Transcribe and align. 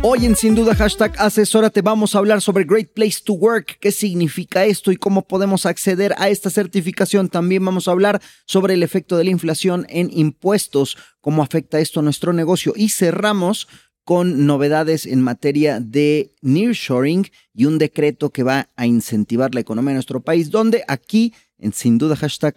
Hoy 0.00 0.26
en 0.26 0.36
Sin 0.36 0.54
Duda 0.54 0.76
Hashtag 0.76 1.12
Asesórate 1.18 1.82
vamos 1.82 2.14
a 2.14 2.18
hablar 2.18 2.40
sobre 2.40 2.62
Great 2.62 2.92
Place 2.94 3.18
to 3.24 3.32
Work, 3.32 3.78
qué 3.80 3.90
significa 3.90 4.64
esto 4.64 4.92
y 4.92 4.96
cómo 4.96 5.26
podemos 5.26 5.66
acceder 5.66 6.14
a 6.18 6.28
esta 6.28 6.50
certificación. 6.50 7.28
También 7.28 7.64
vamos 7.64 7.88
a 7.88 7.90
hablar 7.90 8.22
sobre 8.46 8.74
el 8.74 8.84
efecto 8.84 9.16
de 9.16 9.24
la 9.24 9.30
inflación 9.30 9.86
en 9.88 10.08
impuestos, 10.12 10.96
cómo 11.20 11.42
afecta 11.42 11.80
esto 11.80 11.98
a 11.98 12.04
nuestro 12.04 12.32
negocio 12.32 12.74
y 12.76 12.90
cerramos 12.90 13.66
con 14.04 14.46
novedades 14.46 15.04
en 15.04 15.20
materia 15.20 15.80
de 15.80 16.32
nearshoring 16.42 17.26
y 17.52 17.64
un 17.64 17.78
decreto 17.78 18.30
que 18.30 18.44
va 18.44 18.70
a 18.76 18.86
incentivar 18.86 19.52
la 19.52 19.60
economía 19.60 19.90
de 19.90 19.94
nuestro 19.94 20.20
país, 20.20 20.50
donde 20.50 20.84
aquí 20.86 21.34
en 21.58 21.72
Sin 21.72 21.98
Duda 21.98 22.16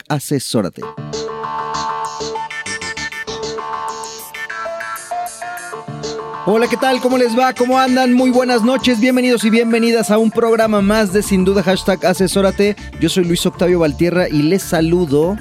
Asesórate. 0.09 0.83
Hola, 6.47 6.67
¿qué 6.67 6.75
tal? 6.75 7.00
¿Cómo 7.02 7.20
les 7.20 7.38
va? 7.38 7.53
¿Cómo 7.53 7.78
andan? 7.78 8.14
Muy 8.14 8.31
buenas 8.31 8.64
noches, 8.64 9.00
bienvenidos 9.00 9.44
y 9.44 9.52
bienvenidas 9.52 10.09
a 10.09 10.17
un 10.17 10.31
programa 10.31 10.81
más 10.81 11.14
de 11.14 11.22
Sin 11.22 11.45
Duda 11.45 11.61
Hashtag 11.61 12.03
Asesórate. 12.03 12.75
Yo 13.00 13.09
soy 13.09 13.25
Luis 13.25 13.45
Octavio 13.45 13.78
Valtierra 13.78 14.28
y 14.28 14.42
les 14.42 14.64
saludo 14.64 15.38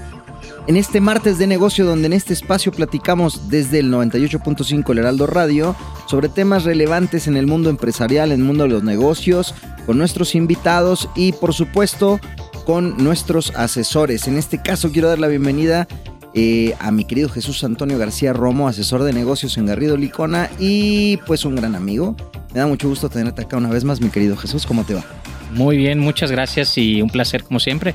en 0.66 0.76
este 0.76 1.00
martes 1.00 1.38
de 1.38 1.46
negocio 1.46 1.86
donde 1.86 2.04
en 2.08 2.12
este 2.12 2.34
espacio 2.34 2.70
platicamos 2.70 3.48
desde 3.48 3.78
el 3.78 3.90
98.5 3.90 4.90
El 4.90 4.98
Heraldo 4.98 5.26
Radio 5.26 5.74
sobre 6.06 6.28
temas 6.28 6.64
relevantes 6.64 7.26
en 7.26 7.38
el 7.38 7.46
mundo 7.46 7.70
empresarial, 7.70 8.30
en 8.30 8.40
el 8.40 8.46
mundo 8.46 8.64
de 8.64 8.70
los 8.70 8.82
negocios, 8.82 9.54
con 9.86 9.96
nuestros 9.96 10.34
invitados 10.34 11.08
y 11.16 11.32
por 11.32 11.54
supuesto 11.54 12.20
con 12.66 13.02
nuestros 13.02 13.56
asesores. 13.56 14.28
En 14.28 14.36
este 14.36 14.60
caso 14.60 14.92
quiero 14.92 15.08
dar 15.08 15.18
la 15.18 15.28
bienvenida 15.28 15.88
eh, 16.34 16.74
a 16.78 16.90
mi 16.90 17.04
querido 17.04 17.28
Jesús 17.28 17.64
Antonio 17.64 17.98
García 17.98 18.32
Romo, 18.32 18.68
asesor 18.68 19.02
de 19.02 19.12
negocios 19.12 19.58
en 19.58 19.66
Garrido 19.66 19.96
Licona 19.96 20.48
y 20.58 21.16
pues 21.26 21.44
un 21.44 21.56
gran 21.56 21.74
amigo. 21.74 22.16
Me 22.52 22.60
da 22.60 22.66
mucho 22.66 22.88
gusto 22.88 23.08
tenerte 23.08 23.42
acá 23.42 23.56
una 23.56 23.70
vez 23.70 23.84
más, 23.84 24.00
mi 24.00 24.10
querido 24.10 24.36
Jesús. 24.36 24.66
¿Cómo 24.66 24.84
te 24.84 24.94
va? 24.94 25.04
Muy 25.52 25.76
bien, 25.76 25.98
muchas 25.98 26.30
gracias 26.30 26.78
y 26.78 27.02
un 27.02 27.10
placer 27.10 27.42
como 27.42 27.58
siempre. 27.58 27.94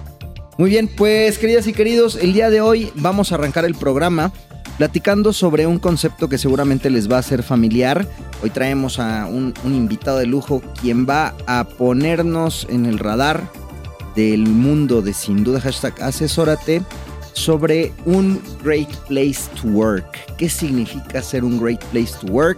Muy 0.58 0.70
bien, 0.70 0.88
pues 0.88 1.38
queridas 1.38 1.68
y 1.68 1.74
queridos, 1.74 2.16
el 2.16 2.34
día 2.34 2.50
de 2.50 2.62
hoy 2.62 2.92
vamos 2.96 3.32
a 3.32 3.36
arrancar 3.36 3.66
el 3.66 3.76
programa 3.76 4.32
platicando 4.78 5.32
sobre 5.32 5.68
un 5.68 5.80
concepto 5.80 6.28
que 6.28 6.38
seguramente 6.38 6.90
les 6.90 7.10
va 7.10 7.18
a 7.18 7.24
ser 7.24 7.44
familiar. 7.44 8.08
Hoy 8.44 8.50
traemos 8.50 9.00
a 9.00 9.28
un, 9.28 9.54
un 9.64 9.76
invitado 9.76 10.18
de 10.18 10.26
lujo 10.26 10.62
quien 10.82 11.06
va 11.08 11.34
a 11.48 11.64
ponernos 11.66 12.68
en 12.70 12.86
el 12.86 13.00
radar 13.00 13.50
del 14.16 14.48
mundo 14.48 15.02
de 15.02 15.14
sin 15.14 15.44
duda 15.44 15.60
hashtag 15.60 16.02
asesórate 16.02 16.82
sobre 17.36 17.94
un 18.06 18.42
great 18.64 18.90
place 19.08 19.42
to 19.62 19.68
work. 19.68 20.06
¿Qué 20.38 20.50
significa 20.50 21.22
ser 21.22 21.44
un 21.44 21.60
great 21.60 21.84
place 21.86 22.14
to 22.20 22.28
work? 22.32 22.58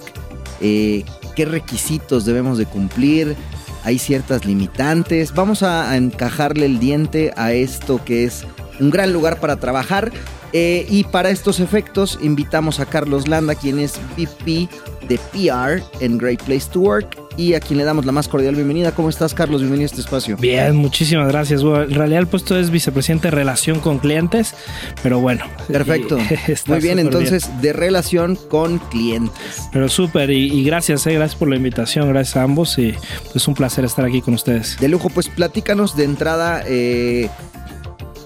Eh, 0.62 1.04
¿Qué 1.36 1.46
requisitos 1.46 2.26
debemos 2.26 2.58
de 2.58 2.66
cumplir? 2.66 3.36
Hay 3.84 4.00
ciertas 4.00 4.46
limitantes. 4.46 5.34
Vamos 5.34 5.64
a, 5.64 5.96
encajarle 5.98 6.68
el 6.68 6.80
diente 6.80 7.34
a 7.36 7.52
esto 7.54 8.04
que 8.06 8.24
es 8.24 8.46
un 8.80 8.90
gran 8.92 9.12
lugar 9.12 9.40
para 9.40 9.58
trabajar. 9.58 10.12
Eh, 10.54 10.86
y 10.90 11.04
para 11.04 11.30
estos 11.30 11.60
efectos 11.60 12.18
invitamos 12.22 12.80
a 12.80 12.86
Carlos 12.86 13.28
Landa, 13.28 13.56
quien 13.56 13.80
es 13.80 14.00
VP 14.16 14.70
de 15.08 15.20
PR 15.34 15.84
en 16.00 16.18
Great 16.18 16.42
Place 16.44 16.70
to 16.72 16.80
Work 16.80 17.27
y 17.38 17.54
a 17.54 17.60
quien 17.60 17.78
le 17.78 17.86
damos 17.86 18.06
la 18.06 18.12
más 18.12 18.28
cordial 18.28 18.56
bienvenida. 18.56 18.92
¿Cómo 18.92 19.10
estás, 19.10 19.34
Carlos? 19.34 19.62
Bienvenido 19.62 19.86
a 19.86 19.92
este 19.92 20.02
espacio. 20.02 20.36
Bien, 20.38 20.76
muchísimas 20.76 21.28
gracias. 21.28 21.64
Bueno, 21.64 21.84
en 21.84 21.94
realidad 21.94 22.20
el 22.22 22.28
puesto 22.28 22.58
es 22.58 22.72
vicepresidente 22.72 23.28
de 23.28 23.32
relación 23.32 23.80
con 23.80 24.00
clientes, 24.00 24.56
pero 25.04 25.20
bueno. 25.20 25.46
Perfecto. 25.68 26.18
Muy 26.66 26.80
bien, 26.80 26.98
entonces 27.00 27.50
de 27.62 27.74
relación 27.74 28.36
con 28.36 28.80
clientes. 28.80 29.70
Pero 29.72 29.88
súper, 29.88 30.32
y, 30.32 30.52
y 30.52 30.64
gracias, 30.64 31.06
eh, 31.06 31.14
gracias 31.14 31.38
por 31.38 31.48
la 31.48 31.56
invitación, 31.56 32.10
gracias 32.10 32.38
a 32.38 32.44
ambos 32.44 32.78
y 32.80 32.96
pues 33.32 33.48
un 33.48 33.54
placer 33.54 33.86
estar 33.86 34.04
aquí 34.04 34.22
con 34.22 34.34
ustedes. 34.34 34.78
De 34.80 34.88
lujo, 34.88 35.10
pues 35.10 35.30
platícanos 35.30 35.96
de 35.96 36.06
entrada 36.06 36.64
eh, 36.66 37.30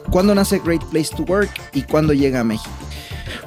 cuándo 0.10 0.34
nace 0.34 0.62
Great 0.64 0.84
Place 0.86 1.14
to 1.16 1.24
Work 1.24 1.52
y 1.74 1.82
cuándo 1.82 2.14
llega 2.14 2.40
a 2.40 2.44
México. 2.46 2.72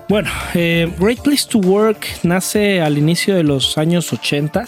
Bueno, 0.08 0.30
eh, 0.54 0.92
Great 0.98 1.20
Place 1.20 1.46
to 1.48 1.58
Work 1.58 2.06
nace 2.22 2.82
al 2.82 2.98
inicio 2.98 3.34
de 3.34 3.42
los 3.42 3.78
años 3.78 4.12
80. 4.12 4.66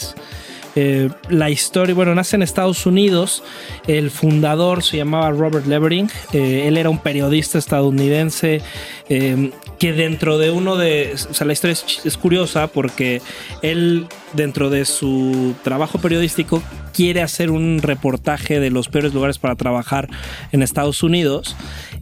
Eh, 0.77 1.09
la 1.31 1.49
historia, 1.49 1.95
bueno, 1.95 2.15
nace 2.15 2.37
en 2.37 2.43
Estados 2.43 2.85
Unidos. 2.85 3.43
El 3.87 4.11
fundador 4.11 4.83
se 4.83 4.99
llamaba 4.99 5.31
Robert 5.31 5.67
Levering. 5.67 6.11
Eh, 6.33 6.69
él 6.69 6.77
era 6.77 6.91
un 6.91 6.99
periodista 6.99 7.59
estadounidense 7.59 8.61
eh, 9.09 9.51
que 9.79 9.93
dentro 9.95 10.37
de 10.37 10.51
uno 10.51 10.77
de, 10.77 11.15
o 11.31 11.35
sea, 11.35 11.47
la 11.47 11.55
historia 11.55 11.73
es, 11.73 12.17
curiosa 12.19 12.67
porque 12.67 13.23
él 13.63 14.07
dentro 14.35 14.69
de 14.69 14.85
su 14.85 15.55
trabajo 15.65 15.99
periodístico 15.99 16.63
quiere 16.93 17.23
hacer 17.23 17.51
un 17.51 17.81
reportaje 17.81 18.61
de 18.61 18.71
los 18.71 18.89
peores 18.89 19.15
lugares 19.15 19.39
para 19.39 19.55
trabajar 19.55 20.09
en 20.53 20.63
Estados 20.63 21.03
Unidos 21.03 21.57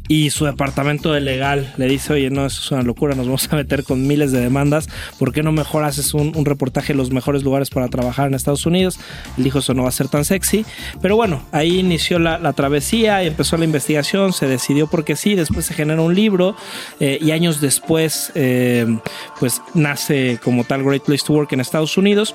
y 0.08 0.30
su 0.30 0.44
departamento 0.44 1.12
de 1.12 1.20
legal 1.20 1.72
le 1.76 1.86
dice, 1.86 2.12
oye, 2.12 2.30
no, 2.30 2.44
eso 2.44 2.60
es 2.60 2.70
una 2.70 2.82
locura, 2.82 3.14
nos 3.14 3.26
vamos 3.26 3.50
a 3.50 3.56
meter 3.56 3.84
con 3.84 4.06
miles 4.06 4.32
de 4.32 4.40
demandas, 4.40 4.88
¿por 5.18 5.32
qué 5.32 5.42
no 5.42 5.52
mejor 5.52 5.84
haces 5.84 6.12
un, 6.14 6.44
reportaje 6.44 6.92
de 6.92 6.98
los 6.98 7.10
mejores 7.10 7.42
lugares 7.42 7.70
para 7.70 7.88
trabajar 7.88 8.28
en 8.28 8.34
Estados 8.34 8.66
Unidos? 8.66 8.98
Él 9.38 9.44
dijo, 9.44 9.60
eso 9.60 9.72
no 9.72 9.84
va 9.84 9.88
a 9.88 9.92
ser 9.92 10.08
tan 10.08 10.24
sexy, 10.24 10.66
pero 11.00 11.16
bueno, 11.16 11.42
ahí 11.52 11.78
inició 11.78 12.18
la, 12.18 12.52
travesía 12.52 13.24
y 13.24 13.28
empezó 13.28 13.56
la 13.56 13.64
investigación, 13.64 14.32
se 14.32 14.46
decidió 14.46 14.86
porque 14.86 15.16
sí, 15.16 15.34
después 15.34 15.66
se 15.66 15.74
generó 15.74 16.04
un 16.04 16.14
libro 16.14 16.54
eh, 17.00 17.18
y 17.20 17.30
años 17.30 17.60
después, 17.60 18.30
eh, 18.34 18.86
pues 19.40 19.62
nace 19.74 20.38
como 20.42 20.64
tal 20.64 20.84
Great 20.84 21.02
Place 21.02 21.24
to 21.26 21.32
Work 21.32 21.52
en 21.52 21.60
Estados 21.60 21.96
Unidos. 21.96 22.34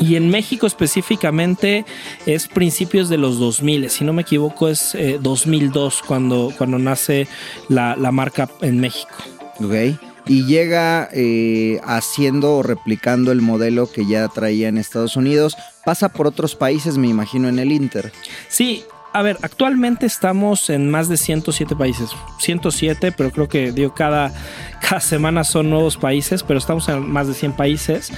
Y 0.00 0.16
en 0.16 0.30
México 0.30 0.66
específicamente 0.66 1.84
es 2.26 2.48
principios 2.48 3.08
de 3.08 3.18
los 3.18 3.38
2000, 3.38 3.90
si 3.90 4.04
no 4.04 4.12
me 4.12 4.22
equivoco 4.22 4.68
es 4.68 4.94
eh, 4.94 5.18
2002 5.20 6.02
cuando, 6.06 6.52
cuando 6.56 6.78
nace 6.78 7.28
la, 7.68 7.96
la 7.96 8.10
marca 8.10 8.48
en 8.62 8.80
México. 8.80 9.14
¿Ok? 9.60 10.00
Y 10.26 10.46
llega 10.46 11.08
eh, 11.12 11.80
haciendo 11.84 12.56
o 12.56 12.62
replicando 12.62 13.32
el 13.32 13.42
modelo 13.42 13.90
que 13.90 14.06
ya 14.06 14.28
traía 14.28 14.68
en 14.68 14.78
Estados 14.78 15.16
Unidos. 15.16 15.56
Pasa 15.84 16.08
por 16.10 16.26
otros 16.26 16.54
países, 16.54 16.98
me 16.98 17.08
imagino, 17.08 17.48
en 17.48 17.58
el 17.58 17.72
Inter. 17.72 18.12
Sí, 18.48 18.84
a 19.12 19.22
ver, 19.22 19.38
actualmente 19.42 20.06
estamos 20.06 20.70
en 20.70 20.90
más 20.90 21.08
de 21.08 21.16
107 21.16 21.74
países. 21.76 22.10
107, 22.38 23.12
pero 23.12 23.30
creo 23.30 23.48
que 23.48 23.72
digo, 23.72 23.92
cada, 23.94 24.32
cada 24.80 25.00
semana 25.00 25.44
son 25.44 25.68
nuevos 25.68 25.96
países, 25.96 26.42
pero 26.42 26.58
estamos 26.58 26.88
en 26.88 27.08
más 27.10 27.26
de 27.26 27.34
100 27.34 27.52
países. 27.54 28.12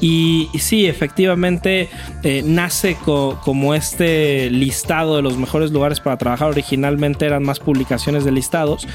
Y, 0.00 0.48
sí, 0.58 0.86
efectivamente 0.86 1.88
eh, 2.22 2.42
nace 2.46 2.96
co- 3.04 3.40
como 3.44 3.74
este 3.74 4.48
listado 4.50 5.16
de 5.16 5.22
los 5.22 5.36
mejores 5.36 5.70
lugares 5.70 6.00
para 6.00 6.16
trabajar. 6.16 6.48
Originalmente 6.48 7.26
eran 7.26 7.42
más 7.42 7.58
publicaciones 7.60 8.24
de 8.24 8.32
listados. 8.32 8.86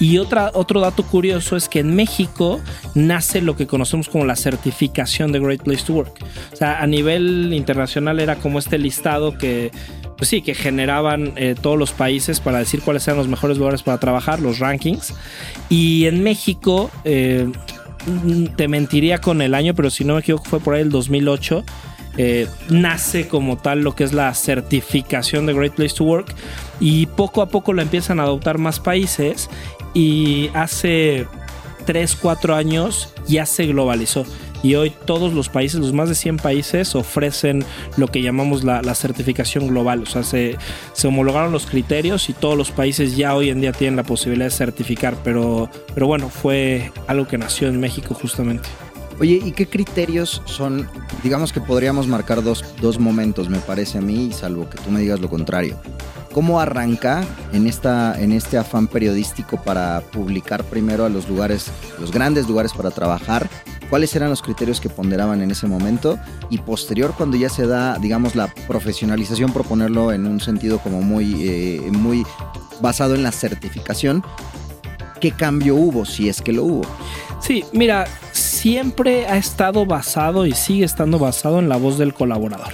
Y 0.00 0.18
otra, 0.18 0.50
otro 0.54 0.80
dato 0.80 1.02
curioso 1.02 1.56
es 1.56 1.68
que 1.68 1.80
en 1.80 1.94
México 1.94 2.60
nace 2.94 3.42
lo 3.42 3.56
que 3.56 3.66
conocemos 3.66 4.08
como 4.08 4.24
la 4.24 4.36
certificación 4.36 5.32
de 5.32 5.40
Great 5.40 5.62
Place 5.62 5.84
to 5.84 5.92
Work. 5.94 6.24
O 6.52 6.56
sea, 6.56 6.80
a 6.80 6.86
nivel 6.86 7.52
internacional 7.52 8.18
era 8.20 8.36
como 8.36 8.58
este 8.58 8.78
listado 8.78 9.36
que 9.36 9.70
pues 10.22 10.28
sí, 10.28 10.40
que 10.40 10.54
generaban 10.54 11.32
eh, 11.34 11.56
todos 11.60 11.76
los 11.76 11.90
países 11.90 12.38
para 12.38 12.58
decir 12.58 12.80
cuáles 12.80 13.08
eran 13.08 13.18
los 13.18 13.26
mejores 13.26 13.58
lugares 13.58 13.82
para 13.82 13.98
trabajar, 13.98 14.38
los 14.38 14.60
rankings. 14.60 15.14
Y 15.68 16.06
en 16.06 16.22
México, 16.22 16.92
eh, 17.02 17.50
te 18.54 18.68
mentiría 18.68 19.18
con 19.18 19.42
el 19.42 19.52
año, 19.52 19.74
pero 19.74 19.90
si 19.90 20.04
no 20.04 20.14
me 20.14 20.20
equivoco 20.20 20.44
fue 20.44 20.60
por 20.60 20.74
ahí 20.74 20.82
el 20.82 20.90
2008. 20.90 21.64
eh, 22.18 22.46
nace 22.70 23.26
como 23.26 23.56
tal 23.56 23.80
lo 23.80 23.96
que 23.96 24.04
es 24.04 24.12
la 24.12 24.32
certificación 24.32 25.44
de 25.44 25.54
Great 25.54 25.72
Place 25.74 25.96
to 25.96 26.04
Work 26.04 26.32
y 26.78 27.06
poco 27.06 27.42
a 27.42 27.48
poco 27.48 27.72
lo 27.72 27.82
empiezan 27.82 28.20
a 28.20 28.22
adoptar 28.22 28.58
más 28.58 28.78
países 28.78 29.50
y 29.92 30.50
hace 30.54 31.26
3, 31.84 32.14
4 32.14 32.54
años 32.54 33.12
ya 33.26 33.44
se 33.44 33.66
globalizó 33.66 34.24
y 34.62 34.74
hoy 34.76 34.92
todos 35.04 35.32
los 35.32 35.48
países, 35.48 35.80
los 35.80 35.92
más 35.92 36.08
de 36.08 36.14
100 36.14 36.36
países, 36.38 36.94
ofrecen 36.94 37.64
lo 37.96 38.08
que 38.08 38.22
llamamos 38.22 38.64
la, 38.64 38.82
certificación 38.94 39.66
global. 39.68 40.02
O 40.02 40.06
sea, 40.06 40.22
se, 40.22 40.56
se, 40.92 41.08
homologaron 41.08 41.50
los 41.50 41.66
criterios 41.66 42.28
y 42.28 42.34
todos 42.34 42.56
los 42.56 42.70
países 42.70 43.16
ya 43.16 43.34
hoy 43.34 43.50
en 43.50 43.60
día 43.60 43.72
tienen 43.72 43.96
la 43.96 44.04
posibilidad 44.04 44.46
de 44.46 44.50
certificar, 44.50 45.16
pero, 45.24 45.68
pero 45.94 46.06
bueno, 46.06 46.28
fue 46.28 46.92
algo 47.06 47.26
que 47.26 47.38
nació 47.38 47.68
en 47.68 47.80
México 47.80 48.14
justamente. 48.14 48.68
Oye, 49.20 49.40
¿y 49.44 49.52
qué 49.52 49.66
criterios 49.66 50.42
son? 50.46 50.88
Digamos 51.22 51.52
que 51.52 51.60
podríamos 51.60 52.06
marcar 52.06 52.42
dos, 52.42 52.64
dos 52.80 52.98
momentos, 52.98 53.48
me 53.48 53.58
parece 53.58 53.98
a 53.98 54.00
mí, 54.00 54.32
salvo 54.32 54.68
que 54.68 54.78
tú 54.78 54.90
me 54.90 55.00
digas 55.00 55.20
lo 55.20 55.28
contrario. 55.28 55.76
¿Cómo 56.32 56.60
arranca 56.60 57.24
en, 57.52 57.66
esta, 57.66 58.18
en 58.20 58.32
este 58.32 58.56
afán 58.56 58.88
periodístico 58.88 59.62
para 59.62 60.00
publicar 60.12 60.64
primero 60.64 61.04
a 61.04 61.10
los 61.10 61.28
lugares, 61.28 61.70
los 62.00 62.10
grandes 62.10 62.48
lugares 62.48 62.72
para 62.72 62.90
trabajar 62.90 63.50
cuáles 63.92 64.16
eran 64.16 64.30
los 64.30 64.40
criterios 64.40 64.80
que 64.80 64.88
ponderaban 64.88 65.42
en 65.42 65.50
ese 65.50 65.66
momento 65.66 66.18
y 66.48 66.56
posterior 66.56 67.12
cuando 67.14 67.36
ya 67.36 67.50
se 67.50 67.66
da, 67.66 67.98
digamos, 67.98 68.34
la 68.34 68.46
profesionalización, 68.66 69.52
proponerlo 69.52 70.12
en 70.12 70.26
un 70.26 70.40
sentido 70.40 70.78
como 70.78 71.02
muy, 71.02 71.46
eh, 71.46 71.90
muy 71.90 72.24
basado 72.80 73.14
en 73.14 73.22
la 73.22 73.30
certificación, 73.32 74.24
¿qué 75.20 75.32
cambio 75.32 75.74
hubo 75.74 76.06
si 76.06 76.30
es 76.30 76.40
que 76.40 76.54
lo 76.54 76.64
hubo? 76.64 76.82
Sí, 77.38 77.66
mira, 77.74 78.06
siempre 78.32 79.26
ha 79.26 79.36
estado 79.36 79.84
basado 79.84 80.46
y 80.46 80.52
sigue 80.52 80.86
estando 80.86 81.18
basado 81.18 81.58
en 81.58 81.68
la 81.68 81.76
voz 81.76 81.98
del 81.98 82.14
colaborador. 82.14 82.72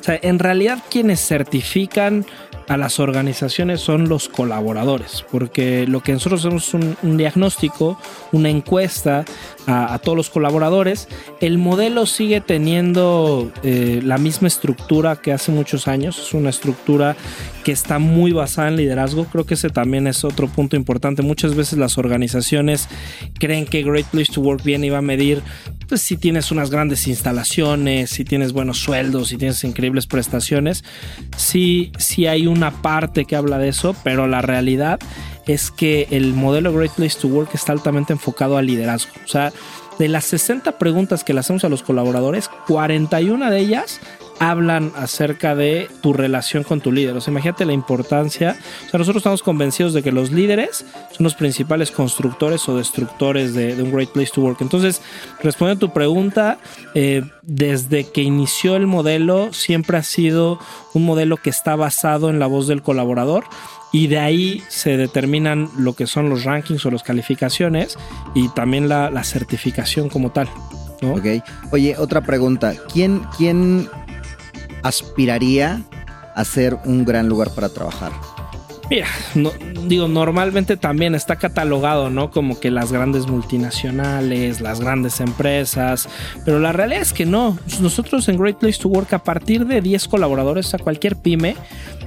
O 0.00 0.02
sea, 0.02 0.18
en 0.20 0.40
realidad 0.40 0.82
quienes 0.90 1.24
certifican 1.24 2.26
a 2.68 2.76
las 2.76 3.00
organizaciones 3.00 3.80
son 3.80 4.08
los 4.08 4.28
colaboradores, 4.28 5.24
porque 5.30 5.86
lo 5.86 6.02
que 6.02 6.12
nosotros 6.12 6.40
hacemos 6.40 6.68
es 6.68 6.74
un, 7.02 7.16
diagnóstico, 7.16 7.98
una 8.32 8.48
encuesta 8.48 9.24
a, 9.66 9.98
todos 9.98 10.16
los 10.16 10.30
colaboradores. 10.30 11.08
El 11.40 11.58
modelo 11.58 12.06
sigue 12.06 12.40
teniendo 12.40 13.52
eh, 13.62 14.00
la 14.02 14.18
misma 14.18 14.48
estructura 14.48 15.16
que 15.16 15.32
hace 15.32 15.52
muchos 15.52 15.88
años, 15.88 16.18
es 16.18 16.34
una 16.34 16.50
estructura 16.50 17.16
que 17.64 17.72
está 17.72 17.98
muy 17.98 18.32
basada 18.32 18.68
en 18.68 18.76
liderazgo. 18.76 19.24
Creo 19.26 19.46
que 19.46 19.54
ese 19.54 19.70
también 19.70 20.06
es 20.06 20.24
otro 20.24 20.48
punto 20.48 20.76
importante. 20.76 21.22
Muchas 21.22 21.54
veces 21.54 21.78
las 21.78 21.98
organizaciones 21.98 22.88
creen 23.38 23.66
que 23.66 23.82
Great 23.82 24.06
Place 24.06 24.32
to 24.32 24.40
Work 24.40 24.64
bien 24.64 24.84
iba 24.84 24.98
a 24.98 25.02
medir 25.02 25.42
pues, 25.88 26.00
si 26.00 26.16
tienes 26.16 26.50
unas 26.50 26.70
grandes 26.70 27.06
instalaciones, 27.06 28.10
si 28.10 28.24
tienes 28.24 28.52
buenos 28.52 28.78
sueldos, 28.78 29.28
si 29.28 29.36
tienes 29.36 29.62
increíbles 29.62 30.06
prestaciones. 30.06 30.84
Sí, 31.36 31.92
sí 31.98 32.26
hay 32.26 32.46
una 32.46 32.70
parte 32.82 33.24
que 33.24 33.36
habla 33.36 33.58
de 33.58 33.68
eso, 33.68 33.94
pero 34.02 34.26
la 34.26 34.42
realidad 34.42 34.98
es 35.46 35.70
que 35.70 36.08
el 36.10 36.34
modelo 36.34 36.72
Great 36.72 36.92
Place 36.92 37.18
to 37.20 37.28
Work 37.28 37.50
está 37.54 37.72
altamente 37.72 38.12
enfocado 38.12 38.56
al 38.56 38.66
liderazgo. 38.66 39.12
O 39.24 39.28
sea, 39.28 39.52
de 39.98 40.08
las 40.08 40.24
60 40.24 40.78
preguntas 40.78 41.24
que 41.24 41.34
le 41.34 41.40
hacemos 41.40 41.64
a 41.64 41.68
los 41.68 41.82
colaboradores, 41.82 42.48
41 42.66 43.50
de 43.50 43.58
ellas 43.58 44.00
hablan 44.42 44.90
acerca 44.96 45.54
de 45.54 45.88
tu 46.00 46.12
relación 46.12 46.64
con 46.64 46.80
tu 46.80 46.90
líder. 46.90 47.16
O 47.16 47.20
sea, 47.20 47.30
imagínate 47.30 47.64
la 47.64 47.72
importancia. 47.72 48.56
O 48.86 48.90
sea, 48.90 48.98
nosotros 48.98 49.20
estamos 49.20 49.40
convencidos 49.40 49.94
de 49.94 50.02
que 50.02 50.10
los 50.10 50.32
líderes 50.32 50.84
son 51.12 51.22
los 51.22 51.36
principales 51.36 51.92
constructores 51.92 52.68
o 52.68 52.76
destructores 52.76 53.54
de, 53.54 53.80
un 53.80 53.92
Great 53.92 54.10
Place 54.10 54.32
to 54.34 54.40
Work. 54.40 54.60
Entonces, 54.60 55.00
respondiendo 55.44 55.86
a 55.86 55.88
tu 55.88 55.94
pregunta, 55.94 56.58
eh, 56.94 57.22
desde 57.42 58.10
que 58.10 58.22
inició 58.22 58.74
el 58.74 58.88
modelo, 58.88 59.52
siempre 59.52 59.96
ha 59.96 60.02
sido 60.02 60.58
un 60.92 61.04
modelo 61.04 61.36
que 61.36 61.50
está 61.50 61.76
basado 61.76 62.28
en 62.28 62.40
la 62.40 62.48
voz 62.48 62.66
del 62.66 62.82
colaborador 62.82 63.44
y 63.92 64.08
de 64.08 64.18
ahí 64.18 64.62
se 64.68 64.96
determinan 64.96 65.70
lo 65.78 65.92
que 65.92 66.08
son 66.08 66.28
los 66.28 66.42
rankings 66.42 66.84
o 66.84 66.90
las 66.90 67.04
calificaciones 67.04 67.96
y 68.34 68.48
también 68.48 68.88
la, 68.88 69.22
certificación 69.22 70.08
como 70.08 70.32
tal. 70.32 70.48
Ok. 71.02 71.44
Oye, 71.70 71.96
otra 71.96 72.22
pregunta. 72.22 72.74
¿Quién, 72.92 73.22
quién 73.36 73.88
aspiraría 74.82 75.82
a 76.34 76.44
ser 76.44 76.78
un 76.84 77.04
gran 77.04 77.28
lugar 77.28 77.54
para 77.54 77.68
trabajar? 77.68 78.12
Mira, 78.90 79.06
digo, 79.86 80.06
normalmente 80.06 80.76
también 80.76 81.14
está 81.14 81.36
catalogado, 81.36 82.10
¿no? 82.10 82.30
Como 82.30 82.60
que 82.60 82.70
las 82.70 82.92
grandes 82.92 83.26
multinacionales, 83.26 84.60
las 84.60 84.80
grandes 84.80 85.20
empresas, 85.20 86.10
pero 86.44 86.58
la 86.58 86.72
realidad 86.72 87.00
es 87.00 87.14
que 87.14 87.24
no. 87.24 87.56
Nosotros 87.80 88.28
en 88.28 88.36
Great 88.36 88.58
Place 88.58 88.78
to 88.80 88.88
Work, 88.88 89.14
a 89.14 89.20
partir 89.20 89.66
de 89.66 89.80
10 89.80 90.08
colaboradores, 90.08 90.74
a 90.74 90.78
cualquier 90.78 91.16
pyme, 91.16 91.56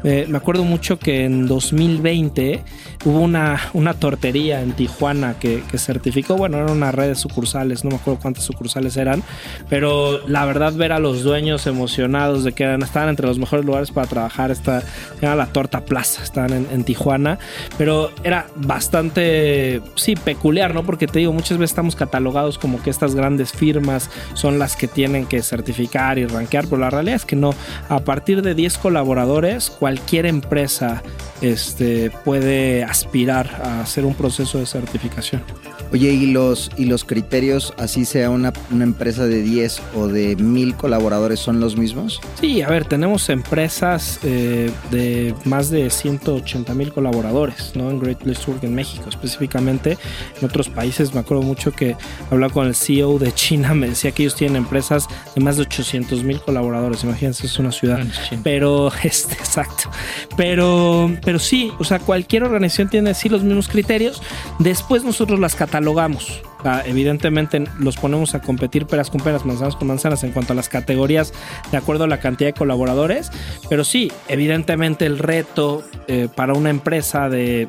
eh, 0.03 0.27
me 0.29 0.37
acuerdo 0.37 0.63
mucho 0.63 0.99
que 0.99 1.25
en 1.25 1.47
2020 1.47 2.63
hubo 3.05 3.19
una, 3.19 3.59
una 3.73 3.93
tortería 3.93 4.61
en 4.61 4.73
Tijuana 4.73 5.35
que, 5.39 5.63
certificó, 5.77 6.35
bueno, 6.35 6.57
era 6.57 6.71
una 6.71 6.91
red 6.91 7.09
de 7.09 7.15
sucursales, 7.15 7.83
no 7.83 7.91
me 7.91 7.95
acuerdo 7.97 8.19
cuántas 8.21 8.43
sucursales 8.43 8.95
eran, 8.97 9.23
pero 9.69 10.25
la 10.27 10.45
verdad 10.45 10.73
ver 10.73 10.91
a 10.91 10.99
los 10.99 11.23
dueños 11.23 11.67
emocionados 11.67 12.43
de 12.43 12.53
que 12.53 12.63
eran, 12.63 12.81
estaban 12.81 13.09
entre 13.09 13.27
los 13.27 13.37
mejores 13.39 13.65
lugares 13.65 13.91
para 13.91 14.07
trabajar, 14.07 14.51
esta, 14.51 14.83
era 15.21 15.35
la 15.35 15.47
Torta 15.47 15.81
Plaza, 15.81 16.23
estaban 16.23 16.53
en, 16.53 16.67
en 16.71 16.83
Tijuana, 16.83 17.39
pero 17.77 18.11
era 18.23 18.47
bastante, 18.55 19.81
sí, 19.95 20.15
peculiar, 20.15 20.73
¿no? 20.73 20.83
Porque 20.83 21.07
te 21.07 21.19
digo, 21.19 21.33
muchas 21.33 21.57
veces 21.57 21.71
estamos 21.71 21.95
catalogados 21.95 22.57
como 22.57 22.81
que 22.81 22.89
estas 22.89 23.15
grandes 23.15 23.51
firmas 23.51 24.09
son 24.33 24.59
las 24.59 24.75
que 24.75 24.87
tienen 24.87 25.25
que 25.25 25.41
certificar 25.43 26.17
y 26.17 26.25
rankear, 26.25 26.65
pero 26.65 26.77
la 26.77 26.89
realidad 26.89 27.17
es 27.17 27.25
que 27.25 27.35
no, 27.35 27.53
a 27.89 27.99
partir 27.99 28.41
de 28.41 28.55
10 28.55 28.77
colaboradores, 28.77 29.69
cual 29.69 29.95
cualquier 29.95 30.25
empresa 30.25 31.01
este, 31.41 32.11
puede 32.25 32.83
aspirar 32.95 33.61
a 33.63 33.81
hacer 33.81 34.05
un 34.05 34.13
proceso 34.13 34.57
de 34.57 34.65
certificación. 34.65 35.43
Oye, 35.91 36.11
¿y 36.11 36.27
los, 36.27 36.71
y 36.77 36.85
los 36.85 37.03
criterios, 37.03 37.73
así 37.77 38.05
sea 38.05 38.29
una, 38.29 38.51
empresa 38.71 39.25
de 39.25 39.41
10 39.41 39.81
o 39.95 40.07
de 40.07 40.35
1000 40.35 40.75
colaboradores, 40.75 41.39
son 41.39 41.59
los 41.59 41.77
mismos? 41.77 42.19
Sí, 42.39 42.61
a 42.61 42.69
ver, 42.69 42.85
tenemos 42.85 43.29
empresas 43.29 44.19
eh, 44.23 44.71
de 44.91 45.33
más 45.45 45.69
de 45.69 45.89
180 45.89 46.73
mil 46.73 46.91
colaboradores, 46.91 47.73
¿no? 47.75 47.91
En 47.91 47.99
Great 47.99 48.17
Place 48.17 48.43
to 48.43 48.51
Work 48.51 48.63
en 48.63 48.75
México 48.75 49.07
específicamente. 49.07 49.97
En 50.39 50.45
otros 50.45 50.69
países, 50.69 51.13
me 51.13 51.19
acuerdo 51.19 51.43
mucho 51.43 51.71
que 51.71 51.95
hablaba 52.31 52.51
con 52.51 52.67
el 52.67 52.75
CEO 52.75 53.19
de 53.19 53.31
China, 53.33 53.73
me 53.73 53.87
decía 53.87 54.11
que 54.11 54.23
ellos 54.23 54.35
tienen 54.35 54.57
empresas 54.57 55.07
de 55.35 55.41
más 55.41 55.57
de 55.57 55.63
800 55.63 56.23
mil 56.23 56.39
colaboradores. 56.41 57.03
Imagínense, 57.03 57.45
es 57.45 57.59
una 57.59 57.71
ciudad. 57.71 57.99
Pero, 58.43 58.91
este, 59.03 59.35
exacto. 59.35 59.89
Pero, 60.35 61.11
pero 61.23 61.39
sí, 61.39 61.71
o 61.79 61.83
sea, 61.83 61.99
cualquier 61.99 62.43
organización 62.43 62.84
tiene 62.89 63.13
sí 63.13 63.29
los 63.29 63.43
mismos 63.43 63.67
criterios. 63.67 64.21
Después 64.59 65.03
nosotros 65.03 65.39
las 65.39 65.55
catalogamos. 65.55 66.41
evidentemente 66.85 67.63
los 67.79 67.97
ponemos 67.97 68.33
a 68.33 68.41
competir 68.41 68.87
peras 68.87 69.09
con 69.09 69.21
peras, 69.21 69.45
manzanas 69.45 69.75
con 69.75 69.87
manzanas 69.87 70.23
en 70.23 70.31
cuanto 70.31 70.53
a 70.53 70.55
las 70.55 70.67
categorías 70.67 71.31
de 71.71 71.77
acuerdo 71.77 72.05
a 72.05 72.07
la 72.07 72.19
cantidad 72.19 72.49
de 72.49 72.53
colaboradores. 72.53 73.31
Pero 73.69 73.83
sí, 73.83 74.11
evidentemente 74.27 75.05
el 75.05 75.19
reto 75.19 75.83
eh, 76.07 76.27
para 76.33 76.53
una 76.53 76.69
empresa 76.69 77.29
de 77.29 77.67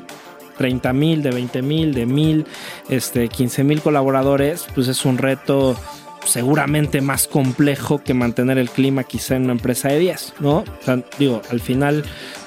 30 0.57 0.93
mil, 0.93 1.23
de 1.23 1.31
20 1.31 1.61
mil, 1.61 1.93
de 1.93 2.05
mil, 2.05 2.45
este, 2.89 3.29
15 3.29 3.63
mil 3.63 3.81
colaboradores, 3.81 4.67
pues 4.73 4.87
es 4.87 5.05
un 5.05 5.17
reto 5.17 5.75
seguramente 6.27 7.01
más 7.01 7.27
complejo 7.27 8.03
que 8.03 8.13
mantener 8.13 8.57
el 8.57 8.69
clima 8.69 9.03
quizá 9.03 9.35
en 9.35 9.45
una 9.45 9.53
empresa 9.53 9.89
de 9.89 9.99
10, 9.99 10.33
¿no? 10.39 10.57
O 10.57 10.65
sea, 10.83 11.03
digo, 11.17 11.41
al 11.49 11.59
final 11.59 12.03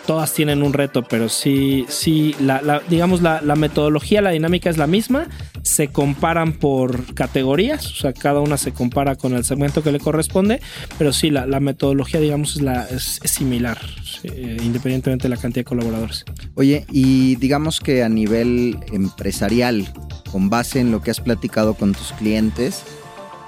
todas 0.06 0.32
tienen 0.32 0.62
un 0.62 0.72
reto, 0.72 1.04
pero 1.04 1.28
sí, 1.28 1.84
sí, 1.88 2.34
la, 2.40 2.82
digamos, 2.88 3.22
la, 3.22 3.40
metodología, 3.54 4.20
la 4.20 4.30
dinámica 4.30 4.68
es 4.68 4.76
la 4.76 4.86
misma, 4.88 5.28
se 5.62 5.88
comparan 5.88 6.54
por 6.54 7.14
categorías, 7.14 7.86
o 7.86 7.94
sea, 7.94 8.12
cada 8.12 8.40
una 8.40 8.56
se 8.56 8.72
compara 8.72 9.14
con 9.14 9.34
el 9.34 9.44
segmento 9.44 9.82
que 9.82 9.92
le 9.92 10.00
corresponde, 10.00 10.60
pero 10.98 11.12
sí, 11.12 11.30
la, 11.30 11.46
metodología, 11.60 12.18
digamos, 12.18 12.56
es, 12.56 12.62
la, 12.62 12.88
es, 12.88 13.20
similar, 13.24 13.78
eh, 14.24 14.56
independientemente 14.62 15.28
de 15.28 15.28
la 15.28 15.40
cantidad 15.40 15.60
de 15.60 15.68
colaboradores. 15.68 16.24
Oye, 16.56 16.86
y 16.90 17.36
digamos 17.36 17.78
que 17.78 18.02
a 18.02 18.08
nivel 18.08 18.78
empresarial, 18.92 19.92
con 20.32 20.50
base 20.50 20.80
en 20.80 20.90
lo 20.90 21.02
que 21.02 21.12
has 21.12 21.20
platicado 21.20 21.74
con 21.74 21.92
tus 21.92 22.12
clientes, 22.14 22.82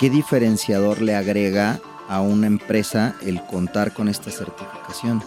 ¿qué 0.03 0.11
diferenciador 0.11 1.01
le 1.01 1.15
agrega 1.15 1.79
a 2.09 2.23
una 2.23 2.49
empresa 2.49 3.15
el 3.25 3.41
contar 3.41 3.93
con 3.93 4.09
esta 4.09 4.33
certificación? 4.33 5.23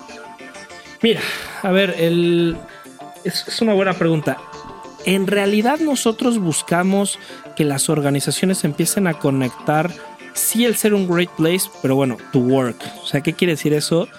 Mira, 1.01 1.21
a 1.63 1.71
ver, 1.71 1.95
el... 1.97 2.57
es, 3.23 3.61
una 3.61 3.71
buena 3.71 3.93
pregunta. 3.93 4.37
En 5.05 5.27
realidad 5.27 5.79
nosotros 5.79 6.39
buscamos 6.39 7.17
que 7.55 7.63
las 7.63 7.87
organizaciones 7.87 8.65
empiecen 8.65 9.07
a 9.07 9.13
conectar, 9.13 9.93
sí 10.33 10.65
el 10.65 10.75
ser 10.75 10.93
un 10.93 11.07
great 11.07 11.29
place, 11.37 11.69
pero 11.81 11.95
bueno, 11.95 12.17
to 12.33 12.39
work. 12.39 12.75
O 13.01 13.07
sea, 13.07 13.21
¿qué 13.21 13.31
quiere 13.31 13.53
decir 13.53 13.71
eso? 13.71 14.09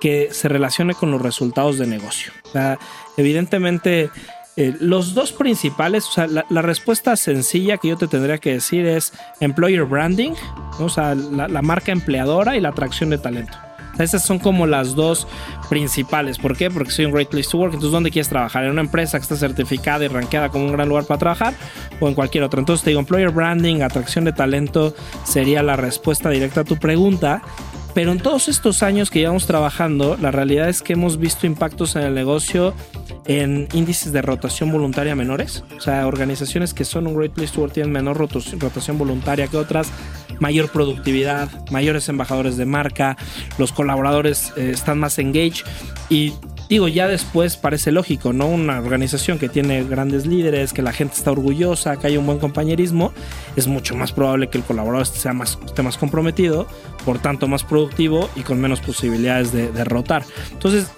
Que 0.00 0.30
se 0.32 0.48
relacione 0.48 0.94
con 0.94 1.12
los 1.12 1.22
resultados 1.22 1.78
de 1.78 1.86
negocio. 1.86 2.32
O 2.46 2.50
sea, 2.50 2.80
evidentemente, 3.16 4.10
eh, 4.56 4.74
los 4.80 5.14
dos 5.14 5.32
principales, 5.32 6.06
o 6.08 6.12
sea, 6.12 6.26
la, 6.26 6.62
respuesta 6.62 7.16
sencilla 7.16 7.78
que 7.78 7.88
yo 7.88 7.96
te 7.96 8.08
tendría 8.08 8.38
que 8.38 8.52
decir 8.52 8.86
es 8.86 9.12
employer 9.40 9.84
branding, 9.84 10.32
o 10.78 10.88
sea, 10.88 11.14
la 11.14 11.62
marca 11.62 11.92
empleadora 11.92 12.56
y 12.56 12.60
la 12.60 12.70
atracción 12.70 13.10
de 13.10 13.18
talento 13.18 13.56
esas 14.02 14.24
son 14.24 14.38
como 14.38 14.66
las 14.66 14.94
dos 14.94 15.26
principales. 15.68 16.38
¿Por 16.38 16.56
qué? 16.56 16.70
Porque 16.70 16.90
soy 16.90 17.06
un 17.06 17.12
great 17.12 17.28
place 17.28 17.48
to 17.50 17.58
work. 17.58 17.74
Entonces, 17.74 17.92
¿dónde 17.92 18.10
quieres 18.10 18.28
trabajar? 18.28 18.64
¿En 18.64 18.70
una 18.70 18.80
empresa 18.80 19.18
que 19.18 19.22
está 19.22 19.36
certificada 19.36 20.04
y 20.04 20.08
rankeada 20.08 20.48
como 20.48 20.66
un 20.66 20.72
gran 20.72 20.88
lugar 20.88 21.04
para 21.04 21.18
trabajar? 21.18 21.54
¿O 22.00 22.08
en 22.08 22.14
cualquier 22.14 22.44
otro? 22.44 22.60
Entonces, 22.60 22.84
te 22.84 22.90
digo, 22.90 23.00
employer 23.00 23.30
branding, 23.30 23.82
atracción 23.82 24.24
de 24.24 24.32
talento 24.32 24.94
sería 25.24 25.62
la 25.62 25.76
respuesta 25.76 26.30
directa 26.30 26.62
a 26.62 26.64
tu 26.64 26.76
pregunta. 26.76 27.42
Pero 27.94 28.12
en 28.12 28.20
todos 28.20 28.48
estos 28.48 28.82
años 28.82 29.10
que 29.10 29.18
llevamos 29.18 29.46
trabajando, 29.46 30.16
la 30.20 30.30
realidad 30.30 30.68
es 30.68 30.80
que 30.80 30.92
hemos 30.92 31.18
visto 31.18 31.46
impactos 31.46 31.96
en 31.96 32.02
el 32.02 32.14
negocio 32.14 32.72
en 33.26 33.68
índices 33.72 34.12
de 34.12 34.22
rotación 34.22 34.72
voluntaria 34.72 35.14
menores. 35.14 35.64
O 35.76 35.80
sea, 35.80 36.06
organizaciones 36.06 36.74
que 36.74 36.84
son 36.84 37.06
un 37.06 37.16
Great 37.16 37.32
Place 37.32 37.52
to 37.54 37.60
Work 37.60 37.74
tienen 37.74 37.92
menor 37.92 38.16
rotación 38.16 38.98
voluntaria 38.98 39.46
que 39.46 39.56
otras, 39.56 39.90
mayor 40.38 40.70
productividad, 40.70 41.48
mayores 41.70 42.08
embajadores 42.08 42.56
de 42.56 42.66
marca, 42.66 43.16
los 43.58 43.72
colaboradores 43.72 44.52
eh, 44.56 44.70
están 44.72 44.98
más 44.98 45.18
engaged 45.18 45.64
y 46.08 46.32
digo, 46.68 46.86
ya 46.86 47.08
después 47.08 47.56
parece 47.56 47.90
lógico, 47.90 48.32
¿no? 48.32 48.46
Una 48.46 48.78
organización 48.78 49.38
que 49.38 49.48
tiene 49.48 49.82
grandes 49.84 50.24
líderes, 50.24 50.72
que 50.72 50.82
la 50.82 50.92
gente 50.92 51.14
está 51.16 51.32
orgullosa, 51.32 51.96
que 51.96 52.06
hay 52.06 52.16
un 52.16 52.26
buen 52.26 52.38
compañerismo, 52.38 53.12
es 53.56 53.66
mucho 53.66 53.96
más 53.96 54.12
probable 54.12 54.48
que 54.48 54.58
el 54.58 54.64
colaborador 54.64 55.04
sea 55.06 55.32
más, 55.32 55.58
esté 55.66 55.82
más 55.82 55.98
comprometido, 55.98 56.68
por 57.04 57.18
tanto 57.18 57.48
más 57.48 57.64
productivo 57.64 58.30
y 58.36 58.42
con 58.42 58.60
menos 58.60 58.80
posibilidades 58.80 59.52
de, 59.52 59.72
de 59.72 59.84
rotar. 59.84 60.24
Entonces, 60.52 60.92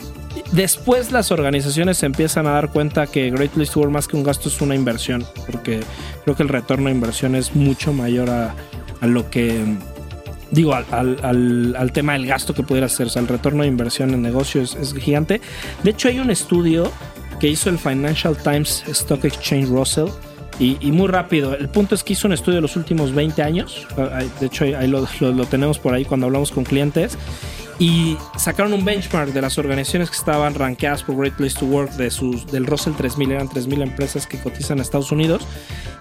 Después 0.52 1.12
las 1.12 1.30
organizaciones 1.30 2.02
empiezan 2.02 2.46
a 2.46 2.52
dar 2.52 2.70
cuenta 2.70 3.06
que 3.06 3.30
Great 3.30 3.50
Place 3.52 3.72
to 3.72 3.80
Work 3.80 3.92
más 3.92 4.08
que 4.08 4.16
un 4.16 4.22
gasto 4.22 4.48
es 4.48 4.60
una 4.60 4.74
inversión, 4.74 5.24
porque 5.50 5.80
creo 6.24 6.36
que 6.36 6.42
el 6.42 6.48
retorno 6.48 6.86
de 6.86 6.94
inversión 6.94 7.34
es 7.34 7.54
mucho 7.54 7.92
mayor 7.92 8.30
a, 8.30 8.54
lo 9.00 9.30
que, 9.30 9.64
digo, 10.50 10.74
al, 10.74 11.90
tema 11.92 12.12
del 12.14 12.26
gasto 12.26 12.54
que 12.54 12.62
pudiera 12.62 12.86
hacer. 12.86 13.06
O 13.06 13.10
sea, 13.10 13.22
el 13.22 13.28
retorno 13.28 13.62
de 13.62 13.68
inversión 13.68 14.12
en 14.12 14.22
negocios 14.22 14.76
es, 14.80 14.94
gigante. 14.94 15.40
De 15.82 15.90
hecho, 15.90 16.08
hay 16.08 16.18
un 16.18 16.30
estudio 16.30 16.92
que 17.40 17.48
hizo 17.48 17.70
el 17.70 17.78
Financial 17.78 18.36
Times 18.36 18.84
Stock 18.88 19.24
Exchange 19.24 19.68
Russell. 19.68 20.08
Y, 20.58 20.92
muy 20.92 21.08
rápido, 21.08 21.56
el 21.56 21.68
punto 21.70 21.96
es 21.96 22.04
que 22.04 22.12
hizo 22.12 22.28
un 22.28 22.34
estudio 22.34 22.56
de 22.56 22.60
los 22.60 22.76
últimos 22.76 23.12
20 23.12 23.42
años. 23.42 23.88
De 24.38 24.46
hecho, 24.46 24.64
ahí 24.64 24.86
lo 24.86 25.46
tenemos 25.46 25.78
por 25.78 25.92
ahí 25.94 26.04
cuando 26.04 26.26
hablamos 26.26 26.52
con 26.52 26.62
clientes 26.62 27.18
y 27.78 28.16
sacaron 28.36 28.72
un 28.72 28.84
benchmark 28.84 29.32
de 29.32 29.40
las 29.40 29.58
organizaciones 29.58 30.10
que 30.10 30.16
estaban 30.16 30.54
rankeadas 30.54 31.02
por 31.02 31.16
Great 31.16 31.34
Place 31.34 31.58
to 31.58 31.66
Work 31.66 31.92
de 31.92 32.10
sus, 32.10 32.46
del 32.46 32.66
Russell 32.66 32.94
3000, 32.94 33.32
eran 33.32 33.48
3000 33.48 33.82
empresas 33.82 34.26
que 34.26 34.38
cotizan 34.38 34.78
en 34.78 34.82
Estados 34.82 35.12
Unidos. 35.12 35.46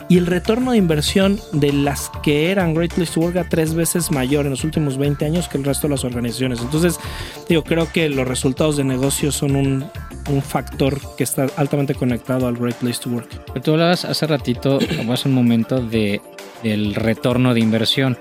Y 0.10 0.18
el 0.18 0.26
retorno 0.26 0.72
de 0.72 0.78
inversión 0.78 1.40
de 1.54 1.72
las 1.72 2.12
que 2.22 2.52
eran 2.52 2.74
Great 2.74 2.94
Place 2.94 3.14
to 3.14 3.22
Work 3.22 3.36
era 3.38 3.48
tres 3.48 3.74
veces 3.74 4.12
mayor 4.12 4.46
en 4.46 4.52
los 4.52 4.66
últimos 4.66 4.98
20 4.98 5.24
años 5.24 5.48
que 5.48 5.58
el 5.58 5.64
resto 5.64 5.88
de 5.88 5.92
las 5.92 6.04
organizaciones. 6.04 6.60
Entonces, 6.60 7.00
digo, 7.48 7.64
creo 7.64 7.90
que 7.92 8.10
los 8.10 8.28
resultados 8.28 8.76
de 8.76 8.84
negocio 8.84 9.32
son 9.32 9.56
un, 9.56 9.86
un 10.30 10.42
factor 10.42 11.00
que 11.16 11.24
está 11.24 11.48
altamente 11.56 11.96
conectado 11.96 12.48
al 12.48 12.58
Great 12.58 12.76
Place 12.76 13.00
to 13.02 13.10
Work. 13.10 13.62
tú 13.64 13.72
hablabas 13.72 14.04
hace 14.04 14.28
ratito, 14.28 14.80
o 15.08 15.14
hace 15.14 15.30
un 15.30 15.34
momento, 15.34 15.80
de, 15.80 16.22
del 16.62 16.94
retorno 16.94 17.54
de 17.54 17.62
inversión. 17.62 18.18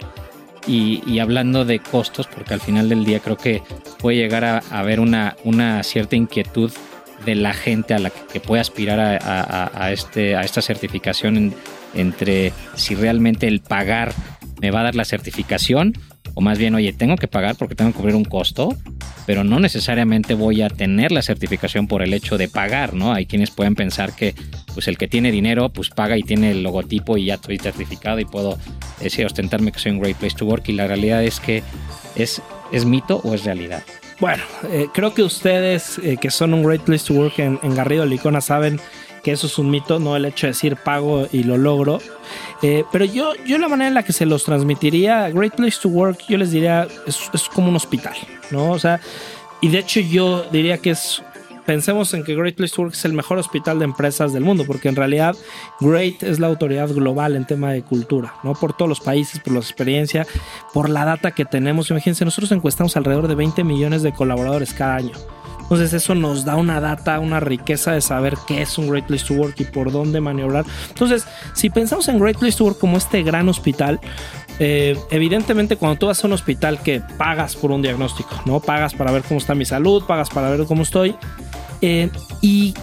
Y, 0.66 1.18
hablando 1.18 1.64
de 1.64 1.80
costos, 1.80 2.26
porque 2.26 2.54
al 2.54 2.60
final 2.60 2.88
del 2.88 3.04
día 3.04 3.20
creo 3.20 3.36
que 3.36 3.62
puede 3.98 4.18
llegar 4.18 4.44
a, 4.44 4.58
haber 4.70 5.00
una, 5.00 5.36
una, 5.44 5.82
cierta 5.82 6.16
inquietud 6.16 6.70
de 7.24 7.34
la 7.34 7.52
gente 7.52 7.94
a 7.94 7.98
la 7.98 8.10
que, 8.10 8.40
puede 8.40 8.60
aspirar 8.60 9.00
a, 9.00 9.92
este, 9.92 10.36
a 10.36 10.42
esta 10.42 10.62
certificación 10.62 11.54
entre 11.94 12.52
si 12.74 12.94
realmente 12.94 13.48
el 13.48 13.60
pagar 13.60 14.12
me 14.60 14.70
va 14.70 14.80
a 14.80 14.84
dar 14.84 14.94
la 14.94 15.04
certificación 15.04 15.94
o 16.34 16.40
más 16.40 16.58
bien, 16.58 16.74
oye, 16.74 16.92
tengo 16.92 17.16
que 17.16 17.28
pagar 17.28 17.56
porque 17.56 17.74
tengo 17.74 17.92
que 17.92 17.98
cubrir 17.98 18.14
un 18.14 18.24
costo, 18.24 18.76
pero 19.30 19.44
no 19.44 19.60
necesariamente 19.60 20.34
voy 20.34 20.60
a 20.60 20.68
tener 20.68 21.12
la 21.12 21.22
certificación 21.22 21.86
por 21.86 22.02
el 22.02 22.14
hecho 22.14 22.36
de 22.36 22.48
pagar, 22.48 22.94
¿no? 22.94 23.12
Hay 23.12 23.26
quienes 23.26 23.52
pueden 23.52 23.76
pensar 23.76 24.16
que 24.16 24.34
pues 24.74 24.88
el 24.88 24.98
que 24.98 25.06
tiene 25.06 25.30
dinero 25.30 25.68
pues 25.68 25.88
paga 25.88 26.18
y 26.18 26.24
tiene 26.24 26.50
el 26.50 26.64
logotipo 26.64 27.16
y 27.16 27.26
ya 27.26 27.34
estoy 27.34 27.56
certificado 27.56 28.18
y 28.18 28.24
puedo 28.24 28.58
decir, 29.00 29.24
ostentarme 29.24 29.70
que 29.70 29.78
soy 29.78 29.92
un 29.92 30.00
great 30.00 30.16
place 30.16 30.34
to 30.36 30.46
work 30.46 30.68
y 30.68 30.72
la 30.72 30.88
realidad 30.88 31.22
es 31.22 31.38
que 31.38 31.62
es, 32.16 32.42
es 32.72 32.84
mito 32.84 33.20
o 33.22 33.32
es 33.32 33.44
realidad. 33.44 33.84
Bueno, 34.18 34.42
eh, 34.68 34.88
creo 34.92 35.14
que 35.14 35.22
ustedes 35.22 36.00
eh, 36.02 36.16
que 36.20 36.32
son 36.32 36.52
un 36.52 36.64
great 36.64 36.82
place 36.82 37.06
to 37.06 37.14
work 37.14 37.38
en, 37.38 37.60
en 37.62 37.76
Garrido 37.76 38.06
Licona 38.06 38.40
saben 38.40 38.80
que 39.22 39.30
eso 39.30 39.46
es 39.46 39.58
un 39.58 39.70
mito, 39.70 40.00
no 40.00 40.16
el 40.16 40.24
hecho 40.24 40.48
de 40.48 40.54
decir 40.54 40.76
pago 40.76 41.28
y 41.30 41.44
lo 41.44 41.56
logro. 41.56 42.00
Eh, 42.62 42.84
pero 42.92 43.04
yo, 43.04 43.32
yo 43.46 43.58
la 43.58 43.68
manera 43.68 43.88
en 43.88 43.94
la 43.94 44.02
que 44.02 44.12
se 44.12 44.26
los 44.26 44.44
transmitiría, 44.44 45.30
Great 45.30 45.54
Place 45.56 45.78
to 45.80 45.88
Work, 45.88 46.24
yo 46.28 46.36
les 46.36 46.50
diría, 46.50 46.86
es, 47.06 47.30
es 47.32 47.48
como 47.48 47.68
un 47.68 47.76
hospital, 47.76 48.14
¿no? 48.50 48.70
O 48.72 48.78
sea, 48.78 49.00
y 49.62 49.68
de 49.68 49.78
hecho 49.78 50.00
yo 50.00 50.44
diría 50.50 50.78
que 50.78 50.90
es 50.90 51.22
pensemos 51.70 52.12
en 52.14 52.24
que 52.24 52.34
Great 52.34 52.56
Place 52.56 52.74
to 52.74 52.82
Work 52.82 52.94
es 52.94 53.04
el 53.04 53.12
mejor 53.12 53.38
hospital 53.38 53.78
de 53.78 53.84
empresas 53.84 54.32
del 54.32 54.42
mundo, 54.42 54.64
porque 54.66 54.88
en 54.88 54.96
realidad 54.96 55.36
Great 55.78 56.20
es 56.24 56.40
la 56.40 56.48
autoridad 56.48 56.88
global 56.88 57.36
en 57.36 57.46
tema 57.46 57.70
de 57.70 57.82
cultura, 57.82 58.34
¿no? 58.42 58.54
Por 58.54 58.72
todos 58.72 58.88
los 58.88 58.98
países, 58.98 59.38
por 59.38 59.52
la 59.52 59.60
experiencia, 59.60 60.26
por 60.74 60.90
la 60.90 61.04
data 61.04 61.30
que 61.30 61.44
tenemos. 61.44 61.88
Imagínense, 61.90 62.24
nosotros 62.24 62.50
encuestamos 62.50 62.96
alrededor 62.96 63.28
de 63.28 63.36
20 63.36 63.62
millones 63.62 64.02
de 64.02 64.10
colaboradores 64.10 64.74
cada 64.74 64.96
año. 64.96 65.12
Entonces 65.60 65.92
eso 65.92 66.16
nos 66.16 66.44
da 66.44 66.56
una 66.56 66.80
data, 66.80 67.20
una 67.20 67.38
riqueza 67.38 67.92
de 67.92 68.00
saber 68.00 68.34
qué 68.48 68.62
es 68.62 68.76
un 68.76 68.90
Great 68.90 69.06
Place 69.06 69.26
to 69.26 69.34
Work 69.34 69.60
y 69.60 69.64
por 69.64 69.92
dónde 69.92 70.20
maniobrar. 70.20 70.64
Entonces, 70.88 71.24
si 71.54 71.70
pensamos 71.70 72.08
en 72.08 72.18
Great 72.18 72.36
Place 72.36 72.58
to 72.58 72.64
Work 72.64 72.80
como 72.80 72.96
este 72.96 73.22
gran 73.22 73.48
hospital, 73.48 74.00
eh, 74.58 74.98
evidentemente 75.12 75.76
cuando 75.76 76.00
tú 76.00 76.06
vas 76.06 76.24
a 76.24 76.26
un 76.26 76.32
hospital 76.32 76.82
que 76.82 77.00
pagas 77.16 77.54
por 77.54 77.70
un 77.70 77.80
diagnóstico, 77.80 78.42
¿no? 78.44 78.58
Pagas 78.58 78.94
para 78.94 79.12
ver 79.12 79.22
cómo 79.22 79.38
está 79.38 79.54
mi 79.54 79.64
salud, 79.64 80.02
pagas 80.04 80.30
para 80.30 80.50
ver 80.50 80.64
cómo 80.64 80.82
estoy. 80.82 81.14
Eh, 81.80 82.10
y 82.40 82.74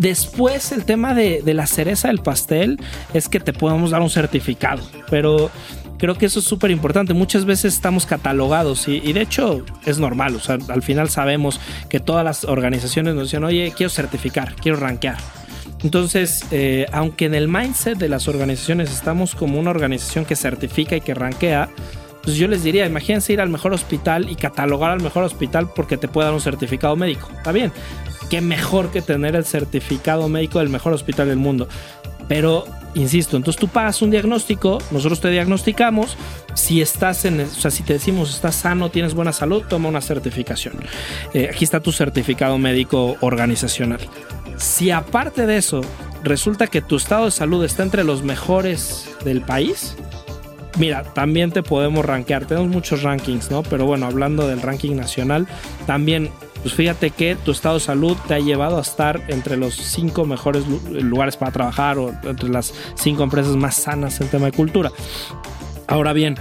Después 0.00 0.72
el 0.72 0.86
tema 0.86 1.12
de, 1.12 1.42
la 1.44 1.66
cereza 1.66 2.08
del 2.08 2.20
pastel 2.20 2.80
es 3.12 3.28
que 3.28 3.38
te 3.38 3.52
podemos 3.52 3.90
dar 3.90 4.00
un 4.00 4.08
certificado, 4.08 4.82
pero 5.10 5.50
Creo 5.98 6.14
que 6.14 6.24
eso 6.24 6.38
es 6.38 6.46
súper 6.46 6.70
importante. 6.70 7.12
Muchas 7.12 7.44
veces 7.44 7.74
estamos 7.74 8.06
catalogados 8.06 8.88
y, 8.88 9.12
de 9.12 9.20
hecho 9.20 9.66
es 9.84 9.98
normal. 9.98 10.34
O 10.34 10.40
sea, 10.40 10.56
al 10.70 10.82
final 10.82 11.10
sabemos 11.10 11.60
que 11.90 12.00
todas 12.00 12.24
las 12.24 12.44
organizaciones 12.44 13.14
nos 13.14 13.24
dicen, 13.24 13.44
oye, 13.44 13.70
quiero 13.76 13.90
certificar, 13.90 14.54
quiero 14.54 14.78
rankear. 14.78 15.18
Entonces, 15.82 16.46
eh, 16.52 16.86
aunque 16.92 17.26
en 17.26 17.34
el 17.34 17.48
mindset 17.48 17.98
de 17.98 18.08
las 18.08 18.28
organizaciones 18.28 18.90
estamos 18.90 19.34
como 19.34 19.60
una 19.60 19.68
organización 19.68 20.24
que 20.24 20.36
certifica 20.36 20.96
y 20.96 21.02
que 21.02 21.12
rankea, 21.12 21.68
pues 22.22 22.36
yo 22.36 22.48
les 22.48 22.62
diría, 22.62 22.86
imagínense 22.86 23.34
ir 23.34 23.40
al 23.42 23.50
mejor 23.50 23.74
hospital 23.74 24.30
y 24.30 24.36
catalogar 24.36 24.92
al 24.92 25.02
mejor 25.02 25.24
hospital 25.24 25.70
porque 25.74 25.98
te 25.98 26.08
puede 26.08 26.26
dar 26.26 26.34
un 26.34 26.40
certificado 26.40 26.96
médico. 26.96 27.28
Está 27.36 27.52
bien, 27.52 27.72
qué 28.30 28.40
mejor 28.40 28.90
que 28.90 29.02
tener 29.02 29.36
el 29.36 29.44
certificado 29.44 30.28
médico 30.28 30.60
del 30.60 30.70
mejor 30.70 30.92
hospital 30.92 31.28
del 31.28 31.36
mundo. 31.36 31.68
Pero, 32.28 32.64
insisto, 32.94 33.36
entonces 33.36 33.60
tú 33.60 33.66
pagas 33.66 34.02
un 34.02 34.10
diagnóstico, 34.10 34.78
nosotros 34.92 35.20
te 35.20 35.30
diagnosticamos, 35.30 36.16
si 36.54 36.80
estás 36.80 37.24
en, 37.24 37.40
o 37.40 37.46
sea, 37.46 37.72
si 37.72 37.82
te 37.82 37.94
decimos 37.94 38.32
estás 38.32 38.54
sano, 38.54 38.88
tienes 38.88 39.14
buena 39.14 39.32
salud, 39.32 39.64
toma 39.68 39.88
una 39.88 40.00
certificación. 40.00 40.74
Eh, 41.34 41.50
aquí 41.52 41.64
está 41.64 41.80
tu 41.80 41.90
certificado 41.90 42.56
médico 42.56 43.16
organizacional. 43.20 44.00
Si 44.56 44.92
aparte 44.92 45.46
de 45.46 45.56
eso 45.56 45.80
resulta 46.22 46.68
que 46.68 46.82
tu 46.82 46.96
estado 46.96 47.24
de 47.24 47.30
salud 47.32 47.64
está 47.64 47.82
entre 47.82 48.04
los 48.04 48.22
mejores 48.22 49.08
del 49.24 49.40
país, 49.40 49.96
mira, 50.78 51.02
también 51.02 51.50
te 51.50 51.64
podemos 51.64 52.04
rankear. 52.04 52.46
Tenemos 52.46 52.68
muchos 52.68 53.02
rankings, 53.02 53.50
¿no? 53.50 53.64
Pero 53.64 53.86
bueno, 53.86 54.06
hablando 54.06 54.46
del 54.46 54.62
ranking 54.62 54.94
nacional, 54.94 55.48
también 55.86 56.30
pues 56.62 56.74
fíjate 56.74 57.10
que 57.10 57.36
tu 57.36 57.50
estado 57.52 57.76
de 57.76 57.80
salud 57.80 58.16
te 58.28 58.34
ha 58.34 58.38
llevado 58.38 58.78
a 58.78 58.82
estar 58.82 59.22
entre 59.28 59.56
los 59.56 59.74
cinco 59.74 60.26
mejores 60.26 60.64
lugares 60.66 61.36
para 61.36 61.52
trabajar 61.52 61.98
o 61.98 62.10
entre 62.24 62.48
las 62.48 62.74
cinco 62.94 63.22
empresas 63.22 63.56
más 63.56 63.76
sanas 63.76 64.20
en 64.20 64.28
tema 64.28 64.46
de 64.46 64.52
cultura. 64.52 64.90
Ahora 65.86 66.12
bien, 66.12 66.36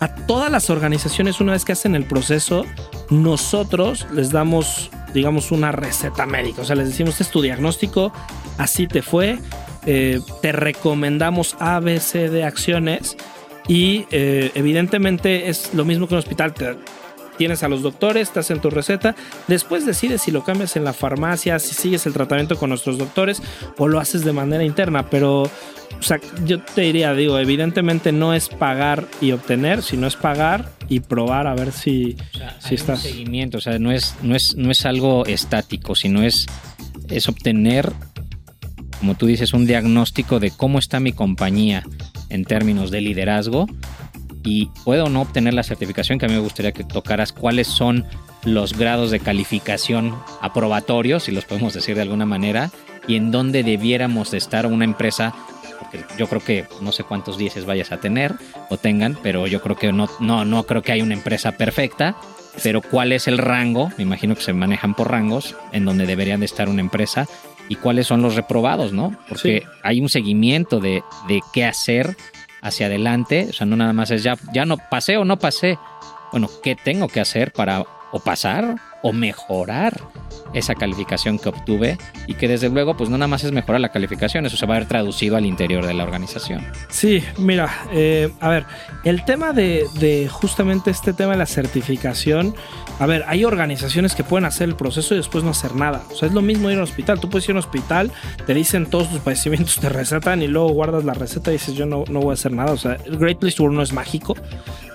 a 0.00 0.14
todas 0.26 0.50
las 0.50 0.70
organizaciones 0.70 1.40
una 1.40 1.52
vez 1.52 1.64
que 1.64 1.72
hacen 1.72 1.94
el 1.94 2.04
proceso, 2.04 2.64
nosotros 3.10 4.06
les 4.12 4.30
damos, 4.30 4.90
digamos, 5.14 5.50
una 5.50 5.72
receta 5.72 6.26
médica. 6.26 6.62
O 6.62 6.64
sea, 6.64 6.76
les 6.76 6.88
decimos, 6.88 7.12
este 7.12 7.24
es 7.24 7.30
tu 7.30 7.40
diagnóstico, 7.40 8.12
así 8.58 8.86
te 8.86 9.00
fue, 9.02 9.38
eh, 9.86 10.20
te 10.42 10.52
recomendamos 10.52 11.56
A, 11.58 11.80
B, 11.80 12.00
C 12.00 12.28
de 12.28 12.44
acciones 12.44 13.16
y 13.66 14.06
eh, 14.10 14.50
evidentemente 14.54 15.48
es 15.48 15.72
lo 15.74 15.84
mismo 15.84 16.06
que 16.06 16.14
un 16.14 16.18
hospital. 16.18 16.52
Tienes 17.36 17.62
a 17.62 17.68
los 17.68 17.82
doctores, 17.82 18.28
estás 18.28 18.50
en 18.50 18.60
tu 18.60 18.70
receta, 18.70 19.14
después 19.48 19.86
decides 19.86 20.22
si 20.22 20.30
lo 20.30 20.44
cambias 20.44 20.76
en 20.76 20.84
la 20.84 20.92
farmacia, 20.92 21.58
si 21.58 21.74
sigues 21.74 22.06
el 22.06 22.12
tratamiento 22.12 22.56
con 22.56 22.70
nuestros 22.70 22.98
doctores 22.98 23.42
o 23.78 23.88
lo 23.88 24.00
haces 24.00 24.24
de 24.24 24.32
manera 24.32 24.64
interna, 24.64 25.10
pero 25.10 25.50
o 25.98 26.02
sea, 26.02 26.20
yo 26.44 26.60
te 26.60 26.82
diría, 26.82 27.14
digo, 27.14 27.38
evidentemente 27.38 28.12
no 28.12 28.34
es 28.34 28.48
pagar 28.48 29.06
y 29.20 29.32
obtener, 29.32 29.82
sino 29.82 30.06
es 30.06 30.16
pagar 30.16 30.70
y 30.88 31.00
probar 31.00 31.46
a 31.46 31.54
ver 31.54 31.72
si, 31.72 32.16
si 32.58 32.74
estás. 32.74 33.00
seguimiento, 33.00 33.58
o 33.58 33.60
sea, 33.60 33.78
no 33.78 33.90
es, 33.90 34.14
no 34.22 34.34
es, 34.34 34.56
no 34.56 34.70
es 34.70 34.84
algo 34.84 35.24
estático, 35.24 35.94
sino 35.94 36.22
es, 36.22 36.46
es 37.08 37.28
obtener, 37.28 37.92
como 38.98 39.14
tú 39.14 39.26
dices, 39.26 39.54
un 39.54 39.66
diagnóstico 39.66 40.40
de 40.40 40.50
cómo 40.50 40.78
está 40.78 41.00
mi 41.00 41.12
compañía 41.12 41.84
en 42.28 42.44
términos 42.44 42.90
de 42.90 43.00
liderazgo 43.00 43.66
y 44.44 44.66
puedo 44.84 45.08
no 45.08 45.22
obtener 45.22 45.54
la 45.54 45.62
certificación, 45.62 46.18
que 46.18 46.26
a 46.26 46.28
mí 46.28 46.34
me 46.34 46.40
gustaría 46.40 46.72
que 46.72 46.84
tocaras 46.84 47.32
cuáles 47.32 47.66
son 47.66 48.04
los 48.44 48.76
grados 48.76 49.10
de 49.10 49.18
calificación 49.18 50.14
aprobatorios, 50.42 51.24
si 51.24 51.32
los 51.32 51.46
podemos 51.46 51.72
decir 51.72 51.96
de 51.96 52.02
alguna 52.02 52.26
manera, 52.26 52.70
y 53.08 53.16
en 53.16 53.30
dónde 53.30 53.62
debiéramos 53.62 54.30
de 54.30 54.38
estar 54.38 54.66
una 54.66 54.84
empresa, 54.84 55.34
porque 55.80 56.04
yo 56.18 56.28
creo 56.28 56.44
que 56.44 56.66
no 56.82 56.92
sé 56.92 57.04
cuántos 57.04 57.38
dieces 57.38 57.64
vayas 57.64 57.90
a 57.90 58.00
tener 58.00 58.34
o 58.68 58.76
tengan, 58.76 59.16
pero 59.22 59.46
yo 59.46 59.62
creo 59.62 59.76
que 59.76 59.92
no, 59.92 60.08
no, 60.20 60.44
no 60.44 60.64
creo 60.64 60.82
que 60.82 60.92
haya 60.92 61.02
una 61.02 61.14
empresa 61.14 61.52
perfecta, 61.52 62.16
pero 62.62 62.82
cuál 62.82 63.12
es 63.12 63.26
el 63.26 63.38
rango, 63.38 63.90
me 63.96 64.04
imagino 64.04 64.34
que 64.34 64.42
se 64.42 64.52
manejan 64.52 64.94
por 64.94 65.10
rangos, 65.10 65.56
en 65.72 65.86
donde 65.86 66.06
deberían 66.06 66.40
de 66.40 66.46
estar 66.46 66.68
una 66.68 66.82
empresa 66.82 67.26
y 67.68 67.76
cuáles 67.76 68.06
son 68.06 68.20
los 68.20 68.34
reprobados, 68.34 68.92
¿no? 68.92 69.16
Porque 69.26 69.62
hay 69.82 70.00
un 70.00 70.10
seguimiento 70.10 70.80
de, 70.80 71.02
de 71.28 71.40
qué 71.54 71.64
hacer 71.64 72.14
hacia 72.64 72.86
adelante, 72.86 73.46
o 73.50 73.52
sea, 73.52 73.66
no 73.66 73.76
nada 73.76 73.92
más 73.92 74.10
es 74.10 74.22
ya, 74.24 74.36
ya 74.52 74.64
no 74.64 74.78
pasé 74.78 75.16
o 75.18 75.24
no 75.24 75.38
pasé, 75.38 75.78
bueno, 76.32 76.48
¿qué 76.62 76.74
tengo 76.74 77.06
que 77.08 77.20
hacer 77.20 77.52
para 77.52 77.84
o 78.10 78.18
pasar 78.18 78.76
o 79.02 79.12
mejorar 79.12 80.00
esa 80.54 80.74
calificación 80.74 81.38
que 81.38 81.48
obtuve 81.48 81.98
y 82.26 82.34
que 82.34 82.48
desde 82.48 82.68
luego 82.68 82.96
pues 82.96 83.10
no 83.10 83.18
nada 83.18 83.28
más 83.28 83.44
es 83.44 83.52
mejorar 83.52 83.80
la 83.80 83.90
calificación, 83.90 84.46
eso 84.46 84.56
se 84.56 84.66
va 84.66 84.76
a 84.76 84.78
ver 84.78 84.88
traducido 84.88 85.36
al 85.36 85.46
interior 85.46 85.86
de 85.86 85.94
la 85.94 86.04
organización. 86.04 86.64
Sí, 86.88 87.22
mira, 87.38 87.70
eh, 87.92 88.30
a 88.40 88.48
ver, 88.48 88.64
el 89.04 89.24
tema 89.24 89.52
de, 89.52 90.28
justamente 90.30 90.90
este 90.90 91.12
tema 91.12 91.32
de 91.32 91.38
la 91.38 91.46
certificación, 91.46 92.54
a 92.98 93.06
ver, 93.06 93.24
hay 93.26 93.44
organizaciones 93.44 94.14
que 94.14 94.24
pueden 94.24 94.44
hacer 94.44 94.68
el 94.68 94.76
proceso 94.76 95.14
y 95.14 95.16
después 95.18 95.44
no 95.44 95.50
hacer 95.50 95.74
nada. 95.74 96.02
O 96.10 96.14
sea, 96.14 96.28
es 96.28 96.34
lo 96.34 96.42
mismo 96.42 96.70
ir 96.70 96.76
a 96.76 96.78
un 96.78 96.84
hospital. 96.84 97.18
Tú 97.18 97.28
puedes 97.28 97.44
ir 97.46 97.50
a 97.50 97.54
un 97.54 97.58
hospital, 97.58 98.12
te 98.46 98.54
dicen 98.54 98.86
todos 98.86 99.10
tus 99.10 99.20
padecimientos, 99.20 99.78
te 99.80 99.88
recetan 99.88 100.42
y 100.42 100.48
luego 100.48 100.68
guardas 100.68 101.04
la 101.04 101.14
receta 101.14 101.50
y 101.50 101.54
dices 101.54 101.74
yo 101.74 101.86
no, 101.86 102.04
no 102.08 102.20
voy 102.20 102.30
a 102.30 102.34
hacer 102.34 102.52
nada. 102.52 102.72
O 102.72 102.76
sea, 102.76 102.96
el 103.04 103.18
Great 103.18 103.38
Place 103.38 103.56
to 103.56 103.64
Work 103.64 103.74
no 103.74 103.82
es 103.82 103.92
mágico, 103.92 104.36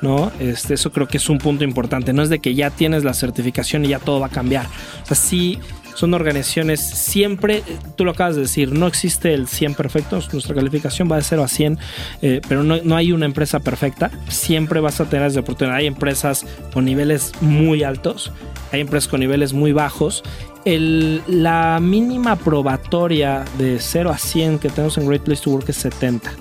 ¿no? 0.01 0.31
Este, 0.39 0.75
eso 0.75 0.91
creo 0.91 1.07
que 1.07 1.17
es 1.17 1.29
un 1.29 1.37
punto 1.37 1.63
importante. 1.63 2.13
No 2.13 2.21
es 2.21 2.29
de 2.29 2.39
que 2.39 2.55
ya 2.55 2.69
tienes 2.69 3.03
la 3.03 3.13
certificación 3.13 3.85
y 3.85 3.89
ya 3.89 3.99
todo 3.99 4.19
va 4.19 4.27
a 4.27 4.31
cambiar. 4.31 4.65
O 5.03 5.05
sea, 5.05 5.15
sí 5.15 5.48
son 5.95 6.13
organizaciones 6.13 6.79
siempre, 6.79 7.61
tú 7.97 8.05
lo 8.05 8.11
acabas 8.11 8.35
de 8.35 8.43
decir, 8.43 8.71
no 8.71 8.87
existe 8.87 9.33
el 9.33 9.47
100 9.47 9.75
perfecto, 9.75 10.19
nuestra 10.31 10.55
calificación 10.55 11.11
va 11.11 11.17
de 11.17 11.23
0 11.23 11.43
a 11.43 11.47
100, 11.47 11.77
eh, 12.21 12.41
pero 12.47 12.63
no, 12.63 12.77
no, 12.83 12.95
hay 12.95 13.11
una 13.11 13.25
empresa 13.25 13.59
perfecta, 13.59 14.09
siempre 14.29 14.79
vas 14.79 15.01
a 15.01 15.09
tener 15.09 15.27
esa 15.27 15.41
oportunidad. 15.41 15.77
Hay 15.77 15.87
empresas 15.87 16.45
con 16.73 16.85
niveles 16.85 17.33
muy 17.41 17.83
altos, 17.83 18.31
hay 18.71 18.81
empresas 18.81 19.09
con 19.09 19.19
niveles 19.19 19.51
muy 19.51 19.73
bajos. 19.73 20.23
El, 20.63 21.21
la 21.27 21.79
mínima 21.81 22.35
probatoria 22.37 23.43
de 23.57 23.79
0 23.79 24.09
a 24.09 24.17
100 24.17 24.59
que 24.59 24.69
tenemos 24.69 24.97
en 24.97 25.07
Great 25.07 25.23
Place 25.23 25.43
to 25.43 25.51
Work 25.51 25.69
es 25.69 25.77
70. 25.77 26.31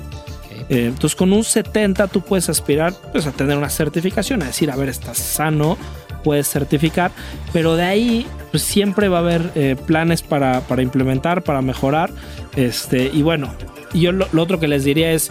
Eh, 0.69 0.87
entonces 0.87 1.17
con 1.17 1.33
un 1.33 1.45
70 1.45 2.09
tú 2.09 2.21
puedes 2.21 2.49
aspirar 2.49 2.93
pues, 3.13 3.27
a 3.27 3.33
tener 3.33 3.57
una 3.57 3.71
certificación, 3.71 4.43
a 4.43 4.47
decir, 4.47 4.71
a 4.71 4.77
ver, 4.77 4.89
estás 4.89 5.19
sano, 5.19 5.79
puedes 6.23 6.49
certificar, 6.49 7.11
pero 7.53 7.77
de 7.77 7.85
ahí 7.85 8.27
pues, 8.51 8.63
siempre 8.63 9.09
va 9.09 9.19
a 9.19 9.21
haber 9.21 9.53
eh, 9.55 9.77
planes 9.87 10.23
para, 10.23 10.61
para, 10.63 10.83
implementar, 10.83 11.43
para 11.43 11.63
mejorar. 11.63 12.11
Este, 12.57 13.11
y 13.13 13.23
bueno, 13.23 13.55
yo 13.95 14.13
lo, 14.13 14.27
otro 14.37 14.61
que 14.61 14.69
les 14.69 14.85
diría 14.85 15.13
es, 15.13 15.31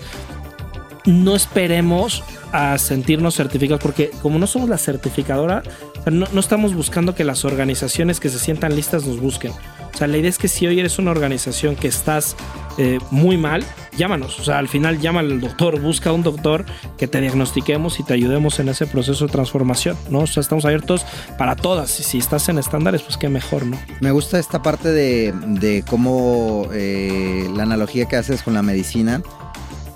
no 1.06 1.36
esperemos 1.36 2.24
a 2.52 2.78
sentirnos 2.78 3.36
certificados, 3.36 3.82
porque 3.82 4.12
como 4.22 4.40
no 4.40 4.48
somos 4.48 4.70
la 4.70 4.78
certificadora, 4.78 5.64
no, 6.06 6.26
no 6.32 6.40
estamos 6.40 6.74
buscando 6.74 7.16
que 7.16 7.24
las 7.24 7.46
organizaciones 7.46 8.20
que 8.20 8.30
se 8.30 8.40
sientan 8.40 8.76
listas 8.76 9.06
nos 9.06 9.20
busquen. 9.20 9.52
O 9.94 9.98
sea, 9.98 10.08
la 10.08 10.18
idea 10.18 10.30
es 10.30 10.38
que 10.38 10.48
si 10.48 10.68
hoy 10.68 10.80
eres 10.80 11.00
una 11.00 11.12
organización 11.12 11.76
que 11.76 11.88
estás 11.88 12.36
eh, 12.78 13.00
muy 13.10 13.36
mal, 13.36 13.64
llámanos. 13.98 14.40
O 14.40 14.44
sea, 14.44 14.60
al 14.60 14.68
final 14.68 15.00
llama 15.00 15.20
al 15.20 15.42
doctor, 15.42 15.82
busca 15.82 16.12
un 16.12 16.24
doctor 16.24 16.66
que 16.98 17.08
te 17.08 17.20
diagnostiquemos 17.20 18.00
y 18.00 18.04
te 18.04 18.14
ayudemos 18.14 18.60
en 18.60 18.70
ese 18.70 18.88
proceso 18.88 19.26
de 19.26 19.32
transformación, 19.32 19.98
¿no? 20.10 20.20
O 20.20 20.28
sea, 20.28 20.42
estamos 20.42 20.64
abiertos 20.66 21.06
para 21.38 21.56
todas. 21.56 22.00
Y 22.00 22.04
si 22.04 22.18
estás 22.20 22.48
en 22.50 22.58
estándares, 22.58 23.02
pues 23.02 23.18
qué 23.18 23.28
mejor, 23.30 23.66
¿no? 23.66 23.78
Me 24.00 24.12
gusta 24.12 24.40
esta 24.40 24.62
parte 24.62 24.90
de, 24.90 25.34
de 25.34 25.84
cómo 25.90 26.68
eh, 26.72 27.50
la 27.56 27.64
analogía 27.64 28.06
que 28.06 28.16
haces 28.16 28.44
con 28.44 28.54
la 28.54 28.62
medicina, 28.62 29.22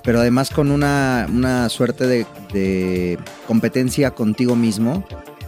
pero 0.03 0.19
además 0.19 0.49
con 0.49 0.71
una, 0.71 1.27
una 1.29 1.69
suerte 1.69 2.07
de, 2.07 2.25
de 2.51 3.19
competencia 3.47 4.11
contigo 4.11 4.55
mismo 4.55 5.05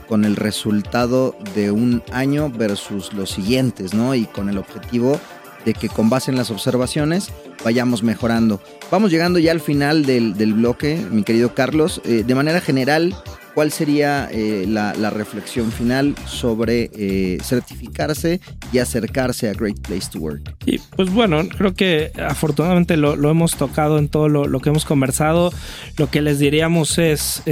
con 0.08 0.26
el 0.26 0.36
resultado 0.36 1.36
de 1.56 1.72
un 1.72 2.04
año 2.12 2.50
versus 2.50 3.14
los 3.14 3.32
siguientes, 3.32 3.94
¿no? 3.94 4.14
Y 4.14 4.26
con 4.26 4.50
el 4.50 4.58
objetivo 4.58 5.20
de 5.66 5.74
que 5.74 5.90
con 5.90 6.10
base 6.10 6.32
en 6.32 6.38
las 6.38 6.52
observaciones 6.52 7.32
vayamos 7.64 8.04
mejorando. 8.04 8.62
Vamos 8.92 9.12
llegando 9.12 9.40
ya 9.40 9.52
al 9.52 9.62
final 9.62 10.06
del, 10.06 10.36
del 10.36 10.54
bloque, 10.54 11.00
mi 11.12 11.24
querido 11.24 11.54
Carlos. 11.54 12.02
Eh, 12.06 12.24
de 12.26 12.36
manera 12.36 12.62
general, 12.62 13.16
¿cuál 13.54 13.72
sería 13.72 14.28
eh, 14.32 14.66
la, 14.68 14.94
reflexión 15.10 15.72
final 15.72 16.16
sobre 16.26 16.90
eh, 16.94 17.38
certificarse 17.42 18.42
y 18.72 18.80
acercarse 18.80 19.50
a 19.50 19.54
Great 19.54 19.80
Place 19.80 20.10
to 20.12 20.20
Work? 20.20 20.56
Y 20.66 20.80
pues 20.80 21.10
bueno, 21.12 21.42
creo 21.58 21.74
que 21.74 22.12
afortunadamente 22.28 22.98
lo, 22.98 23.16
lo 23.16 23.30
hemos 23.30 23.56
tocado 23.56 23.98
en 23.98 24.10
todo 24.10 24.30
lo, 24.30 24.48
lo, 24.48 24.60
que 24.60 24.70
hemos 24.70 24.86
conversado. 24.86 25.52
Lo 25.98 26.10
que 26.10 26.22
les 26.22 26.40
diríamos 26.40 26.98
es 26.98 27.44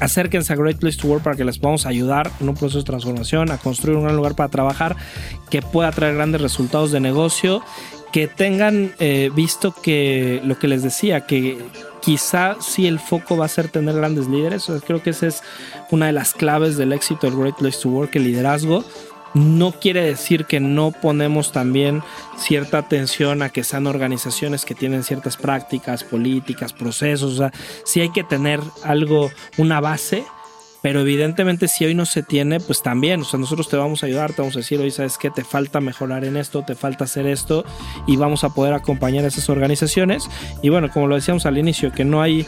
acérquense 0.00 0.52
a 0.52 0.56
Great 0.56 0.78
Place 0.78 0.98
to 0.98 1.08
Work 1.08 1.22
para 1.22 1.36
que 1.36 1.44
les 1.44 1.58
podamos 1.58 1.86
ayudar 1.86 2.30
en 2.40 2.48
un 2.48 2.54
proceso 2.54 2.78
de 2.78 2.84
transformación, 2.84 3.50
a 3.50 3.58
construir 3.58 3.96
un 3.96 4.04
gran 4.04 4.16
lugar 4.16 4.34
para 4.34 4.48
trabajar 4.48 4.96
que 5.50 5.62
pueda 5.62 5.90
traer 5.92 6.14
grandes 6.14 6.40
resultados 6.40 6.92
de 6.92 7.00
negocio, 7.00 7.62
que 8.12 8.26
tengan 8.26 8.92
eh, 8.98 9.30
visto 9.34 9.72
que 9.72 10.40
lo 10.44 10.58
que 10.58 10.68
les 10.68 10.82
decía, 10.82 11.26
que 11.26 11.58
quizá 12.00 12.56
sí 12.60 12.86
el 12.86 12.98
foco 12.98 13.36
va 13.36 13.44
a 13.44 13.48
ser 13.48 13.68
tener 13.68 13.94
grandes 13.94 14.26
líderes, 14.26 14.70
creo 14.86 15.02
que 15.02 15.10
esa 15.10 15.26
es 15.26 15.42
una 15.90 16.06
de 16.06 16.12
las 16.12 16.34
claves 16.34 16.76
del 16.76 16.92
éxito 16.92 17.28
del 17.28 17.38
Great 17.38 17.56
Place 17.56 17.78
to 17.82 17.88
Work, 17.90 18.16
el 18.16 18.24
liderazgo 18.24 18.84
no 19.34 19.72
quiere 19.72 20.02
decir 20.04 20.44
que 20.46 20.60
no 20.60 20.90
ponemos 20.90 21.52
también 21.52 22.02
cierta 22.36 22.78
atención 22.78 23.42
a 23.42 23.50
que 23.50 23.64
sean 23.64 23.86
organizaciones 23.86 24.64
que 24.64 24.74
tienen 24.74 25.04
ciertas 25.04 25.36
prácticas, 25.36 26.04
políticas, 26.04 26.72
procesos. 26.72 27.34
O 27.34 27.36
sea, 27.36 27.52
sí 27.84 28.00
hay 28.00 28.10
que 28.10 28.24
tener 28.24 28.60
algo, 28.82 29.30
una 29.58 29.80
base, 29.80 30.24
pero 30.82 31.00
evidentemente 31.00 31.68
si 31.68 31.84
hoy 31.84 31.94
no 31.94 32.06
se 32.06 32.22
tiene, 32.22 32.58
pues 32.58 32.82
también, 32.82 33.20
o 33.20 33.24
sea, 33.24 33.38
nosotros 33.38 33.68
te 33.68 33.76
vamos 33.76 34.02
a 34.02 34.06
ayudar, 34.06 34.32
te 34.32 34.40
vamos 34.40 34.56
a 34.56 34.60
decir, 34.60 34.80
hoy 34.80 34.90
sabes 34.90 35.18
que 35.18 35.30
te 35.30 35.44
falta 35.44 35.80
mejorar 35.80 36.24
en 36.24 36.36
esto, 36.36 36.62
te 36.64 36.74
falta 36.74 37.04
hacer 37.04 37.26
esto, 37.26 37.64
y 38.06 38.16
vamos 38.16 38.44
a 38.44 38.50
poder 38.50 38.72
acompañar 38.72 39.24
a 39.24 39.28
esas 39.28 39.50
organizaciones. 39.50 40.28
Y 40.62 40.70
bueno, 40.70 40.88
como 40.90 41.06
lo 41.06 41.16
decíamos 41.16 41.44
al 41.44 41.58
inicio, 41.58 41.92
que 41.92 42.04
no 42.04 42.22
hay 42.22 42.46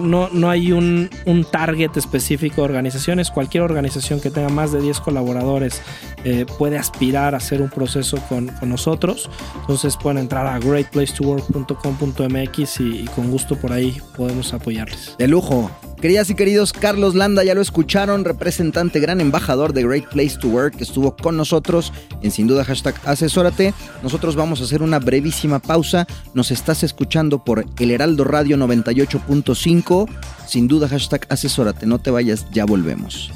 no, 0.00 0.28
no 0.32 0.50
hay 0.50 0.72
un, 0.72 1.08
un, 1.26 1.44
target 1.44 1.96
específico 1.96 2.62
de 2.62 2.62
organizaciones. 2.62 3.30
Cualquier 3.30 3.62
organización 3.62 4.20
que 4.20 4.30
tenga 4.30 4.48
más 4.48 4.72
de 4.72 4.80
10 4.80 4.98
colaboradores 5.00 5.80
eh, 6.24 6.46
puede 6.58 6.78
aspirar 6.78 7.34
a 7.34 7.36
hacer 7.38 7.62
un 7.62 7.70
proceso 7.70 8.18
con, 8.28 8.48
con, 8.48 8.68
nosotros. 8.68 9.30
Entonces 9.60 9.96
pueden 9.96 10.18
entrar 10.18 10.46
a 10.46 10.58
greatplacetowork.com.mx 10.58 12.80
y, 12.80 13.02
y, 13.02 13.04
con 13.14 13.30
gusto 13.30 13.56
por 13.56 13.72
ahí 13.72 13.96
podemos 14.16 14.52
apoyarles. 14.52 15.14
De 15.18 15.28
lujo. 15.28 15.70
Queridas 16.00 16.30
y 16.30 16.34
queridos, 16.34 16.72
Carlos 16.72 17.16
Landa 17.16 17.42
ya 17.42 17.54
lo 17.54 17.60
escucharon, 17.60 18.24
representante, 18.24 19.00
gran 19.00 19.20
embajador 19.20 19.72
de 19.72 19.82
Great 19.82 20.08
Place 20.08 20.38
to 20.38 20.46
Work, 20.46 20.76
que 20.76 20.84
estuvo 20.84 21.16
con 21.16 21.36
nosotros 21.36 21.92
en 22.22 22.30
sin 22.30 22.46
duda 22.46 22.64
hashtag 22.64 22.94
asesórate. 23.04 23.74
Nosotros 24.02 24.36
vamos 24.36 24.60
a 24.60 24.64
hacer 24.64 24.82
una 24.82 25.00
brevísima 25.00 25.58
pausa. 25.58 26.06
Nos 26.34 26.52
estás 26.52 26.84
escuchando 26.84 27.42
por 27.42 27.64
El 27.80 27.90
Heraldo 27.90 28.22
Radio 28.22 28.56
98.5. 28.56 30.08
Sin 30.46 30.68
duda 30.68 30.88
hashtag 30.88 31.26
asesórate. 31.30 31.84
No 31.86 31.98
te 31.98 32.12
vayas, 32.12 32.46
ya 32.52 32.64
volvemos. 32.64 33.32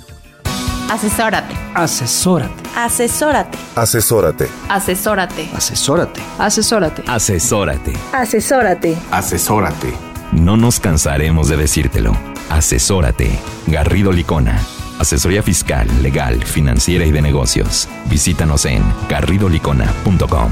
Asesórate. 0.88 1.54
Asesórate. 1.74 2.62
Asesórate. 2.76 3.58
Asesórate. 3.74 4.48
Asesórate. 4.68 5.48
Asesórate. 5.54 6.22
Asesórate. 6.38 7.02
Asesórate. 7.08 7.92
Asesórate. 8.12 8.96
Asesórate. 9.10 9.92
No 10.32 10.56
nos 10.56 10.78
cansaremos 10.78 11.48
de 11.48 11.56
decírtelo. 11.56 12.31
Asesórate. 12.50 13.30
Garrido 13.66 14.12
Licona. 14.12 14.60
Asesoría 14.98 15.42
fiscal, 15.42 15.88
legal, 16.02 16.44
financiera 16.44 17.04
y 17.04 17.10
de 17.10 17.22
negocios. 17.22 17.88
Visítanos 18.08 18.66
en 18.66 18.82
garridolicona.com. 19.08 20.50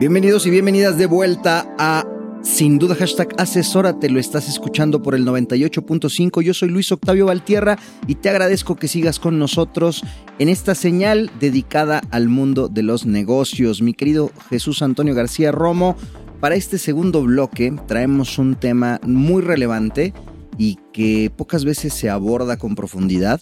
Bienvenidos 0.00 0.46
y 0.46 0.50
bienvenidas 0.50 0.96
de 0.96 1.06
vuelta 1.06 1.74
a 1.78 2.04
Sin 2.42 2.78
duda 2.78 2.94
hashtag 2.94 3.28
asesórate, 3.36 4.08
lo 4.08 4.20
estás 4.20 4.48
escuchando 4.48 5.02
por 5.02 5.14
el 5.14 5.26
98.5. 5.26 6.40
Yo 6.40 6.54
soy 6.54 6.68
Luis 6.68 6.90
Octavio 6.92 7.26
Valtierra 7.26 7.78
y 8.06 8.14
te 8.14 8.30
agradezco 8.30 8.76
que 8.76 8.88
sigas 8.88 9.18
con 9.18 9.38
nosotros 9.38 10.02
en 10.38 10.48
esta 10.48 10.74
señal 10.74 11.30
dedicada 11.40 12.00
al 12.10 12.28
mundo 12.28 12.68
de 12.68 12.82
los 12.82 13.06
negocios. 13.06 13.82
Mi 13.82 13.92
querido 13.92 14.30
Jesús 14.50 14.82
Antonio 14.82 15.14
García 15.14 15.52
Romo, 15.52 15.96
para 16.40 16.54
este 16.54 16.78
segundo 16.78 17.22
bloque 17.22 17.74
traemos 17.86 18.38
un 18.38 18.54
tema 18.54 19.00
muy 19.02 19.42
relevante 19.42 20.14
y 20.58 20.78
que 20.92 21.30
pocas 21.34 21.64
veces 21.64 21.94
se 21.94 22.10
aborda 22.10 22.58
con 22.58 22.74
profundidad. 22.74 23.40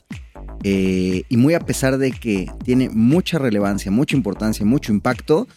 Eh, 0.63 1.25
y 1.29 1.37
muy 1.37 1.55
a 1.55 1.61
pesar 1.61 1.99
de 1.99 2.13
que 2.13 2.51
tiene 2.65 2.91
mucha 2.91 3.39
relevancia, 3.39 3.91
mucha 3.91 4.17
importancia, 4.17 4.65
mucho 4.65 4.93
impacto, 4.93 5.49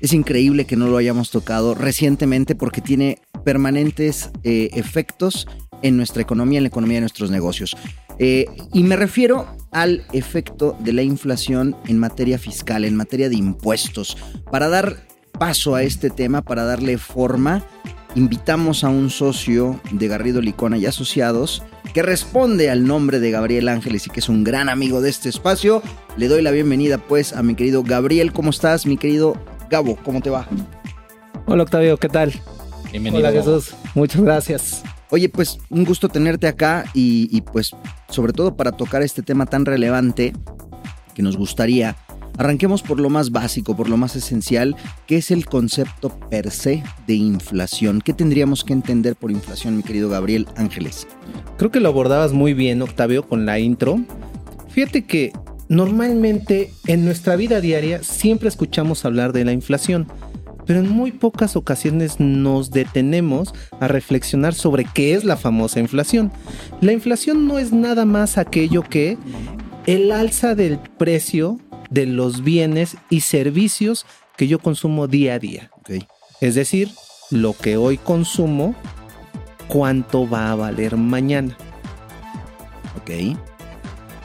es 0.00 0.12
increíble 0.12 0.66
que 0.66 0.76
no 0.76 0.88
lo 0.88 0.96
hayamos 0.96 1.30
tocado 1.30 1.74
recientemente 1.74 2.54
porque 2.54 2.80
tiene 2.80 3.18
permanentes 3.44 4.30
eh, 4.44 4.70
efectos 4.74 5.46
en 5.82 5.96
nuestra 5.96 6.22
economía, 6.22 6.58
en 6.58 6.64
la 6.64 6.68
economía 6.68 6.96
de 6.96 7.02
nuestros 7.02 7.30
negocios. 7.30 7.76
Eh, 8.18 8.46
y 8.74 8.82
me 8.82 8.96
refiero 8.96 9.46
al 9.70 10.04
efecto 10.12 10.76
de 10.80 10.92
la 10.92 11.02
inflación 11.02 11.74
en 11.86 11.98
materia 11.98 12.38
fiscal, 12.38 12.84
en 12.84 12.96
materia 12.96 13.28
de 13.28 13.36
impuestos. 13.36 14.16
Para 14.50 14.68
dar 14.68 15.06
paso 15.38 15.74
a 15.74 15.82
este 15.82 16.10
tema, 16.10 16.42
para 16.42 16.64
darle 16.64 16.98
forma, 16.98 17.64
invitamos 18.14 18.84
a 18.84 18.88
un 18.88 19.10
socio 19.10 19.80
de 19.90 20.08
Garrido 20.08 20.40
Licona 20.40 20.76
y 20.76 20.86
Asociados 20.86 21.62
que 21.94 22.02
responde 22.02 22.70
al 22.70 22.86
nombre 22.86 23.20
de 23.20 23.30
Gabriel 23.30 23.68
Ángeles 23.68 24.06
y 24.06 24.10
que 24.10 24.20
es 24.20 24.28
un 24.28 24.44
gran 24.44 24.68
amigo 24.68 25.00
de 25.00 25.10
este 25.10 25.28
espacio. 25.28 25.82
Le 26.16 26.28
doy 26.28 26.42
la 26.42 26.50
bienvenida 26.50 26.98
pues 26.98 27.32
a 27.32 27.42
mi 27.42 27.54
querido 27.54 27.82
Gabriel. 27.82 28.32
¿Cómo 28.32 28.50
estás, 28.50 28.86
mi 28.86 28.96
querido 28.96 29.36
Gabo? 29.70 29.96
¿Cómo 29.96 30.20
te 30.20 30.30
va? 30.30 30.46
Hola 31.46 31.64
Octavio, 31.64 31.96
¿qué 31.96 32.08
tal? 32.08 32.32
Bienvenido. 32.90 33.28
Hola 33.28 33.32
Jesús, 33.32 33.74
muchas 33.94 34.22
gracias. 34.22 34.82
Oye, 35.10 35.28
pues 35.28 35.58
un 35.70 35.84
gusto 35.84 36.08
tenerte 36.08 36.46
acá 36.46 36.84
y, 36.94 37.28
y, 37.36 37.40
pues 37.40 37.72
sobre 38.08 38.32
todo 38.32 38.56
para 38.56 38.72
tocar 38.72 39.02
este 39.02 39.22
tema 39.22 39.46
tan 39.46 39.66
relevante 39.66 40.32
que 41.14 41.22
nos 41.22 41.36
gustaría. 41.36 41.96
Arranquemos 42.38 42.82
por 42.82 42.98
lo 42.98 43.10
más 43.10 43.30
básico, 43.30 43.76
por 43.76 43.88
lo 43.88 43.96
más 43.96 44.16
esencial, 44.16 44.76
que 45.06 45.18
es 45.18 45.30
el 45.30 45.46
concepto 45.46 46.08
per 46.30 46.50
se 46.50 46.82
de 47.06 47.14
inflación. 47.14 48.00
¿Qué 48.00 48.12
tendríamos 48.12 48.64
que 48.64 48.72
entender 48.72 49.16
por 49.16 49.30
inflación, 49.30 49.76
mi 49.76 49.82
querido 49.82 50.08
Gabriel 50.08 50.46
Ángeles? 50.56 51.06
Creo 51.58 51.70
que 51.70 51.80
lo 51.80 51.88
abordabas 51.88 52.32
muy 52.32 52.54
bien, 52.54 52.82
Octavio, 52.82 53.26
con 53.26 53.46
la 53.46 53.58
intro. 53.58 54.00
Fíjate 54.68 55.04
que 55.04 55.32
normalmente 55.68 56.72
en 56.86 57.04
nuestra 57.04 57.36
vida 57.36 57.60
diaria 57.60 58.02
siempre 58.02 58.48
escuchamos 58.48 59.04
hablar 59.04 59.32
de 59.32 59.44
la 59.44 59.52
inflación 59.52 60.06
pero 60.70 60.80
en 60.80 60.88
muy 60.88 61.10
pocas 61.10 61.56
ocasiones 61.56 62.20
nos 62.20 62.70
detenemos 62.70 63.52
a 63.80 63.88
reflexionar 63.88 64.54
sobre 64.54 64.84
qué 64.84 65.14
es 65.14 65.24
la 65.24 65.36
famosa 65.36 65.80
inflación. 65.80 66.30
La 66.80 66.92
inflación 66.92 67.48
no 67.48 67.58
es 67.58 67.72
nada 67.72 68.04
más 68.04 68.38
aquello 68.38 68.82
que 68.82 69.18
el 69.86 70.12
alza 70.12 70.54
del 70.54 70.78
precio 70.78 71.58
de 71.90 72.06
los 72.06 72.42
bienes 72.42 72.96
y 73.10 73.20
servicios 73.20 74.06
que 74.36 74.48
yo 74.48 74.58
consumo 74.58 75.06
día 75.06 75.34
a 75.34 75.38
día. 75.38 75.70
Okay. 75.80 76.06
Es 76.40 76.54
decir, 76.54 76.90
lo 77.30 77.52
que 77.52 77.76
hoy 77.76 77.98
consumo, 77.98 78.74
cuánto 79.68 80.28
va 80.28 80.50
a 80.50 80.54
valer 80.54 80.96
mañana. 80.96 81.56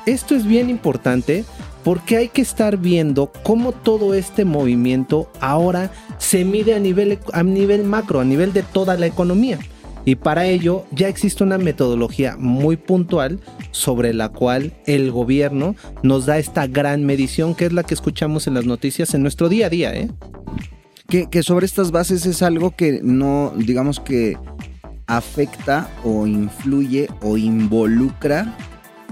Esto 0.06 0.36
es 0.36 0.46
bien 0.46 0.70
importante 0.70 1.46
porque 1.84 2.18
hay 2.18 2.30
que 2.30 2.42
estar 2.42 2.78
viendo 2.78 3.32
cómo 3.44 3.72
todo 3.72 4.14
este 4.14 4.46
movimiento 4.46 5.32
ahora 5.40 5.92
se 6.18 6.46
mide 6.46 6.76
a 6.76 6.80
nivel, 6.80 7.20
a 7.34 7.44
nivel 7.44 7.84
macro, 7.84 8.20
a 8.20 8.26
nivel 8.26 8.54
de 8.54 8.64
toda 8.64 8.96
la 8.98 9.06
economía. 9.06 9.60
Y 10.06 10.16
para 10.16 10.46
ello 10.46 10.86
ya 10.92 11.08
existe 11.08 11.44
una 11.44 11.58
metodología 11.58 12.38
muy 12.38 12.78
puntual 12.78 13.40
sobre 13.72 14.14
la 14.14 14.30
cual 14.30 14.74
el 14.86 15.12
gobierno 15.12 15.76
nos 16.04 16.28
da 16.28 16.38
esta 16.38 16.68
gran 16.68 17.04
medición 17.04 17.56
que 17.56 17.66
es 17.66 17.74
la 17.74 17.84
que 17.84 17.96
escuchamos 17.96 18.46
en 18.48 18.54
las 18.54 18.66
noticias 18.66 19.14
en 19.16 19.24
nuestro 19.24 19.50
día 19.50 19.66
a 19.66 19.70
día. 19.70 19.96
¿eh? 19.96 20.12
Que, 21.10 21.28
que 21.30 21.42
sobre 21.42 21.66
estas 21.66 21.92
bases 21.92 22.26
es 22.26 22.44
algo 22.44 22.72
que 22.72 23.00
no, 23.04 23.52
digamos 23.58 24.00
que 24.00 24.38
afecta 25.08 25.90
o 26.04 26.28
influye 26.28 27.08
o 27.22 27.38
involucra 27.38 28.56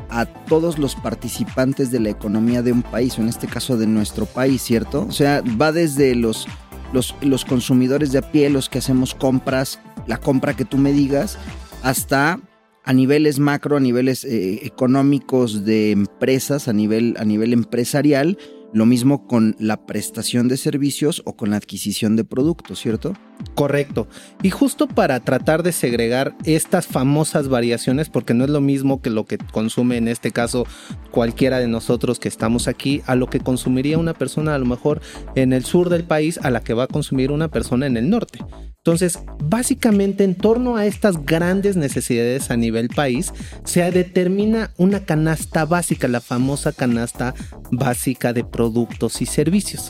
a 0.09 0.25
todos 0.25 0.77
los 0.77 0.95
participantes 0.95 1.89
de 1.89 1.99
la 1.99 2.09
economía 2.09 2.61
de 2.61 2.71
un 2.71 2.83
país, 2.83 3.17
o 3.17 3.21
en 3.21 3.29
este 3.29 3.47
caso 3.47 3.77
de 3.77 3.87
nuestro 3.87 4.25
país, 4.25 4.61
¿cierto? 4.61 5.07
O 5.07 5.11
sea, 5.11 5.41
va 5.59 5.71
desde 5.71 6.13
los, 6.13 6.47
los, 6.93 7.15
los 7.21 7.43
consumidores 7.43 8.11
de 8.11 8.19
a 8.19 8.31
pie, 8.31 8.49
los 8.49 8.69
que 8.69 8.77
hacemos 8.77 9.13
compras, 9.13 9.79
la 10.07 10.17
compra 10.17 10.55
que 10.55 10.65
tú 10.65 10.77
me 10.77 10.93
digas, 10.93 11.37
hasta 11.81 12.39
a 12.85 12.93
niveles 12.93 13.39
macro, 13.39 13.77
a 13.77 13.79
niveles 13.79 14.23
eh, 14.23 14.65
económicos 14.65 15.65
de 15.65 15.91
empresas, 15.91 16.67
a 16.67 16.73
nivel, 16.73 17.15
a 17.17 17.25
nivel 17.25 17.53
empresarial, 17.53 18.37
lo 18.73 18.85
mismo 18.85 19.27
con 19.27 19.55
la 19.59 19.85
prestación 19.85 20.47
de 20.47 20.57
servicios 20.57 21.21
o 21.25 21.35
con 21.35 21.51
la 21.51 21.57
adquisición 21.57 22.15
de 22.15 22.23
productos, 22.23 22.79
¿cierto? 22.79 23.13
Correcto. 23.55 24.07
Y 24.41 24.49
justo 24.49 24.87
para 24.87 25.19
tratar 25.19 25.63
de 25.63 25.71
segregar 25.71 26.35
estas 26.43 26.87
famosas 26.87 27.47
variaciones, 27.47 28.09
porque 28.09 28.33
no 28.33 28.43
es 28.43 28.49
lo 28.49 28.61
mismo 28.61 29.01
que 29.01 29.09
lo 29.09 29.25
que 29.25 29.37
consume 29.37 29.97
en 29.97 30.07
este 30.07 30.31
caso 30.31 30.65
cualquiera 31.11 31.59
de 31.59 31.67
nosotros 31.67 32.19
que 32.19 32.29
estamos 32.29 32.67
aquí, 32.67 33.01
a 33.05 33.15
lo 33.15 33.27
que 33.27 33.39
consumiría 33.39 33.97
una 33.97 34.13
persona 34.13 34.55
a 34.55 34.59
lo 34.59 34.65
mejor 34.65 35.01
en 35.35 35.53
el 35.53 35.65
sur 35.65 35.89
del 35.89 36.03
país, 36.03 36.39
a 36.41 36.49
la 36.49 36.61
que 36.61 36.73
va 36.73 36.85
a 36.85 36.87
consumir 36.87 37.31
una 37.31 37.49
persona 37.49 37.85
en 37.85 37.97
el 37.97 38.09
norte. 38.09 38.39
Entonces, 38.85 39.17
básicamente 39.41 40.25
en 40.25 40.35
torno 40.35 40.75
a 40.75 40.85
estas 40.85 41.25
grandes 41.25 41.77
necesidades 41.77 42.51
a 42.51 42.57
nivel 42.57 42.89
país, 42.89 43.31
se 43.63 43.89
determina 43.91 44.71
una 44.75 45.05
canasta 45.05 45.63
básica, 45.63 46.09
la 46.09 46.19
famosa 46.19 46.73
canasta 46.73 47.33
básica 47.71 48.33
de 48.33 48.43
productos 48.43 49.21
y 49.21 49.25
servicios. 49.25 49.89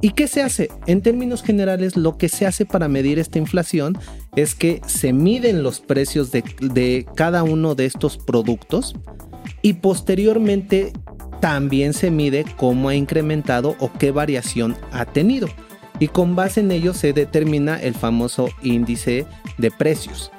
¿Y 0.00 0.10
qué 0.10 0.28
se 0.28 0.42
hace? 0.42 0.70
En 0.86 1.02
términos 1.02 1.42
generales, 1.42 1.96
lo 1.96 2.16
que 2.16 2.28
se 2.28 2.46
hace 2.46 2.64
para 2.64 2.86
medir 2.86 3.18
esta 3.18 3.38
inflación 3.38 3.98
es 4.36 4.54
que 4.54 4.82
se 4.86 5.12
miden 5.12 5.64
los 5.64 5.80
precios 5.80 6.30
de, 6.30 6.44
de 6.60 7.08
cada 7.16 7.42
uno 7.42 7.74
de 7.74 7.86
estos 7.86 8.18
productos 8.18 8.94
y 9.62 9.72
posteriormente 9.72 10.92
también 11.40 11.92
se 11.92 12.12
mide 12.12 12.44
cómo 12.56 12.88
ha 12.88 12.94
incrementado 12.94 13.74
o 13.80 13.92
qué 13.92 14.12
variación 14.12 14.76
ha 14.92 15.06
tenido 15.06 15.48
y 16.00 16.08
con 16.08 16.36
base 16.36 16.60
en 16.60 16.70
ello 16.70 16.94
se 16.94 17.12
determina 17.12 17.80
el 17.80 17.94
famoso 17.94 18.48
índice 18.62 19.26
de 19.58 19.70
precios. 19.70 20.30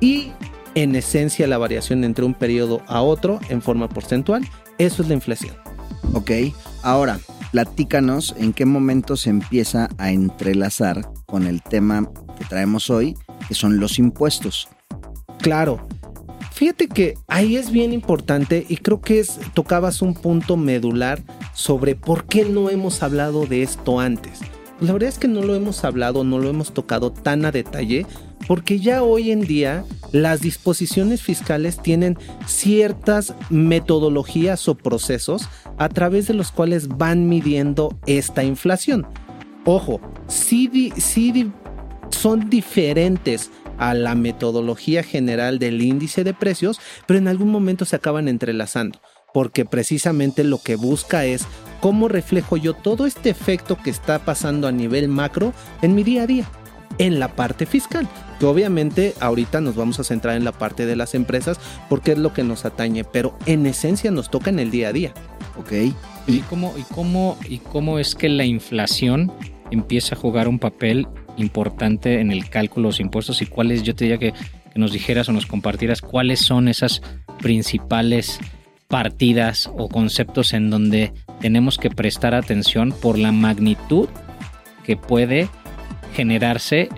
Y 0.00 0.32
en 0.74 0.96
esencia 0.96 1.46
la 1.46 1.58
variación 1.58 2.04
entre 2.04 2.24
un 2.24 2.34
periodo 2.34 2.82
a 2.86 3.02
otro 3.02 3.40
en 3.48 3.62
forma 3.62 3.88
porcentual, 3.88 4.46
eso 4.78 5.02
es 5.02 5.08
la 5.08 5.14
inflación. 5.14 5.54
Ok, 6.12 6.30
ahora 6.82 7.18
platícanos 7.52 8.34
en 8.36 8.52
qué 8.52 8.66
momento 8.66 9.16
se 9.16 9.30
empieza 9.30 9.88
a 9.98 10.10
entrelazar 10.10 11.08
con 11.26 11.46
el 11.46 11.62
tema 11.62 12.10
que 12.36 12.44
traemos 12.44 12.90
hoy, 12.90 13.16
que 13.46 13.54
son 13.54 13.78
los 13.78 13.98
impuestos. 13.98 14.68
Claro, 15.38 15.86
Fíjate 16.54 16.86
que 16.86 17.18
ahí 17.26 17.56
es 17.56 17.72
bien 17.72 17.92
importante 17.92 18.64
y 18.68 18.76
creo 18.76 19.00
que 19.00 19.18
es, 19.18 19.40
tocabas 19.54 20.02
un 20.02 20.14
punto 20.14 20.56
medular 20.56 21.20
sobre 21.52 21.96
por 21.96 22.26
qué 22.26 22.44
no 22.44 22.70
hemos 22.70 23.02
hablado 23.02 23.44
de 23.44 23.64
esto 23.64 23.98
antes. 23.98 24.38
La 24.84 24.92
verdad 24.92 25.08
es 25.08 25.18
que 25.18 25.28
no 25.28 25.40
lo 25.40 25.54
hemos 25.54 25.82
hablado, 25.82 26.24
no 26.24 26.38
lo 26.38 26.50
hemos 26.50 26.74
tocado 26.74 27.10
tan 27.10 27.46
a 27.46 27.50
detalle, 27.50 28.04
porque 28.46 28.80
ya 28.80 29.02
hoy 29.02 29.30
en 29.30 29.40
día 29.40 29.82
las 30.12 30.42
disposiciones 30.42 31.22
fiscales 31.22 31.80
tienen 31.80 32.18
ciertas 32.46 33.32
metodologías 33.48 34.68
o 34.68 34.74
procesos 34.74 35.48
a 35.78 35.88
través 35.88 36.26
de 36.28 36.34
los 36.34 36.52
cuales 36.52 36.88
van 36.88 37.30
midiendo 37.30 37.98
esta 38.04 38.44
inflación. 38.44 39.06
Ojo, 39.64 40.02
sí, 40.26 40.92
sí 40.98 41.50
son 42.10 42.50
diferentes 42.50 43.50
a 43.78 43.94
la 43.94 44.14
metodología 44.14 45.02
general 45.02 45.58
del 45.58 45.80
índice 45.80 46.24
de 46.24 46.34
precios, 46.34 46.78
pero 47.06 47.18
en 47.18 47.28
algún 47.28 47.50
momento 47.50 47.86
se 47.86 47.96
acaban 47.96 48.28
entrelazando 48.28 49.00
porque 49.34 49.64
precisamente 49.64 50.44
lo 50.44 50.62
que 50.62 50.76
busca 50.76 51.24
es 51.24 51.44
cómo 51.80 52.06
reflejo 52.06 52.56
yo 52.56 52.72
todo 52.72 53.04
este 53.04 53.30
efecto 53.30 53.76
que 53.76 53.90
está 53.90 54.20
pasando 54.20 54.68
a 54.68 54.72
nivel 54.72 55.08
macro 55.08 55.52
en 55.82 55.96
mi 55.96 56.04
día 56.04 56.22
a 56.22 56.26
día, 56.28 56.48
en 56.98 57.18
la 57.18 57.34
parte 57.34 57.66
fiscal, 57.66 58.08
que 58.38 58.46
obviamente 58.46 59.12
ahorita 59.18 59.60
nos 59.60 59.74
vamos 59.74 59.98
a 59.98 60.04
centrar 60.04 60.36
en 60.36 60.44
la 60.44 60.52
parte 60.52 60.86
de 60.86 60.94
las 60.94 61.16
empresas 61.16 61.58
porque 61.88 62.12
es 62.12 62.18
lo 62.18 62.32
que 62.32 62.44
nos 62.44 62.64
atañe, 62.64 63.02
pero 63.02 63.36
en 63.44 63.66
esencia 63.66 64.12
nos 64.12 64.30
toca 64.30 64.50
en 64.50 64.60
el 64.60 64.70
día 64.70 64.90
a 64.90 64.92
día. 64.92 65.12
Ok. 65.58 65.72
¿Y 66.28 66.38
cómo, 66.48 66.72
y 66.78 66.82
cómo, 66.94 67.36
y 67.48 67.58
cómo 67.58 67.98
es 67.98 68.14
que 68.14 68.28
la 68.28 68.44
inflación 68.44 69.32
empieza 69.72 70.14
a 70.14 70.18
jugar 70.18 70.46
un 70.46 70.60
papel 70.60 71.08
importante 71.38 72.20
en 72.20 72.30
el 72.30 72.48
cálculo 72.48 72.86
de 72.86 72.90
los 72.90 73.00
impuestos 73.00 73.42
y 73.42 73.46
cuáles, 73.46 73.82
yo 73.82 73.96
te 73.96 74.04
diría 74.04 74.18
que, 74.18 74.32
que 74.32 74.78
nos 74.78 74.92
dijeras 74.92 75.28
o 75.28 75.32
nos 75.32 75.46
compartieras 75.46 76.02
cuáles 76.02 76.38
son 76.38 76.68
esas 76.68 77.02
principales 77.42 78.38
partidas 78.88 79.70
o 79.76 79.88
conceptos 79.88 80.52
en 80.52 80.70
donde 80.70 81.12
tenemos 81.40 81.78
que 81.78 81.90
prestar 81.90 82.34
atención 82.34 82.92
por 82.92 83.18
la 83.18 83.32
magnitud 83.32 84.08
que 84.84 84.96
puede 84.96 85.48
generarse 86.14 86.88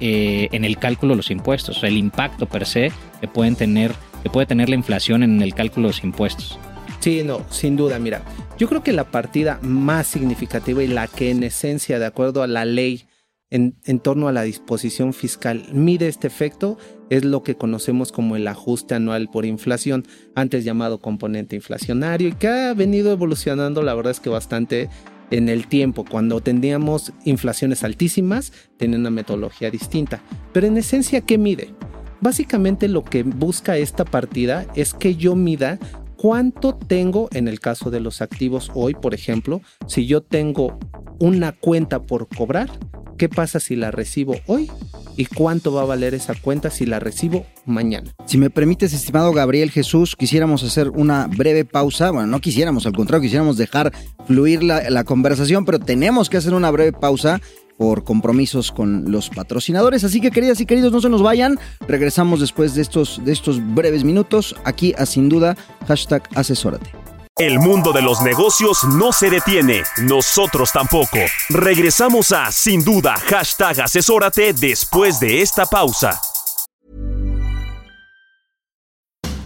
eh, 0.00 0.48
en 0.52 0.64
el 0.64 0.78
cálculo 0.78 1.12
de 1.12 1.18
los 1.18 1.30
impuestos, 1.30 1.82
el 1.84 1.96
impacto 1.96 2.46
per 2.46 2.66
se 2.66 2.92
que 3.20 3.28
pueden 3.28 3.56
tener, 3.56 3.92
que 4.22 4.30
puede 4.30 4.46
tener 4.46 4.68
la 4.68 4.74
inflación 4.74 5.22
en 5.22 5.40
el 5.42 5.54
cálculo 5.54 5.88
de 5.88 5.94
los 5.94 6.04
impuestos. 6.04 6.58
Sí, 7.00 7.22
no, 7.24 7.44
sin 7.50 7.76
duda, 7.76 7.98
mira, 7.98 8.22
yo 8.58 8.68
creo 8.68 8.82
que 8.82 8.92
la 8.92 9.04
partida 9.04 9.58
más 9.62 10.06
significativa 10.06 10.82
y 10.82 10.86
la 10.86 11.08
que 11.08 11.30
en 11.30 11.42
esencia, 11.42 11.98
de 11.98 12.06
acuerdo 12.06 12.42
a 12.42 12.46
la 12.46 12.64
ley 12.64 13.06
en, 13.50 13.76
en, 13.84 14.00
torno 14.00 14.28
a 14.28 14.32
la 14.32 14.42
disposición 14.42 15.12
fiscal 15.12 15.66
mide 15.72 16.08
este 16.08 16.26
efecto 16.26 16.78
es 17.12 17.26
lo 17.26 17.42
que 17.42 17.56
conocemos 17.56 18.10
como 18.10 18.36
el 18.36 18.48
ajuste 18.48 18.94
anual 18.94 19.28
por 19.30 19.44
inflación, 19.44 20.06
antes 20.34 20.64
llamado 20.64 20.98
componente 20.98 21.54
inflacionario 21.56 22.28
y 22.28 22.32
que 22.32 22.48
ha 22.48 22.72
venido 22.72 23.12
evolucionando 23.12 23.82
la 23.82 23.92
verdad 23.92 24.12
es 24.12 24.20
que 24.20 24.30
bastante 24.30 24.88
en 25.30 25.50
el 25.50 25.66
tiempo. 25.66 26.06
Cuando 26.10 26.40
teníamos 26.40 27.12
inflaciones 27.26 27.84
altísimas, 27.84 28.54
tenía 28.78 28.98
una 28.98 29.10
metodología 29.10 29.70
distinta. 29.70 30.22
Pero 30.54 30.66
en 30.66 30.78
esencia, 30.78 31.20
¿qué 31.20 31.36
mide? 31.36 31.74
Básicamente 32.22 32.88
lo 32.88 33.04
que 33.04 33.24
busca 33.24 33.76
esta 33.76 34.06
partida 34.06 34.64
es 34.74 34.94
que 34.94 35.14
yo 35.14 35.36
mida 35.36 35.78
cuánto 36.16 36.76
tengo 36.76 37.28
en 37.32 37.46
el 37.46 37.60
caso 37.60 37.90
de 37.90 38.00
los 38.00 38.22
activos 38.22 38.70
hoy, 38.72 38.94
por 38.94 39.12
ejemplo, 39.12 39.60
si 39.86 40.06
yo 40.06 40.22
tengo 40.22 40.78
una 41.18 41.52
cuenta 41.52 42.00
por 42.00 42.26
cobrar, 42.26 42.70
¿qué 43.16 43.28
pasa 43.28 43.60
si 43.60 43.76
la 43.76 43.90
recibo 43.90 44.36
hoy? 44.46 44.70
¿Y 45.16 45.26
cuánto 45.26 45.72
va 45.72 45.82
a 45.82 45.84
valer 45.84 46.14
esa 46.14 46.34
cuenta 46.34 46.70
si 46.70 46.86
la 46.86 46.98
recibo 46.98 47.44
mañana? 47.66 48.10
Si 48.26 48.38
me 48.38 48.50
permites, 48.50 48.92
estimado 48.92 49.32
Gabriel 49.32 49.70
Jesús, 49.70 50.16
quisiéramos 50.16 50.62
hacer 50.62 50.88
una 50.90 51.26
breve 51.26 51.64
pausa. 51.64 52.10
Bueno, 52.10 52.26
no 52.26 52.40
quisiéramos, 52.40 52.86
al 52.86 52.92
contrario, 52.92 53.22
quisiéramos 53.22 53.56
dejar 53.56 53.92
fluir 54.26 54.62
la, 54.62 55.04
conversación, 55.04 55.64
pero 55.64 55.78
tenemos 55.78 56.30
que 56.30 56.36
hacer 56.36 56.54
una 56.54 56.70
breve 56.70 56.92
pausa 56.92 57.40
por 57.76 58.04
compromisos 58.04 58.70
con 58.70 59.10
los 59.10 59.28
patrocinadores. 59.28 60.04
Así 60.04 60.20
que 60.20 60.30
queridas 60.30 60.60
y 60.60 60.66
queridos, 60.66 60.92
no 60.92 61.00
se 61.00 61.08
nos 61.08 61.22
vayan. 61.22 61.58
Regresamos 61.86 62.40
después 62.40 62.74
de 62.74 62.82
estos, 62.82 63.20
de 63.24 63.32
estos 63.32 63.60
breves 63.74 64.04
minutos 64.04 64.54
aquí 64.64 64.94
a 64.96 65.06
Sin 65.06 65.28
Duda, 65.28 65.56
hashtag 65.86 66.22
asesórate. 66.34 67.01
El 67.38 67.60
mundo 67.60 67.94
de 67.94 68.02
los 68.02 68.20
negocios 68.20 68.84
no 68.84 69.10
se 69.10 69.30
detiene, 69.30 69.84
nosotros 70.02 70.70
tampoco. 70.70 71.18
Regresamos 71.48 72.30
a 72.30 72.52
Sin 72.52 72.84
Duda, 72.84 73.14
hashtag 73.16 73.80
asesórate 73.80 74.52
después 74.52 75.18
de 75.18 75.40
esta 75.40 75.64
pausa. 75.64 76.20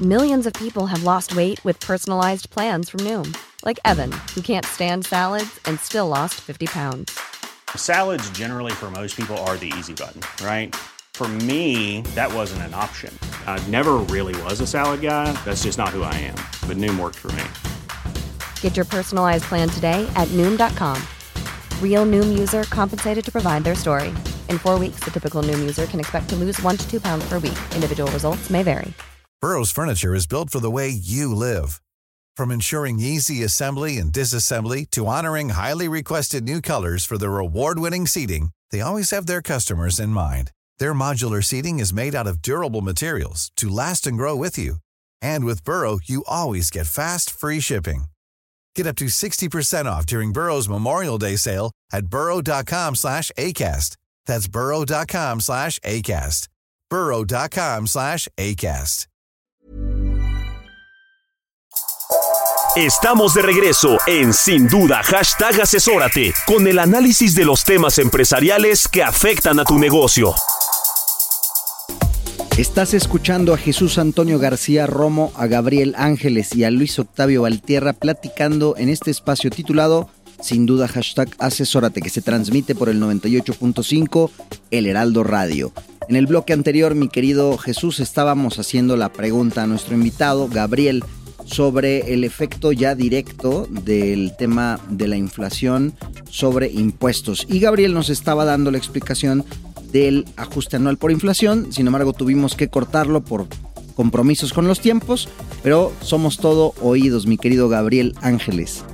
Millions 0.01 0.47
of 0.47 0.53
people 0.55 0.87
have 0.87 1.05
lost 1.05 1.37
weight 1.37 1.65
with 1.65 1.79
personalized 1.79 2.51
plans 2.51 2.91
from 2.91 3.01
Noom, 3.05 3.37
like 3.65 3.79
Evan, 3.85 4.11
who 4.35 4.43
can't 4.43 4.67
stand 4.67 5.07
salads 5.07 5.61
and 5.65 5.79
still 5.79 6.09
lost 6.09 6.35
50 6.41 6.67
pounds. 6.67 7.17
Salads, 7.77 8.29
generally, 8.31 8.73
for 8.73 8.91
most 8.91 9.17
people, 9.17 9.39
are 9.47 9.57
the 9.57 9.73
easy 9.79 9.95
button, 9.95 10.23
right? 10.45 10.75
For 11.15 11.29
me, 11.29 12.03
that 12.17 12.31
wasn't 12.35 12.63
an 12.63 12.75
option. 12.75 13.17
I 13.47 13.59
never 13.69 13.95
really 13.95 14.35
was 14.43 14.61
a 14.61 14.67
salad 14.67 15.01
guy. 15.01 15.33
That's 15.45 15.63
just 15.63 15.79
not 15.79 15.91
who 15.91 16.03
I 16.03 16.15
am. 16.15 16.37
But 16.69 16.77
Noom 16.77 16.99
worked 16.99 17.17
for 17.17 17.29
me. 17.29 17.45
Get 18.67 18.77
your 18.77 18.85
personalized 18.85 19.45
plan 19.45 19.69
today 19.69 20.11
at 20.17 20.27
Noom.com. 20.39 21.01
Real 21.81 22.05
Noom 22.05 22.37
user 22.37 22.65
compensated 22.65 23.25
to 23.25 23.31
provide 23.31 23.63
their 23.63 23.77
story. 23.77 24.09
In 24.49 24.59
four 24.59 24.77
weeks, 24.77 24.99
the 25.05 25.11
typical 25.13 25.41
Noom 25.45 25.61
user 25.61 25.87
can 25.87 26.01
expect 26.01 26.29
to 26.31 26.35
lose 26.35 26.61
one 26.63 26.77
to 26.77 26.91
two 26.91 27.01
pounds 27.01 27.29
per 27.29 27.39
week. 27.39 27.57
Individual 27.77 28.11
results 28.11 28.51
may 28.51 28.65
vary. 28.65 28.93
Burrow's 29.41 29.71
furniture 29.71 30.17
is 30.17 30.27
built 30.27 30.51
for 30.51 30.59
the 30.59 30.73
way 30.73 30.89
you 30.89 31.33
live. 31.33 31.81
From 32.37 32.51
ensuring 32.51 32.99
easy 32.99 33.45
assembly 33.45 33.99
and 33.99 34.13
disassembly 34.13 34.91
to 34.91 35.07
honoring 35.07 35.51
highly 35.51 35.87
requested 35.87 36.43
new 36.43 36.61
colors 36.61 37.05
for 37.05 37.19
their 37.19 37.39
award-winning 37.39 38.09
seating, 38.09 38.51
they 38.73 38.81
always 38.81 39.13
have 39.13 39.27
their 39.27 39.43
customers 39.43 40.01
in 40.01 40.11
mind. 40.11 40.51
Their 40.81 40.93
modular 40.93 41.45
seating 41.45 41.79
is 41.79 41.93
made 41.93 42.17
out 42.17 42.27
of 42.27 42.43
durable 42.43 42.83
materials 42.83 43.53
to 43.59 43.69
last 43.69 44.09
and 44.09 44.19
grow 44.19 44.35
with 44.35 44.59
you. 44.59 44.79
And 45.23 45.45
with 45.45 45.63
Burrow, 45.63 46.01
you 46.05 46.25
always 46.27 46.69
get 46.69 46.89
fast, 46.89 47.31
free 47.31 47.61
shipping. 47.61 48.07
Get 48.77 48.87
up 48.87 48.97
to 48.97 49.07
60% 49.07 49.87
off 49.87 50.05
during 50.05 50.33
Burrow's 50.33 50.69
Memorial 50.69 51.17
Day 51.17 51.37
sale 51.37 51.73
at 51.91 52.07
burrow.com 52.07 52.95
slash 52.95 53.33
ACAST. 53.39 53.97
That's 54.27 54.47
burrow.com 54.49 55.41
slash 55.41 55.79
ACAST. 55.81 56.49
burrow.com 56.91 57.87
slash 57.87 58.29
ACAST. 58.37 59.07
Estamos 62.77 63.33
de 63.33 63.41
regreso 63.41 63.97
en 64.07 64.35
Sin 64.35 64.69
Duda, 64.69 65.03
hashtag 65.03 65.63
asesórate, 65.63 66.35
con 66.47 66.67
el 66.67 66.79
análisis 66.79 67.35
de 67.35 67.47
los 67.47 67.65
temas 67.65 67.99
empresariales 67.99 68.87
que 68.87 69.03
afectan 69.03 69.59
a 69.59 69.65
tu 69.65 69.79
negocio. 69.79 70.35
Estás 72.59 72.95
escuchando 72.95 73.53
a 73.53 73.59
Jesús 73.59 73.99
Antonio 73.99 74.39
García 74.39 74.87
Romo, 74.87 75.31
a 75.37 75.47
Gabriel 75.47 75.95
Ángeles 75.99 76.55
y 76.57 76.65
a 76.65 76.71
Luis 76.71 76.99
Octavio 76.99 77.43
Valtierra 77.43 77.93
platicando 77.93 78.75
en 78.79 78.89
este 78.89 79.11
espacio 79.11 79.51
titulado 79.51 80.09
Sin 80.41 80.65
duda 80.65 80.89
hashtag 80.89 81.29
asesórate 81.39 82.01
que 82.01 82.09
se 82.09 82.23
transmite 82.23 82.75
por 82.75 82.89
el 82.89 82.99
98.5 82.99 84.31
El 84.71 84.87
Heraldo 84.87 85.23
Radio. 85.23 85.71
En 86.09 86.17
el 86.17 86.27
bloque 86.27 86.55
anterior, 86.55 86.95
mi 86.95 87.09
querido 87.09 87.59
Jesús, 87.59 88.01
estábamos 88.01 88.59
haciendo 88.59 88.97
la 88.97 89.13
pregunta 89.13 89.65
a 89.65 89.67
nuestro 89.67 89.95
invitado, 89.95 90.49
Gabriel, 90.49 91.05
sobre 91.45 92.15
el 92.15 92.25
efecto 92.25 92.73
ya 92.73 92.95
directo 92.95 93.69
del 93.71 94.35
tema 94.35 94.81
de 94.89 95.09
la 95.09 95.19
inflación 95.19 95.93
sobre 96.31 96.71
impuestos. 96.71 97.47
Y 97.51 97.61
Gabriel 97.61 97.93
nos 97.93 98.09
estaba 98.09 98.47
dando 98.47 98.71
la 98.71 98.79
explicación 98.79 99.45
del 99.93 100.25
ajuste 100.37 100.77
anual 100.77 100.97
por 100.97 101.11
inflación, 101.11 101.73
sin 101.73 101.87
embargo 101.87 102.13
tuvimos 102.13 102.55
que 102.55 102.69
cortarlo 102.69 103.23
por 103.23 103.47
compromisos 103.95 104.53
con 104.53 104.69
los 104.69 104.81
tiempos, 104.81 105.29
pero 105.63 105.93
somos 106.01 106.37
todo 106.39 106.75
oídos, 106.83 107.27
mi 107.27 107.39
querido 107.39 107.69
Gabriel 107.69 108.15
Ángeles. 108.21 108.85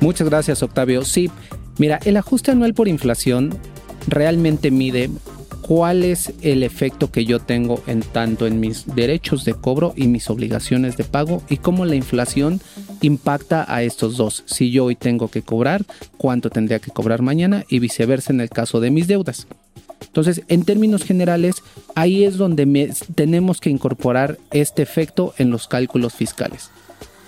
Muchas 0.00 0.28
gracias, 0.28 0.62
Octavio. 0.62 1.04
Sí, 1.04 1.30
mira, 1.78 1.98
el 2.04 2.16
ajuste 2.16 2.52
anual 2.52 2.74
por 2.74 2.88
inflación 2.88 3.58
realmente 4.08 4.70
mide 4.70 5.10
cuál 5.66 6.04
es 6.04 6.32
el 6.42 6.62
efecto 6.62 7.10
que 7.10 7.24
yo 7.24 7.40
tengo 7.40 7.82
en 7.88 8.00
tanto 8.00 8.46
en 8.46 8.60
mis 8.60 8.86
derechos 8.94 9.44
de 9.44 9.54
cobro 9.54 9.94
y 9.96 10.06
mis 10.06 10.30
obligaciones 10.30 10.96
de 10.96 11.02
pago 11.02 11.42
y 11.48 11.56
cómo 11.56 11.84
la 11.84 11.96
inflación 11.96 12.60
impacta 13.02 13.64
a 13.68 13.82
estos 13.82 14.16
dos. 14.16 14.44
Si 14.46 14.70
yo 14.70 14.84
hoy 14.84 14.94
tengo 14.94 15.28
que 15.28 15.42
cobrar, 15.42 15.84
cuánto 16.18 16.50
tendría 16.50 16.78
que 16.78 16.92
cobrar 16.92 17.22
mañana 17.22 17.64
y 17.68 17.80
viceversa 17.80 18.32
en 18.32 18.40
el 18.40 18.48
caso 18.48 18.78
de 18.78 18.92
mis 18.92 19.08
deudas. 19.08 19.48
Entonces, 20.00 20.42
en 20.48 20.64
términos 20.64 21.04
generales, 21.04 21.56
ahí 21.94 22.24
es 22.24 22.36
donde 22.36 22.92
tenemos 23.14 23.60
que 23.60 23.70
incorporar 23.70 24.38
este 24.50 24.82
efecto 24.82 25.34
en 25.38 25.50
los 25.50 25.68
cálculos 25.68 26.14
fiscales. 26.14 26.70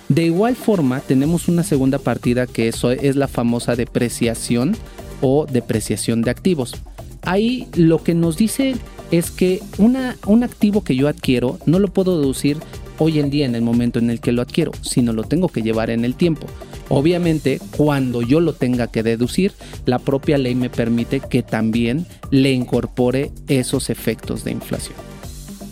De 0.08 0.24
igual 0.24 0.56
forma, 0.56 1.00
tenemos 1.00 1.48
una 1.48 1.62
segunda 1.62 1.98
partida 1.98 2.46
que 2.46 2.68
eso 2.68 2.90
es 2.90 3.14
la 3.16 3.28
famosa 3.28 3.76
depreciación 3.76 4.74
o 5.20 5.46
depreciación 5.46 6.22
de 6.22 6.30
activos. 6.30 6.76
Ahí 7.22 7.68
lo 7.74 8.02
que 8.02 8.14
nos 8.14 8.38
dice 8.38 8.76
es 9.10 9.30
que 9.30 9.60
una, 9.76 10.16
un 10.26 10.44
activo 10.44 10.82
que 10.82 10.96
yo 10.96 11.08
adquiero 11.08 11.58
no 11.66 11.78
lo 11.78 11.88
puedo 11.88 12.18
deducir 12.18 12.56
hoy 12.98 13.18
en 13.18 13.30
día 13.30 13.46
en 13.46 13.54
el 13.54 13.62
momento 13.62 13.98
en 13.98 14.10
el 14.10 14.20
que 14.20 14.32
lo 14.32 14.42
adquiero, 14.42 14.72
sino 14.82 15.12
lo 15.12 15.24
tengo 15.24 15.48
que 15.48 15.62
llevar 15.62 15.90
en 15.90 16.04
el 16.04 16.14
tiempo. 16.14 16.46
Obviamente, 16.88 17.60
cuando 17.76 18.22
yo 18.22 18.40
lo 18.40 18.52
tenga 18.52 18.86
que 18.88 19.02
deducir, 19.02 19.52
la 19.86 19.98
propia 19.98 20.38
ley 20.38 20.54
me 20.54 20.70
permite 20.70 21.20
que 21.20 21.42
también 21.42 22.06
le 22.30 22.52
incorpore 22.52 23.32
esos 23.46 23.90
efectos 23.90 24.44
de 24.44 24.52
inflación. 24.52 24.96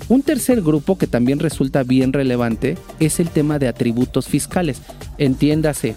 Un 0.08 0.22
tercer 0.22 0.62
grupo 0.62 0.96
que 0.98 1.08
también 1.08 1.40
resulta 1.40 1.82
bien 1.82 2.12
relevante 2.12 2.78
es 3.00 3.18
el 3.18 3.28
tema 3.28 3.58
de 3.58 3.66
atributos 3.66 4.26
fiscales. 4.26 4.80
Entiéndase, 5.18 5.96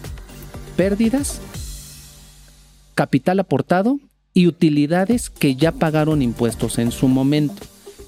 pérdidas, 0.75 1.39
capital 2.95 3.39
aportado 3.39 3.99
y 4.33 4.47
utilidades 4.47 5.29
que 5.29 5.55
ya 5.55 5.71
pagaron 5.71 6.21
impuestos 6.21 6.79
en 6.79 6.91
su 6.91 7.07
momento. 7.07 7.61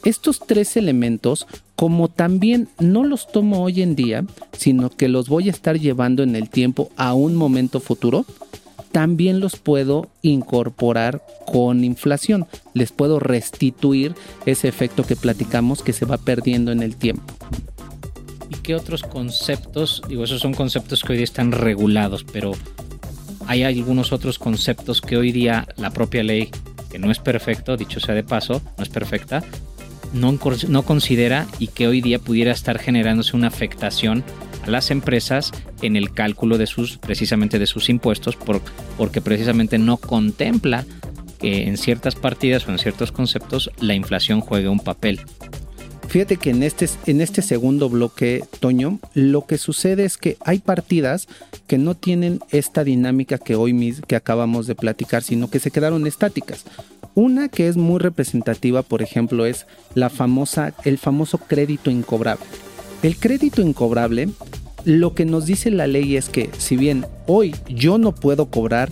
Estos 0.04 0.40
tres 0.40 0.78
elementos, 0.78 1.48
como 1.76 2.08
también 2.08 2.70
no 2.80 3.04
los 3.04 3.28
tomo 3.28 3.64
hoy 3.64 3.82
en 3.82 3.96
día, 3.96 4.26
sino 4.54 4.90
que 4.90 5.08
los 5.08 5.30
voy 5.30 5.48
a 5.48 5.52
estar 5.52 5.80
llevando 5.80 6.24
en 6.24 6.36
el 6.36 6.50
tiempo 6.50 6.90
a 6.98 7.14
un 7.14 7.36
momento 7.36 7.80
futuro, 7.80 8.26
también 8.92 9.40
los 9.40 9.56
puedo 9.58 10.10
incorporar 10.22 11.24
con 11.46 11.84
inflación. 11.84 12.48
Les 12.74 12.92
puedo 12.92 13.20
restituir 13.20 14.16
ese 14.46 14.68
efecto 14.68 15.04
que 15.04 15.16
platicamos 15.16 15.82
que 15.82 15.94
se 15.94 16.06
va 16.06 16.18
perdiendo 16.18 16.72
en 16.72 16.82
el 16.82 16.96
tiempo. 16.96 17.24
¿Y 18.50 18.56
qué 18.56 18.76
otros 18.76 19.04
conceptos? 19.04 20.02
Digo, 20.10 20.24
esos 20.24 20.42
son 20.42 20.54
conceptos 20.54 21.04
que 21.04 21.14
hoy 21.14 21.18
día 21.18 21.24
están 21.24 21.52
regulados, 21.52 22.26
pero 22.26 22.52
hay 23.48 23.64
algunos 23.64 24.12
otros 24.12 24.40
conceptos 24.40 25.00
que 25.00 25.18
hoy 25.18 25.32
día 25.32 25.68
la 25.78 25.92
propia 25.92 26.24
ley, 26.24 26.50
que 26.90 27.00
no 27.00 27.12
es 27.12 27.20
perfecto, 27.20 27.78
dicho 27.78 28.00
sea 28.00 28.16
de 28.16 28.24
paso, 28.24 28.62
no 28.78 28.84
es 28.84 28.90
perfecta, 28.90 29.44
no, 30.14 30.38
considera 30.84 31.48
y 31.60 31.68
que 31.68 31.88
hoy 31.88 32.02
día 32.02 32.20
pudiera 32.20 32.52
estar 32.52 32.80
generándose 32.80 33.36
una 33.36 33.48
afectación 33.48 34.24
a 34.66 34.70
las 34.70 34.92
empresas 34.92 35.52
en 35.82 35.96
el 35.96 36.12
cálculo 36.12 36.58
de 36.58 36.68
sus, 36.68 36.98
precisamente 36.98 37.60
de 37.60 37.66
sus 37.66 37.90
impuestos, 37.90 38.36
por- 38.36 38.62
porque 38.98 39.22
precisamente 39.22 39.78
no 39.78 39.98
contempla 39.98 40.86
que 41.40 41.68
en 41.68 41.78
ciertas 41.78 42.16
partidas 42.16 42.68
o 42.68 42.72
en 42.72 42.78
ciertos 42.78 43.12
conceptos 43.12 43.72
la 43.80 43.96
inflación 43.96 44.42
juegue 44.42 44.70
un 44.70 44.80
papel. 44.80 45.22
Fíjate 46.12 46.36
que 46.36 46.50
en 46.50 46.62
este, 46.62 46.90
en 47.06 47.22
este 47.22 47.42
segundo 47.42 47.88
bloque, 47.88 48.44
Toño, 48.60 49.00
lo 49.14 49.46
que 49.46 49.58
sucede 49.58 50.04
es 50.04 50.18
que 50.18 50.36
hay 50.42 50.60
partidas 50.60 51.30
que 51.68 51.78
no 51.78 51.96
tienen 51.96 52.42
esta 52.50 52.84
dinámica 52.84 53.38
que 53.38 53.56
hoy 53.56 53.96
que 54.06 54.18
acabamos 54.18 54.68
de 54.68 54.76
platicar, 54.76 55.24
sino 55.24 55.50
que 55.50 55.62
se 55.62 55.72
quedaron 55.72 56.06
estáticas. 56.06 56.66
Una 57.16 57.48
que 57.48 57.70
es 57.70 57.78
muy 57.78 57.98
representativa, 57.98 58.84
por 58.84 59.02
ejemplo, 59.02 59.46
es 59.46 59.68
la 59.96 60.10
famosa, 60.10 60.74
el 60.84 60.98
famoso 60.98 61.38
crédito 61.38 61.90
incobrable. 61.90 62.44
El 63.04 63.16
crédito 63.16 63.62
incobrable, 63.62 64.28
lo 64.84 65.16
que 65.16 65.24
nos 65.24 65.46
dice 65.46 65.72
la 65.72 65.88
ley 65.88 66.18
es 66.18 66.28
que 66.28 66.50
si 66.58 66.76
bien 66.76 67.06
hoy 67.26 67.56
yo 67.70 67.98
no 67.98 68.14
puedo 68.14 68.48
cobrar 68.48 68.90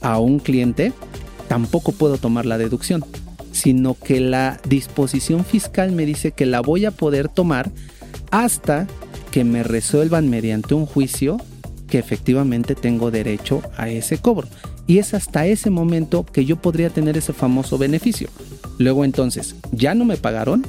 a 0.00 0.18
un 0.18 0.38
cliente, 0.38 0.94
tampoco 1.48 1.92
puedo 1.92 2.16
tomar 2.16 2.46
la 2.46 2.56
deducción. 2.56 3.04
Sino 3.52 3.94
que 3.94 4.20
la 4.20 4.60
disposición 4.68 5.44
fiscal 5.44 5.92
me 5.92 6.06
dice 6.06 6.32
que 6.32 6.46
la 6.46 6.60
voy 6.60 6.84
a 6.84 6.90
poder 6.90 7.28
tomar 7.28 7.70
hasta 8.30 8.86
que 9.30 9.44
me 9.44 9.62
resuelvan 9.62 10.28
mediante 10.28 10.74
un 10.74 10.86
juicio 10.86 11.38
que 11.88 11.98
efectivamente 11.98 12.74
tengo 12.74 13.10
derecho 13.10 13.62
a 13.76 13.88
ese 13.88 14.18
cobro. 14.18 14.48
Y 14.86 14.98
es 14.98 15.14
hasta 15.14 15.46
ese 15.46 15.70
momento 15.70 16.24
que 16.24 16.44
yo 16.44 16.56
podría 16.56 16.90
tener 16.90 17.16
ese 17.16 17.32
famoso 17.32 17.78
beneficio. 17.78 18.28
Luego 18.78 19.04
entonces, 19.04 19.54
ya 19.70 19.94
no 19.94 20.04
me 20.04 20.16
pagaron, 20.16 20.64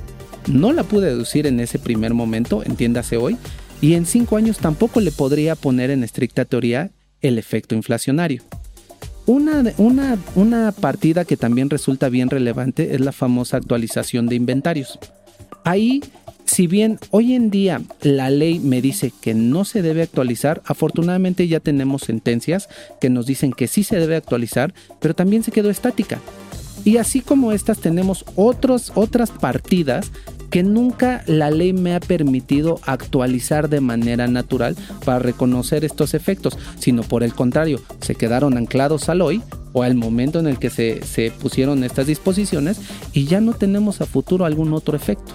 no 0.48 0.74
la 0.74 0.84
pude 0.84 1.08
deducir 1.08 1.48
en 1.48 1.60
ese 1.60 1.80
primer 1.80 2.14
momento, 2.14 2.62
entiéndase 2.64 3.18
hoy, 3.18 3.38
y 3.82 3.94
en 3.94 4.06
cinco 4.06 4.38
años 4.38 4.58
tampoco 4.58 5.00
le 5.00 5.12
podría 5.12 5.56
poner 5.56 5.90
en 5.90 6.04
estricta 6.04 6.46
teoría 6.46 6.92
el 7.22 7.38
efecto 7.38 7.76
inflacionario. 7.76 8.44
Una, 9.26 9.64
una, 10.36 10.72
partida 10.74 11.24
que 11.24 11.38
también 11.38 11.70
resulta 11.70 12.10
bien 12.10 12.30
relevante 12.30 12.94
es 12.94 13.02
la 13.02 13.14
famosa 13.14 13.58
actualización 13.58 14.28
de 14.28 14.36
inventarios. 14.36 15.00
Ahí 15.64 16.02
si 16.46 16.68
bien 16.68 17.00
hoy 17.10 17.34
en 17.34 17.50
día 17.50 17.82
la 18.02 18.30
ley 18.30 18.60
me 18.60 18.82
dice 18.82 19.12
que 19.22 19.34
no 19.34 19.66
se 19.66 19.82
debe 19.82 20.04
actualizar, 20.04 20.62
afortunadamente 20.66 21.48
ya 21.48 21.60
tenemos 21.60 22.04
sentencias 22.04 22.70
que 23.02 23.10
nos 23.10 23.26
dicen 23.26 23.54
que 23.54 23.68
sí 23.68 23.84
se 23.84 23.98
debe 23.98 24.18
actualizar, 24.18 24.74
pero 25.00 25.16
también 25.16 25.42
se 25.42 25.52
quedó 25.52 25.70
estática. 25.70 26.20
Y 26.84 26.98
así 26.98 27.22
como 27.22 27.54
estas 27.54 27.80
tenemos 27.80 28.26
otros, 28.36 28.92
otras 28.94 29.32
partidas 29.32 30.12
que 30.54 30.62
nunca 30.62 31.24
la 31.26 31.50
ley 31.50 31.74
me 31.74 31.96
ha 31.96 32.00
permitido 32.00 32.80
actualizar 32.84 33.70
de 33.70 33.82
manera 33.82 34.28
natural 34.28 34.76
para 35.04 35.18
reconocer 35.18 35.84
estos 35.84 36.14
efectos, 36.14 36.60
sino 36.78 37.02
por 37.02 37.24
el 37.24 37.34
contrario, 37.34 37.82
se 38.02 38.14
quedaron 38.14 38.56
anclados 38.56 39.10
al 39.10 39.24
hoy 39.24 39.42
o 39.72 39.82
al 39.82 39.96
momento 39.96 40.40
en 40.40 40.46
el 40.46 40.60
que 40.60 40.70
se, 40.70 41.32
pusieron 41.42 41.84
estas 41.84 42.06
disposiciones 42.06 42.80
y 43.14 43.26
ya 43.26 43.42
no 43.42 43.54
tenemos 43.54 44.00
a 44.02 44.06
futuro 44.06 44.46
algún 44.46 44.74
otro 44.74 44.96
efecto. 44.96 45.34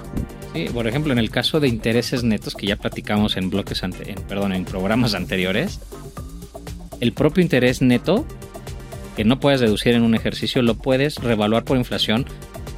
Sí, 0.55 0.67
por 0.73 0.87
ejemplo, 0.87 1.13
en 1.13 1.19
el 1.19 1.31
caso 1.31 1.59
de 1.59 1.67
intereses 1.67 2.23
netos 2.23 2.55
que 2.55 2.69
ya 2.69 2.77
platicamos 2.77 3.37
en 3.37 3.51
bloques 3.51 3.83
en, 3.83 3.95
perdón, 4.29 4.53
en 4.53 4.65
programas 4.65 5.15
anteriores, 5.15 5.81
el 7.01 7.13
propio 7.13 7.43
interés 7.43 7.83
neto 7.83 8.25
que 9.17 9.25
no 9.25 9.41
puedes 9.41 9.59
deducir 9.59 9.95
en 9.95 10.03
un 10.03 10.15
ejercicio 10.15 10.63
lo 10.63 10.77
puedes 10.77 11.17
revaluar 11.17 11.65
por 11.65 11.77
inflación 11.77 12.25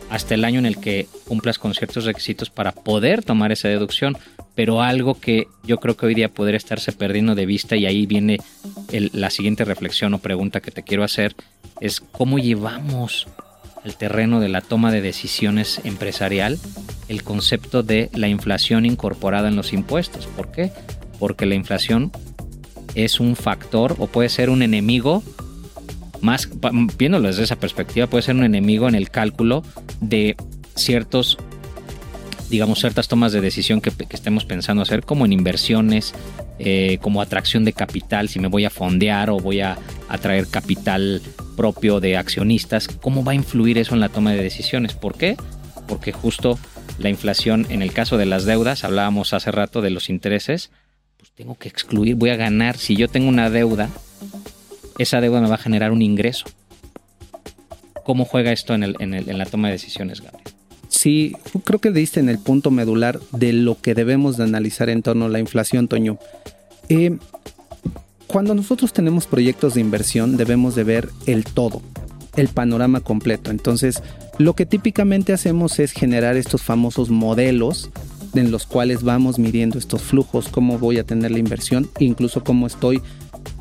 hasta 0.09 0.35
el 0.35 0.47
año 0.47 0.59
en 0.59 0.65
el 0.65 0.79
que 0.79 1.07
cumplas 1.31 1.61
con 1.61 1.75
ciertos 1.75 2.07
requisitos 2.07 2.51
para 2.51 2.73
poder 2.73 3.23
tomar 3.23 3.53
esa 3.53 3.69
deducción, 3.69 4.19
pero 4.57 4.83
algo 4.83 5.15
que 5.15 5.47
yo 5.63 5.79
creo 5.79 5.97
que 5.97 6.07
hoy 6.07 6.15
día 6.17 6.29
podría 6.29 6.57
estarse 6.57 6.91
perdiendo 6.91 7.37
de 7.37 7.47
vista 7.47 7.77
y 7.77 7.87
ahí 7.87 8.05
viene 8.05 8.39
la 8.91 9.31
siguiente 9.31 9.65
reflexión 9.65 10.13
o 10.13 10.19
pregunta 10.19 10.61
que 10.61 10.73
te 10.73 10.83
quiero 10.83 11.05
hacer 11.05 11.37
es 11.81 12.01
cómo 12.01 12.41
llevamos 12.41 13.29
al 13.85 13.97
terreno 13.97 14.41
de 14.41 14.49
la 14.49 14.61
toma 14.61 14.91
de 14.91 15.03
decisiones 15.03 15.81
empresarial 15.85 16.59
el 17.07 17.23
concepto 17.23 17.85
de 17.85 18.11
la 18.13 18.27
inflación 18.27 18.85
incorporada 18.85 19.47
en 19.47 19.55
los 19.55 19.73
impuestos. 19.73 20.27
¿Por 20.27 20.51
qué? 20.51 20.73
Porque 21.21 21.47
la 21.47 21.55
inflación 21.55 22.11
es 22.97 23.21
un 23.21 23.37
factor 23.37 23.95
o 24.01 24.09
puede 24.09 24.31
ser 24.31 24.51
un 24.51 24.63
enemigo, 24.63 25.23
más 26.21 26.49
viéndolo 26.99 27.29
desde 27.29 27.45
esa 27.45 27.55
perspectiva, 27.55 28.09
puede 28.09 28.23
ser 28.23 28.35
un 28.35 28.43
enemigo 28.43 28.89
en 28.89 28.97
el 28.97 29.11
cálculo 29.11 29.63
de 30.01 30.35
ciertos, 30.83 31.39
digamos, 32.49 32.81
ciertas 32.81 33.09
tomas 33.09 33.33
de 33.33 33.41
decisión 33.41 33.81
que, 33.81 33.93
estemos 34.11 34.45
pensando 34.45 34.83
hacer, 34.83 35.05
como 35.05 35.25
en 35.25 35.33
inversiones, 35.33 36.15
eh, 36.59 36.99
como 37.01 37.23
atracción 37.23 37.65
de 37.65 37.73
capital, 37.73 38.29
si 38.29 38.39
me 38.39 38.49
voy 38.49 38.65
a 38.65 38.71
fondear 38.71 39.31
o 39.31 39.39
voy 39.39 39.61
a 39.61 39.79
atraer 40.09 40.47
capital 40.49 41.23
propio 41.57 42.01
de 42.01 42.17
accionistas, 42.17 42.89
¿cómo 42.89 43.25
va 43.25 43.33
a 43.33 43.35
influir 43.35 43.79
eso 43.79 43.95
en 43.95 44.01
la 44.01 44.09
toma 44.09 44.33
de 44.33 44.43
decisiones? 44.43 44.95
¿Por 44.95 45.17
qué? 45.17 45.37
Porque 45.87 46.13
justo 46.13 46.59
la 46.99 47.09
inflación, 47.09 47.67
en 47.71 47.83
el 47.83 47.93
caso 47.93 48.17
de 48.17 48.27
las 48.27 48.45
deudas, 48.45 48.85
hablábamos 48.85 49.33
hace 49.33 49.51
rato 49.51 49.81
de 49.81 49.91
los 49.91 50.11
intereses, 50.11 50.71
pues 51.19 51.33
tengo 51.33 51.57
que 51.57 51.69
excluir, 51.69 52.15
voy 52.15 52.31
a 52.31 52.37
ganar, 52.37 52.77
si 52.77 52.97
yo 52.97 53.09
tengo 53.09 53.29
una 53.29 53.51
deuda, 53.51 53.89
esa 54.99 55.21
deuda 55.21 55.41
me 55.41 55.49
va 55.49 55.55
a 55.55 55.59
generar 55.59 55.93
un 55.93 56.03
ingreso. 56.03 56.47
¿Cómo 58.05 58.25
juega 58.25 58.53
esto 58.53 58.75
en, 58.75 58.83
el, 58.83 58.97
en, 58.99 59.39
la 59.39 59.47
toma 59.47 59.69
de 59.69 59.73
decisiones, 59.73 60.21
Gabriel? 60.21 60.55
Sí, 60.91 61.37
creo 61.65 61.79
que 61.79 61.93
diste 61.93 62.21
en 62.21 62.29
el 62.29 62.39
punto 62.39 62.71
medular 62.71 63.21
de 63.33 63.53
lo 63.53 63.81
que 63.81 63.95
debemos 63.95 64.37
de 64.37 64.45
analizar 64.45 64.91
en 64.91 65.03
torno 65.03 65.27
a 65.27 65.29
la 65.29 65.39
inflación, 65.39 65.89
Toño. 65.89 66.19
Eh, 66.89 67.17
cuando 68.27 68.55
nosotros 68.55 68.93
tenemos 68.93 69.27
proyectos 69.27 69.75
de 69.75 69.81
inversión 69.81 70.37
debemos 70.37 70.75
de 70.75 70.85
ver 70.85 71.09
el 71.27 71.45
todo, 71.45 71.81
el 72.37 72.49
panorama 72.49 73.01
completo. 73.01 73.51
Entonces, 73.51 74.03
lo 74.39 74.55
que 74.55 74.67
típicamente 74.67 75.33
hacemos 75.33 75.79
es 75.79 75.93
generar 75.93 76.37
estos 76.37 76.63
famosos 76.63 77.09
modelos 77.09 77.91
en 78.35 78.51
los 78.51 78.67
cuales 78.67 79.03
vamos 79.03 79.39
midiendo 79.39 79.79
estos 79.79 80.03
flujos, 80.03 80.49
cómo 80.49 80.79
voy 80.79 80.99
a 80.99 81.05
tener 81.05 81.31
la 81.31 81.39
inversión, 81.39 81.89
incluso 81.99 82.43
cómo 82.43 82.67
estoy 82.67 83.01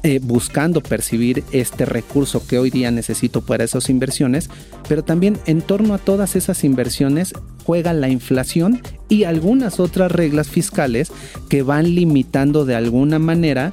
eh, 0.03 0.19
buscando 0.21 0.81
percibir 0.81 1.43
este 1.51 1.85
recurso 1.85 2.45
que 2.45 2.59
hoy 2.59 2.69
día 2.69 2.91
necesito 2.91 3.41
para 3.41 3.63
esas 3.63 3.89
inversiones, 3.89 4.49
pero 4.87 5.03
también 5.03 5.37
en 5.45 5.61
torno 5.61 5.93
a 5.93 5.97
todas 5.97 6.35
esas 6.35 6.63
inversiones 6.63 7.33
juega 7.65 7.93
la 7.93 8.09
inflación 8.09 8.81
y 9.09 9.25
algunas 9.25 9.79
otras 9.79 10.11
reglas 10.11 10.47
fiscales 10.47 11.11
que 11.49 11.63
van 11.63 11.95
limitando 11.95 12.65
de 12.65 12.75
alguna 12.75 13.19
manera 13.19 13.71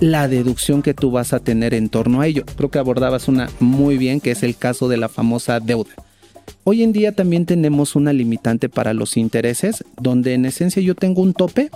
la 0.00 0.26
deducción 0.26 0.82
que 0.82 0.94
tú 0.94 1.12
vas 1.12 1.32
a 1.32 1.38
tener 1.38 1.74
en 1.74 1.88
torno 1.88 2.20
a 2.20 2.26
ello. 2.26 2.44
Creo 2.56 2.70
que 2.70 2.80
abordabas 2.80 3.28
una 3.28 3.48
muy 3.60 3.96
bien, 3.98 4.20
que 4.20 4.32
es 4.32 4.42
el 4.42 4.56
caso 4.56 4.88
de 4.88 4.96
la 4.96 5.08
famosa 5.08 5.60
deuda. 5.60 5.92
Hoy 6.64 6.84
en 6.84 6.92
día 6.92 7.10
también 7.10 7.44
tenemos 7.44 7.96
una 7.96 8.12
limitante 8.12 8.68
para 8.68 8.94
los 8.94 9.16
intereses, 9.16 9.84
donde 10.00 10.34
en 10.34 10.44
esencia 10.44 10.80
yo 10.80 10.94
tengo 10.94 11.20
un 11.20 11.34
tope 11.34 11.70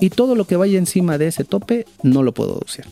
y 0.00 0.10
todo 0.10 0.34
lo 0.34 0.46
que 0.46 0.56
vaya 0.56 0.78
encima 0.78 1.16
de 1.16 1.28
ese 1.28 1.44
tope 1.44 1.86
no 2.02 2.24
lo 2.24 2.34
puedo 2.34 2.54
deducir. 2.54 2.86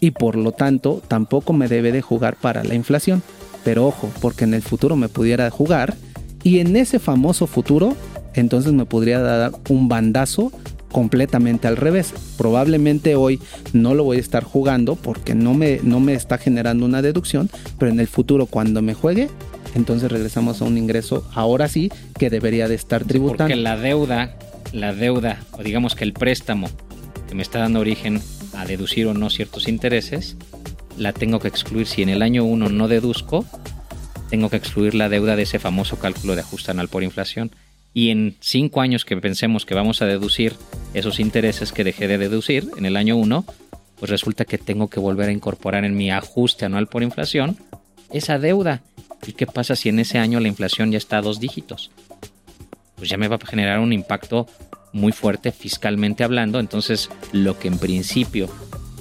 Y 0.00 0.12
por 0.12 0.36
lo 0.36 0.52
tanto 0.52 1.02
tampoco 1.06 1.52
me 1.52 1.68
debe 1.68 1.92
de 1.92 2.00
jugar 2.00 2.36
para 2.36 2.64
la 2.64 2.74
inflación. 2.74 3.22
Pero 3.62 3.86
ojo, 3.86 4.08
porque 4.22 4.44
en 4.44 4.54
el 4.54 4.62
futuro 4.62 4.96
me 4.96 5.10
pudiera 5.10 5.50
jugar 5.50 5.96
y 6.42 6.60
en 6.60 6.74
ese 6.76 6.98
famoso 6.98 7.46
futuro 7.46 7.94
entonces 8.32 8.72
me 8.72 8.86
podría 8.86 9.20
dar 9.20 9.52
un 9.68 9.88
bandazo 9.88 10.50
completamente 10.90 11.68
al 11.68 11.76
revés. 11.76 12.14
Probablemente 12.38 13.16
hoy 13.16 13.38
no 13.74 13.94
lo 13.94 14.04
voy 14.04 14.16
a 14.16 14.20
estar 14.20 14.44
jugando 14.44 14.96
porque 14.96 15.34
no 15.34 15.52
me, 15.52 15.78
no 15.82 16.00
me 16.00 16.14
está 16.14 16.38
generando 16.38 16.86
una 16.86 17.02
deducción, 17.02 17.50
pero 17.78 17.92
en 17.92 18.00
el 18.00 18.08
futuro 18.08 18.46
cuando 18.46 18.80
me 18.80 18.94
juegue, 18.94 19.28
entonces 19.74 20.10
regresamos 20.10 20.60
a 20.60 20.64
un 20.64 20.78
ingreso 20.78 21.28
ahora 21.34 21.68
sí 21.68 21.90
que 22.18 22.30
debería 22.30 22.68
de 22.68 22.74
estar 22.74 23.04
tributando. 23.04 23.44
Porque 23.44 23.56
la 23.56 23.76
deuda, 23.76 24.36
la 24.72 24.92
deuda, 24.92 25.40
o 25.52 25.62
digamos 25.62 25.94
que 25.94 26.04
el 26.04 26.12
préstamo 26.12 26.68
que 27.28 27.34
me 27.34 27.42
está 27.42 27.60
dando 27.60 27.80
origen 27.80 28.20
a 28.54 28.64
deducir 28.64 29.06
o 29.06 29.14
no 29.14 29.30
ciertos 29.30 29.68
intereses, 29.68 30.36
la 30.96 31.12
tengo 31.12 31.38
que 31.38 31.48
excluir. 31.48 31.86
Si 31.86 32.02
en 32.02 32.08
el 32.08 32.22
año 32.22 32.44
1 32.44 32.68
no 32.68 32.88
deduzco, 32.88 33.44
tengo 34.28 34.50
que 34.50 34.56
excluir 34.56 34.94
la 34.94 35.08
deuda 35.08 35.36
de 35.36 35.42
ese 35.42 35.58
famoso 35.58 35.98
cálculo 35.98 36.34
de 36.34 36.42
ajuste 36.42 36.70
anual 36.70 36.88
por 36.88 37.02
inflación 37.02 37.50
y 37.92 38.10
en 38.10 38.36
cinco 38.40 38.80
años 38.80 39.04
que 39.04 39.16
pensemos 39.16 39.66
que 39.66 39.74
vamos 39.74 40.00
a 40.02 40.06
deducir 40.06 40.54
esos 40.94 41.18
intereses 41.18 41.72
que 41.72 41.84
dejé 41.84 42.06
de 42.06 42.18
deducir 42.18 42.70
en 42.76 42.86
el 42.86 42.96
año 42.96 43.16
1, 43.16 43.44
pues 43.98 44.10
resulta 44.10 44.44
que 44.44 44.58
tengo 44.58 44.88
que 44.88 45.00
volver 45.00 45.28
a 45.28 45.32
incorporar 45.32 45.84
en 45.84 45.96
mi 45.96 46.10
ajuste 46.10 46.64
anual 46.64 46.86
por 46.86 47.02
inflación 47.02 47.56
esa 48.12 48.38
deuda. 48.38 48.82
¿Y 49.26 49.32
qué 49.32 49.46
pasa 49.46 49.76
si 49.76 49.88
en 49.88 49.98
ese 49.98 50.18
año 50.18 50.40
la 50.40 50.48
inflación 50.48 50.90
ya 50.92 50.98
está 50.98 51.18
a 51.18 51.22
dos 51.22 51.40
dígitos? 51.40 51.90
Pues 52.96 53.08
ya 53.08 53.16
me 53.16 53.28
va 53.28 53.36
a 53.36 53.46
generar 53.46 53.78
un 53.78 53.92
impacto 53.92 54.46
muy 54.92 55.12
fuerte 55.12 55.52
fiscalmente 55.52 56.24
hablando. 56.24 56.58
Entonces, 56.60 57.10
lo 57.32 57.58
que 57.58 57.68
en 57.68 57.78
principio 57.78 58.48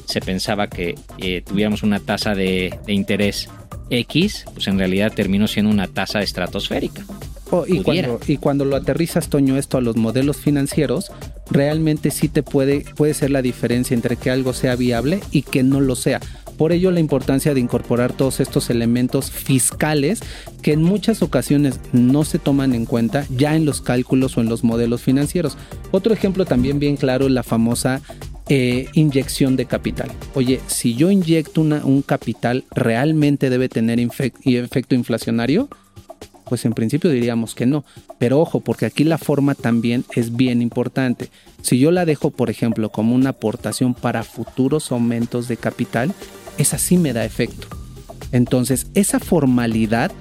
se 0.06 0.22
pensaba 0.22 0.68
que 0.68 0.96
eh, 1.20 1.42
tuviéramos 1.46 1.84
una 1.84 2.00
tasa 2.00 2.34
de, 2.34 2.78
de 2.86 2.94
interés 2.94 3.50
X, 3.90 4.46
pues 4.54 4.68
en 4.68 4.78
realidad 4.78 5.14
terminó 5.14 5.48
siendo 5.48 5.72
una 5.72 5.88
tasa 5.88 6.22
estratosférica. 6.22 7.04
Oh, 7.52 7.66
y, 7.68 7.82
cuando, 7.82 8.20
y, 8.28 8.38
cuando, 8.38 8.66
lo 8.66 8.76
aterrizas, 8.76 9.30
Toño, 9.30 9.58
esto 9.58 9.78
a 9.78 9.82
los 9.82 9.96
modelos 9.96 10.38
financieros, 10.38 11.12
realmente 11.50 12.12
sí 12.12 12.30
te 12.30 12.44
puede, 12.44 12.86
puede 12.96 13.16
ser 13.16 13.32
la 13.32 13.42
diferencia 13.42 13.96
entre 13.96 14.18
que 14.18 14.30
algo 14.30 14.54
sea 14.54 14.76
viable 14.76 15.20
y 15.32 15.42
que 15.42 15.64
no 15.64 15.82
lo 15.82 15.96
sea. 15.96 16.20
Por 16.60 16.74
ello 16.74 16.92
la 16.92 17.00
importancia 17.00 17.54
de 17.54 17.62
incorporar 17.62 18.12
todos 18.12 18.42
estos 18.42 18.70
elementos 18.70 19.32
fiscales 19.32 20.20
que 20.62 20.74
en 20.74 20.84
muchas 20.84 21.22
ocasiones 21.22 21.80
no 21.94 22.26
se 22.26 22.38
toman 22.38 22.76
en 22.76 22.86
cuenta 22.86 23.26
ya 23.30 23.56
en 23.56 23.64
los 23.64 23.80
cálculos 23.80 24.38
o 24.38 24.42
en 24.42 24.50
los 24.50 24.66
modelos 24.66 25.02
financieros. 25.02 25.58
Otro 25.92 26.14
ejemplo 26.14 26.44
también 26.44 26.78
bien 26.78 26.98
claro 26.98 27.28
es 27.28 27.32
la 27.32 27.44
famosa 27.44 28.02
eh, 28.50 28.90
inyección 28.94 29.56
de 29.56 29.68
capital. 29.68 30.12
Oye, 30.36 30.60
si 30.68 30.96
yo 30.96 31.10
inyecto 31.10 31.62
un 31.62 32.02
capital, 32.02 32.66
¿realmente 32.72 33.50
debe 33.50 33.70
tener 33.70 33.98
efecto 34.02 34.96
inflacionario? 34.96 35.70
Pues 36.44 36.66
en 36.66 36.74
principio 36.74 37.10
diríamos 37.10 37.56
que 37.56 37.68
no. 37.68 37.86
Pero 38.18 38.42
ojo, 38.42 38.60
porque 38.60 38.86
aquí 38.86 39.06
la 39.06 39.18
forma 39.18 39.56
también 39.56 40.04
es 40.14 40.36
bien 40.36 40.62
importante. 40.62 41.30
Si 41.62 41.80
yo 41.80 41.92
la 41.92 42.04
dejo, 42.04 42.32
por 42.32 42.50
ejemplo, 42.50 42.90
como 42.90 43.16
una 43.16 43.30
aportación 43.30 43.94
para 43.94 44.24
futuros 44.24 44.92
aumentos 44.92 45.48
de 45.48 45.56
capital, 45.56 46.14
esa 46.60 46.78
sí 46.78 46.98
me 46.98 47.14
da 47.14 47.26
efecto. 47.26 47.68
Entonces, 48.32 48.88
esa 48.94 49.20
formalidad 49.20 50.12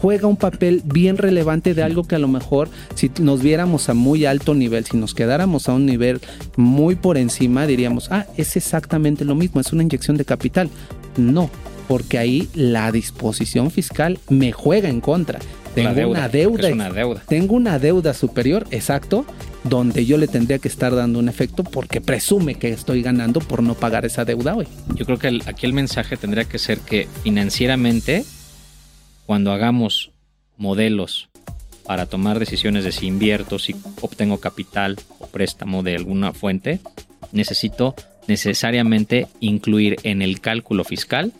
juega 0.00 0.28
un 0.28 0.36
papel 0.36 0.82
bien 0.84 1.16
relevante 1.16 1.74
de 1.74 1.82
algo 1.82 2.04
que 2.04 2.14
a 2.14 2.18
lo 2.18 2.28
mejor 2.28 2.68
si 2.94 3.10
nos 3.20 3.42
viéramos 3.42 3.88
a 3.88 3.94
muy 3.94 4.26
alto 4.26 4.54
nivel, 4.54 4.84
si 4.84 4.96
nos 4.96 5.14
quedáramos 5.14 5.68
a 5.68 5.72
un 5.72 5.86
nivel 5.86 6.20
muy 6.56 6.94
por 6.94 7.16
encima, 7.16 7.66
diríamos, 7.66 8.08
ah, 8.10 8.26
es 8.36 8.56
exactamente 8.56 9.24
lo 9.24 9.34
mismo, 9.34 9.60
es 9.60 9.72
una 9.72 9.82
inyección 9.82 10.16
de 10.16 10.24
capital. 10.24 10.70
No, 11.16 11.50
porque 11.88 12.18
ahí 12.18 12.48
la 12.54 12.92
disposición 12.92 13.70
fiscal 13.70 14.18
me 14.28 14.52
juega 14.52 14.88
en 14.88 15.00
contra. 15.00 15.40
Tengo 15.82 15.94
deuda, 15.94 16.18
una 16.20 16.28
deuda, 16.28 16.68
es 16.68 16.74
una 16.74 16.90
deuda. 16.90 17.22
Tengo 17.28 17.54
una 17.54 17.78
deuda 17.78 18.14
superior, 18.14 18.66
exacto, 18.70 19.24
donde 19.64 20.06
yo 20.06 20.16
le 20.18 20.28
tendría 20.28 20.58
que 20.58 20.68
estar 20.68 20.94
dando 20.94 21.18
un 21.18 21.28
efecto 21.28 21.64
porque 21.64 22.00
presume 22.00 22.54
que 22.56 22.68
estoy 22.70 23.02
ganando 23.02 23.40
por 23.40 23.62
no 23.62 23.74
pagar 23.74 24.04
esa 24.06 24.24
deuda 24.24 24.54
hoy. 24.56 24.66
Yo 24.94 25.04
creo 25.06 25.18
que 25.18 25.28
el- 25.28 25.42
aquí 25.46 25.66
el 25.66 25.72
mensaje 25.72 26.16
tendría 26.16 26.44
que 26.44 26.58
ser 26.58 26.78
que 26.78 27.08
financieramente, 27.22 28.24
cuando 29.26 29.52
hagamos 29.52 30.10
modelos 30.56 31.28
para 31.84 32.06
tomar 32.06 32.38
decisiones 32.38 32.84
de 32.84 32.92
si 32.92 33.06
invierto, 33.06 33.58
si 33.58 33.74
obtengo 34.00 34.38
capital 34.38 34.96
o 35.18 35.26
préstamo 35.26 35.82
de 35.82 35.96
alguna 35.96 36.32
fuente, 36.32 36.80
necesito 37.32 37.94
necesariamente 38.26 39.26
incluir 39.40 39.96
en 40.02 40.20
el 40.22 40.40
cálculo 40.40 40.84
fiscal 40.84 41.32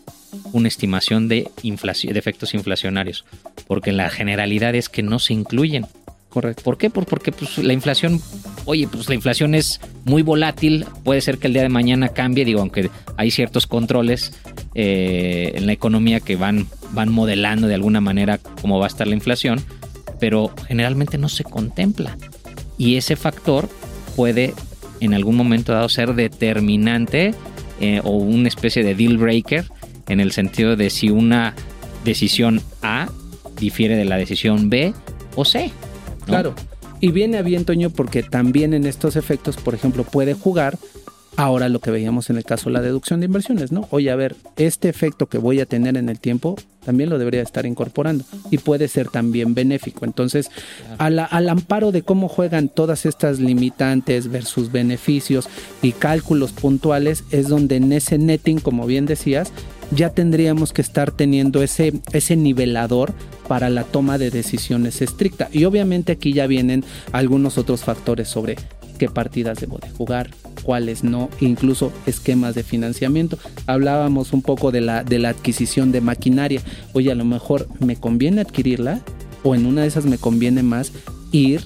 una 0.52 0.68
estimación 0.68 1.28
de, 1.28 1.50
inflación, 1.62 2.16
efectos 2.16 2.54
inflacionarios, 2.54 3.24
porque 3.66 3.92
la 3.92 4.10
generalidad 4.10 4.74
es 4.74 4.88
que 4.88 5.02
no 5.02 5.18
se 5.18 5.34
incluyen. 5.34 5.86
Correcto. 6.28 6.62
¿Por 6.62 6.76
qué? 6.76 6.90
Por- 6.90 7.06
porque 7.06 7.32
pues, 7.32 7.56
la 7.58 7.72
inflación, 7.72 8.20
oye, 8.66 8.86
pues 8.86 9.08
la 9.08 9.14
inflación 9.14 9.54
es 9.54 9.80
muy 10.04 10.22
volátil, 10.22 10.84
puede 11.02 11.22
ser 11.22 11.38
que 11.38 11.46
el 11.46 11.54
día 11.54 11.62
de 11.62 11.70
mañana 11.70 12.08
cambie, 12.10 12.44
digo, 12.44 12.60
aunque 12.60 12.90
hay 13.16 13.30
ciertos 13.30 13.66
controles 13.66 14.34
eh, 14.74 15.52
en 15.54 15.66
la 15.66 15.72
economía 15.72 16.20
que 16.20 16.36
van, 16.36 16.66
van 16.92 17.10
modelando 17.10 17.66
de 17.66 17.74
alguna 17.74 18.00
manera 18.02 18.38
cómo 18.60 18.78
va 18.78 18.84
a 18.84 18.88
estar 18.88 19.06
la 19.06 19.14
inflación, 19.14 19.62
pero 20.20 20.52
generalmente 20.66 21.16
no 21.16 21.30
se 21.30 21.44
contempla. 21.44 22.18
Y 22.76 22.96
ese 22.96 23.16
factor 23.16 23.68
puede 24.14 24.52
en 25.00 25.14
algún 25.14 25.36
momento 25.36 25.72
dado 25.72 25.88
ser 25.88 26.14
determinante 26.14 27.34
eh, 27.80 28.00
o 28.04 28.10
una 28.10 28.48
especie 28.48 28.82
de 28.82 28.94
deal 28.94 29.16
breaker 29.16 29.64
en 30.08 30.20
el 30.20 30.32
sentido 30.32 30.76
de 30.76 30.90
si 30.90 31.10
una 31.10 31.54
decisión 32.04 32.60
A 32.82 33.08
difiere 33.60 33.96
de 33.96 34.04
la 34.04 34.16
decisión 34.16 34.70
B 34.70 34.94
o 35.34 35.44
C. 35.44 35.70
¿no? 36.20 36.24
Claro. 36.26 36.54
Y 37.00 37.12
viene 37.12 37.38
a 37.38 37.42
bien, 37.42 37.64
Toño, 37.64 37.90
porque 37.90 38.22
también 38.22 38.74
en 38.74 38.84
estos 38.86 39.16
efectos, 39.16 39.56
por 39.56 39.74
ejemplo, 39.74 40.04
puede 40.04 40.34
jugar 40.34 40.78
ahora 41.36 41.68
lo 41.68 41.78
que 41.78 41.92
veíamos 41.92 42.30
en 42.30 42.36
el 42.36 42.44
caso 42.44 42.68
de 42.68 42.72
la 42.74 42.80
deducción 42.80 43.20
de 43.20 43.26
inversiones, 43.26 43.70
¿no? 43.70 43.86
Oye, 43.90 44.10
a 44.10 44.16
ver, 44.16 44.34
este 44.56 44.88
efecto 44.88 45.26
que 45.26 45.38
voy 45.38 45.60
a 45.60 45.66
tener 45.66 45.96
en 45.96 46.08
el 46.08 46.18
tiempo 46.18 46.56
también 46.84 47.10
lo 47.10 47.18
debería 47.18 47.42
estar 47.42 47.64
incorporando 47.66 48.24
y 48.50 48.58
puede 48.58 48.88
ser 48.88 49.08
también 49.08 49.54
benéfico. 49.54 50.04
Entonces, 50.04 50.50
a 50.98 51.10
la- 51.10 51.26
al 51.26 51.48
amparo 51.48 51.92
de 51.92 52.02
cómo 52.02 52.26
juegan 52.26 52.68
todas 52.68 53.06
estas 53.06 53.38
limitantes 53.38 54.28
versus 54.28 54.72
beneficios 54.72 55.48
y 55.80 55.92
cálculos 55.92 56.50
puntuales, 56.50 57.22
es 57.30 57.46
donde 57.46 57.76
en 57.76 57.92
ese 57.92 58.18
netting, 58.18 58.58
como 58.58 58.86
bien 58.86 59.06
decías, 59.06 59.52
ya 59.90 60.10
tendríamos 60.10 60.72
que 60.72 60.82
estar 60.82 61.10
teniendo 61.10 61.62
ese, 61.62 62.00
ese 62.12 62.36
nivelador 62.36 63.12
para 63.48 63.70
la 63.70 63.84
toma 63.84 64.18
de 64.18 64.30
decisiones 64.30 65.00
estricta. 65.02 65.48
Y 65.52 65.64
obviamente 65.64 66.12
aquí 66.12 66.32
ya 66.32 66.46
vienen 66.46 66.84
algunos 67.12 67.58
otros 67.58 67.82
factores 67.82 68.28
sobre 68.28 68.56
qué 68.98 69.08
partidas 69.08 69.60
debo 69.60 69.78
de 69.78 69.88
jugar, 69.90 70.30
cuáles 70.62 71.04
no, 71.04 71.30
incluso 71.40 71.92
esquemas 72.06 72.54
de 72.54 72.64
financiamiento. 72.64 73.38
Hablábamos 73.66 74.32
un 74.32 74.42
poco 74.42 74.70
de 74.70 74.80
la, 74.80 75.04
de 75.04 75.18
la 75.18 75.30
adquisición 75.30 75.92
de 75.92 76.00
maquinaria. 76.00 76.60
Oye, 76.92 77.12
a 77.12 77.14
lo 77.14 77.24
mejor 77.24 77.68
me 77.80 77.96
conviene 77.96 78.42
adquirirla 78.42 79.00
o 79.44 79.54
en 79.54 79.66
una 79.66 79.82
de 79.82 79.88
esas 79.88 80.04
me 80.04 80.18
conviene 80.18 80.62
más 80.62 80.92
ir 81.32 81.62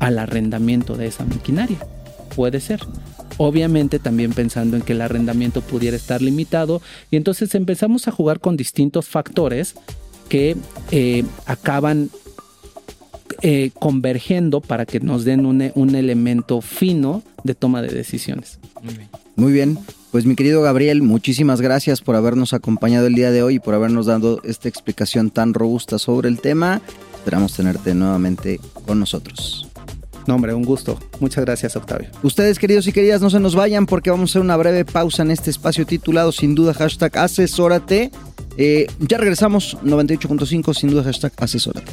al 0.00 0.18
arrendamiento 0.18 0.96
de 0.96 1.06
esa 1.06 1.24
maquinaria. 1.24 1.78
Puede 2.34 2.60
ser. 2.60 2.80
Obviamente 3.44 3.98
también 3.98 4.32
pensando 4.32 4.76
en 4.76 4.82
que 4.82 4.92
el 4.92 5.00
arrendamiento 5.00 5.62
pudiera 5.62 5.96
estar 5.96 6.22
limitado 6.22 6.80
y 7.10 7.16
entonces 7.16 7.56
empezamos 7.56 8.06
a 8.06 8.12
jugar 8.12 8.38
con 8.38 8.56
distintos 8.56 9.08
factores 9.08 9.74
que 10.28 10.56
eh, 10.92 11.24
acaban 11.46 12.08
eh, 13.40 13.72
convergiendo 13.80 14.60
para 14.60 14.86
que 14.86 15.00
nos 15.00 15.24
den 15.24 15.44
un, 15.44 15.72
un 15.74 15.94
elemento 15.96 16.60
fino 16.60 17.24
de 17.42 17.56
toma 17.56 17.82
de 17.82 17.88
decisiones. 17.88 18.60
Muy 18.80 18.94
bien. 18.94 19.08
Muy 19.34 19.52
bien, 19.52 19.78
pues 20.12 20.24
mi 20.24 20.36
querido 20.36 20.62
Gabriel, 20.62 21.02
muchísimas 21.02 21.60
gracias 21.60 22.00
por 22.00 22.14
habernos 22.14 22.52
acompañado 22.52 23.08
el 23.08 23.16
día 23.16 23.32
de 23.32 23.42
hoy 23.42 23.56
y 23.56 23.58
por 23.58 23.74
habernos 23.74 24.06
dado 24.06 24.40
esta 24.44 24.68
explicación 24.68 25.30
tan 25.30 25.52
robusta 25.52 25.98
sobre 25.98 26.28
el 26.28 26.40
tema. 26.40 26.80
Esperamos 27.16 27.54
tenerte 27.54 27.92
nuevamente 27.92 28.60
con 28.86 29.00
nosotros. 29.00 29.71
No, 30.26 30.34
hombre, 30.34 30.54
un 30.54 30.64
gusto. 30.64 30.98
Muchas 31.20 31.44
gracias, 31.44 31.76
Octavio. 31.76 32.08
Ustedes, 32.22 32.58
queridos 32.58 32.86
y 32.86 32.92
queridas, 32.92 33.20
no 33.20 33.30
se 33.30 33.40
nos 33.40 33.54
vayan 33.54 33.86
porque 33.86 34.10
vamos 34.10 34.30
a 34.30 34.32
hacer 34.32 34.42
una 34.42 34.56
breve 34.56 34.84
pausa 34.84 35.22
en 35.22 35.30
este 35.30 35.50
espacio 35.50 35.86
titulado 35.86 36.32
sin 36.32 36.54
duda 36.54 36.74
hashtag 36.74 37.18
asesórate. 37.18 38.10
Eh, 38.56 38.86
ya 39.00 39.18
regresamos, 39.18 39.76
98.5, 39.82 40.74
sin 40.74 40.90
duda 40.90 41.04
hashtag 41.04 41.32
asesórate. 41.38 41.92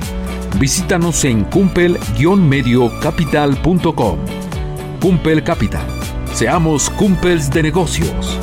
Visítanos 0.58 1.26
en 1.26 1.44
cumpel-mediocapital.com. 1.44 4.18
Cumpel 5.02 5.44
Capital. 5.44 5.88
Seamos 6.34 6.90
cumpels 6.90 7.52
de 7.52 7.62
negocios. 7.62 8.40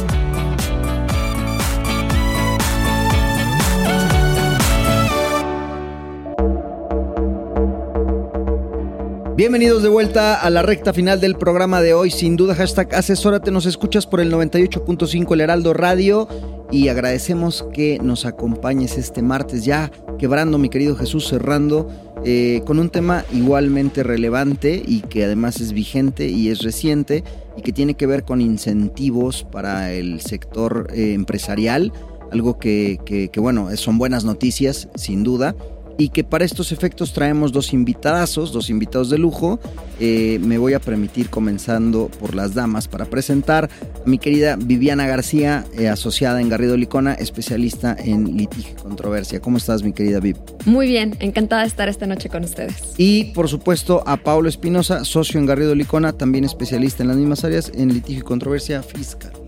Bienvenidos 9.34 9.82
de 9.82 9.88
vuelta 9.88 10.34
a 10.34 10.50
la 10.50 10.60
recta 10.60 10.92
final 10.92 11.18
del 11.18 11.36
programa 11.36 11.80
de 11.80 11.94
hoy. 11.94 12.10
Sin 12.10 12.36
duda, 12.36 12.54
hashtag 12.54 12.94
asesórate. 12.94 13.50
Nos 13.50 13.64
escuchas 13.64 14.06
por 14.06 14.20
el 14.20 14.30
98.5 14.30 15.32
El 15.32 15.40
Heraldo 15.40 15.72
Radio 15.72 16.28
y 16.70 16.88
agradecemos 16.88 17.64
que 17.72 17.98
nos 18.02 18.26
acompañes 18.26 18.98
este 18.98 19.22
martes 19.22 19.64
ya 19.64 19.90
quebrando, 20.18 20.58
mi 20.58 20.68
querido 20.68 20.96
Jesús, 20.96 21.28
cerrando 21.28 21.88
eh, 22.26 22.60
con 22.66 22.78
un 22.78 22.90
tema 22.90 23.24
igualmente 23.32 24.02
relevante 24.02 24.82
y 24.86 25.00
que 25.00 25.24
además 25.24 25.62
es 25.62 25.72
vigente 25.72 26.28
y 26.28 26.50
es 26.50 26.62
reciente 26.62 27.24
y 27.56 27.62
que 27.62 27.72
tiene 27.72 27.94
que 27.94 28.06
ver 28.06 28.24
con 28.24 28.42
incentivos 28.42 29.44
para 29.50 29.94
el 29.94 30.20
sector 30.20 30.88
eh, 30.92 31.14
empresarial. 31.14 31.90
Algo 32.30 32.58
que, 32.58 32.98
que, 33.06 33.28
que, 33.28 33.40
bueno, 33.40 33.74
son 33.78 33.96
buenas 33.96 34.24
noticias, 34.24 34.88
sin 34.94 35.22
duda 35.24 35.54
y 35.98 36.08
que 36.08 36.24
para 36.24 36.44
estos 36.44 36.72
efectos 36.72 37.12
traemos 37.12 37.52
dos 37.52 37.72
invitadazos, 37.72 38.52
dos 38.52 38.70
invitados 38.70 39.10
de 39.10 39.18
lujo. 39.18 39.60
Eh, 40.00 40.38
me 40.42 40.58
voy 40.58 40.74
a 40.74 40.80
permitir 40.80 41.30
comenzando 41.30 42.08
por 42.20 42.34
las 42.34 42.54
damas 42.54 42.88
para 42.88 43.04
presentar 43.04 43.70
a 44.04 44.08
mi 44.08 44.18
querida 44.18 44.56
Viviana 44.56 45.06
García, 45.06 45.64
eh, 45.78 45.88
asociada 45.88 46.40
en 46.40 46.48
Garrido 46.48 46.76
Licona, 46.76 47.14
especialista 47.14 47.96
en 47.98 48.36
litigio 48.36 48.72
y 48.72 48.82
controversia. 48.82 49.40
¿Cómo 49.40 49.58
estás, 49.58 49.82
mi 49.82 49.92
querida 49.92 50.20
Viv? 50.20 50.36
Muy 50.64 50.86
bien, 50.86 51.16
encantada 51.20 51.62
de 51.62 51.68
estar 51.68 51.88
esta 51.88 52.06
noche 52.06 52.28
con 52.28 52.44
ustedes. 52.44 52.94
Y 52.96 53.32
por 53.32 53.48
supuesto 53.48 54.02
a 54.06 54.16
Pablo 54.16 54.48
Espinosa, 54.48 55.04
socio 55.04 55.38
en 55.38 55.46
Garrido 55.46 55.74
Licona, 55.74 56.12
también 56.12 56.44
especialista 56.44 57.02
en 57.02 57.08
las 57.08 57.16
mismas 57.16 57.44
áreas 57.44 57.70
en 57.74 57.92
litigio 57.92 58.20
y 58.20 58.24
controversia 58.24 58.82
fiscal. 58.82 59.41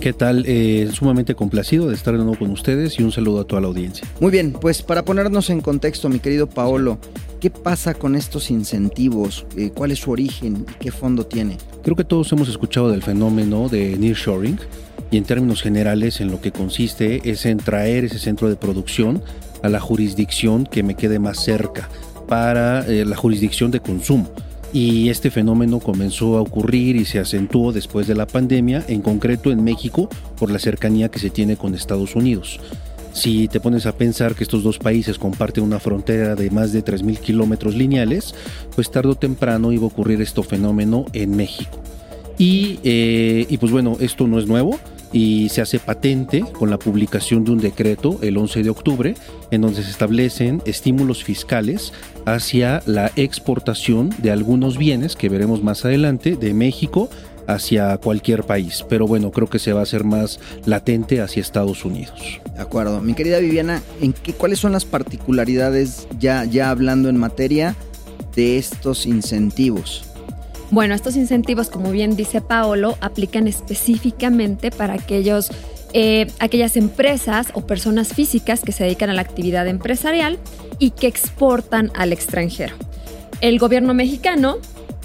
¿Qué 0.00 0.12
tal? 0.12 0.44
Eh, 0.46 0.88
sumamente 0.92 1.34
complacido 1.34 1.88
de 1.88 1.94
estar 1.94 2.16
de 2.16 2.22
nuevo 2.22 2.38
con 2.38 2.50
ustedes 2.52 3.00
y 3.00 3.02
un 3.02 3.10
saludo 3.10 3.40
a 3.40 3.44
toda 3.44 3.60
la 3.60 3.66
audiencia. 3.66 4.06
Muy 4.20 4.30
bien, 4.30 4.52
pues 4.52 4.82
para 4.82 5.04
ponernos 5.04 5.50
en 5.50 5.60
contexto, 5.60 6.08
mi 6.08 6.20
querido 6.20 6.48
Paolo, 6.48 6.98
¿qué 7.40 7.50
pasa 7.50 7.94
con 7.94 8.14
estos 8.14 8.50
incentivos? 8.50 9.44
Eh, 9.56 9.70
¿Cuál 9.74 9.90
es 9.90 9.98
su 9.98 10.12
origen 10.12 10.64
y 10.70 10.74
qué 10.78 10.92
fondo 10.92 11.26
tiene? 11.26 11.58
Creo 11.82 11.96
que 11.96 12.04
todos 12.04 12.30
hemos 12.30 12.48
escuchado 12.48 12.90
del 12.90 13.02
fenómeno 13.02 13.68
de 13.68 13.96
nearshoring 13.98 14.60
y 15.10 15.16
en 15.16 15.24
términos 15.24 15.62
generales 15.62 16.20
en 16.20 16.30
lo 16.30 16.40
que 16.40 16.52
consiste 16.52 17.28
es 17.28 17.44
en 17.44 17.58
traer 17.58 18.04
ese 18.04 18.20
centro 18.20 18.48
de 18.48 18.54
producción 18.54 19.20
a 19.64 19.68
la 19.68 19.80
jurisdicción 19.80 20.64
que 20.64 20.84
me 20.84 20.94
quede 20.94 21.18
más 21.18 21.42
cerca 21.42 21.88
para 22.28 22.86
eh, 22.86 23.04
la 23.04 23.16
jurisdicción 23.16 23.72
de 23.72 23.80
consumo. 23.80 24.30
Y 24.72 25.08
este 25.08 25.30
fenómeno 25.30 25.80
comenzó 25.80 26.36
a 26.36 26.42
ocurrir 26.42 26.96
y 26.96 27.04
se 27.04 27.18
acentuó 27.18 27.72
después 27.72 28.06
de 28.06 28.14
la 28.14 28.26
pandemia, 28.26 28.84
en 28.88 29.00
concreto 29.00 29.50
en 29.50 29.64
México, 29.64 30.08
por 30.38 30.50
la 30.50 30.58
cercanía 30.58 31.08
que 31.08 31.18
se 31.18 31.30
tiene 31.30 31.56
con 31.56 31.74
Estados 31.74 32.14
Unidos. 32.14 32.60
Si 33.12 33.48
te 33.48 33.60
pones 33.60 33.86
a 33.86 33.96
pensar 33.96 34.34
que 34.34 34.44
estos 34.44 34.62
dos 34.62 34.78
países 34.78 35.18
comparten 35.18 35.64
una 35.64 35.80
frontera 35.80 36.34
de 36.34 36.50
más 36.50 36.72
de 36.72 36.84
3.000 36.84 37.18
kilómetros 37.18 37.74
lineales, 37.74 38.34
pues 38.74 38.90
tarde 38.90 39.10
o 39.10 39.14
temprano 39.14 39.72
iba 39.72 39.84
a 39.84 39.88
ocurrir 39.88 40.20
este 40.20 40.42
fenómeno 40.42 41.06
en 41.14 41.34
México. 41.34 41.80
Y, 42.36 42.78
eh, 42.84 43.46
y 43.48 43.56
pues 43.56 43.72
bueno, 43.72 43.96
esto 43.98 44.28
no 44.28 44.38
es 44.38 44.46
nuevo 44.46 44.78
y 45.12 45.48
se 45.48 45.60
hace 45.60 45.78
patente 45.78 46.40
con 46.40 46.70
la 46.70 46.78
publicación 46.78 47.44
de 47.44 47.52
un 47.52 47.58
decreto 47.58 48.18
el 48.22 48.36
11 48.36 48.62
de 48.62 48.70
octubre 48.70 49.14
en 49.50 49.60
donde 49.60 49.82
se 49.82 49.90
establecen 49.90 50.62
estímulos 50.66 51.24
fiscales 51.24 51.92
hacia 52.26 52.82
la 52.86 53.10
exportación 53.16 54.10
de 54.18 54.30
algunos 54.30 54.76
bienes 54.78 55.16
que 55.16 55.28
veremos 55.28 55.62
más 55.62 55.84
adelante 55.84 56.36
de 56.36 56.52
México 56.52 57.08
hacia 57.46 57.96
cualquier 57.96 58.44
país. 58.44 58.84
Pero 58.88 59.06
bueno, 59.06 59.32
creo 59.32 59.48
que 59.48 59.58
se 59.58 59.72
va 59.72 59.80
a 59.80 59.82
hacer 59.84 60.04
más 60.04 60.38
latente 60.66 61.20
hacia 61.20 61.40
Estados 61.40 61.84
Unidos. 61.84 62.40
De 62.54 62.60
acuerdo. 62.60 63.00
Mi 63.00 63.14
querida 63.14 63.38
Viviana, 63.38 63.82
¿en 64.00 64.12
qué, 64.12 64.34
¿cuáles 64.34 64.58
son 64.58 64.72
las 64.72 64.84
particularidades, 64.84 66.06
ya, 66.18 66.44
ya 66.44 66.70
hablando 66.70 67.08
en 67.08 67.16
materia, 67.16 67.74
de 68.36 68.58
estos 68.58 69.06
incentivos? 69.06 70.07
Bueno, 70.70 70.94
estos 70.94 71.16
incentivos, 71.16 71.70
como 71.70 71.90
bien 71.90 72.14
dice 72.14 72.40
Paolo, 72.40 72.96
aplican 73.00 73.48
específicamente 73.48 74.70
para 74.70 74.94
aquellos, 74.94 75.50
eh, 75.94 76.30
aquellas 76.40 76.76
empresas 76.76 77.48
o 77.54 77.66
personas 77.66 78.12
físicas 78.12 78.60
que 78.60 78.72
se 78.72 78.84
dedican 78.84 79.08
a 79.08 79.14
la 79.14 79.22
actividad 79.22 79.66
empresarial 79.66 80.38
y 80.78 80.90
que 80.90 81.06
exportan 81.06 81.90
al 81.94 82.12
extranjero. 82.12 82.76
El 83.40 83.58
gobierno 83.58 83.94
mexicano 83.94 84.58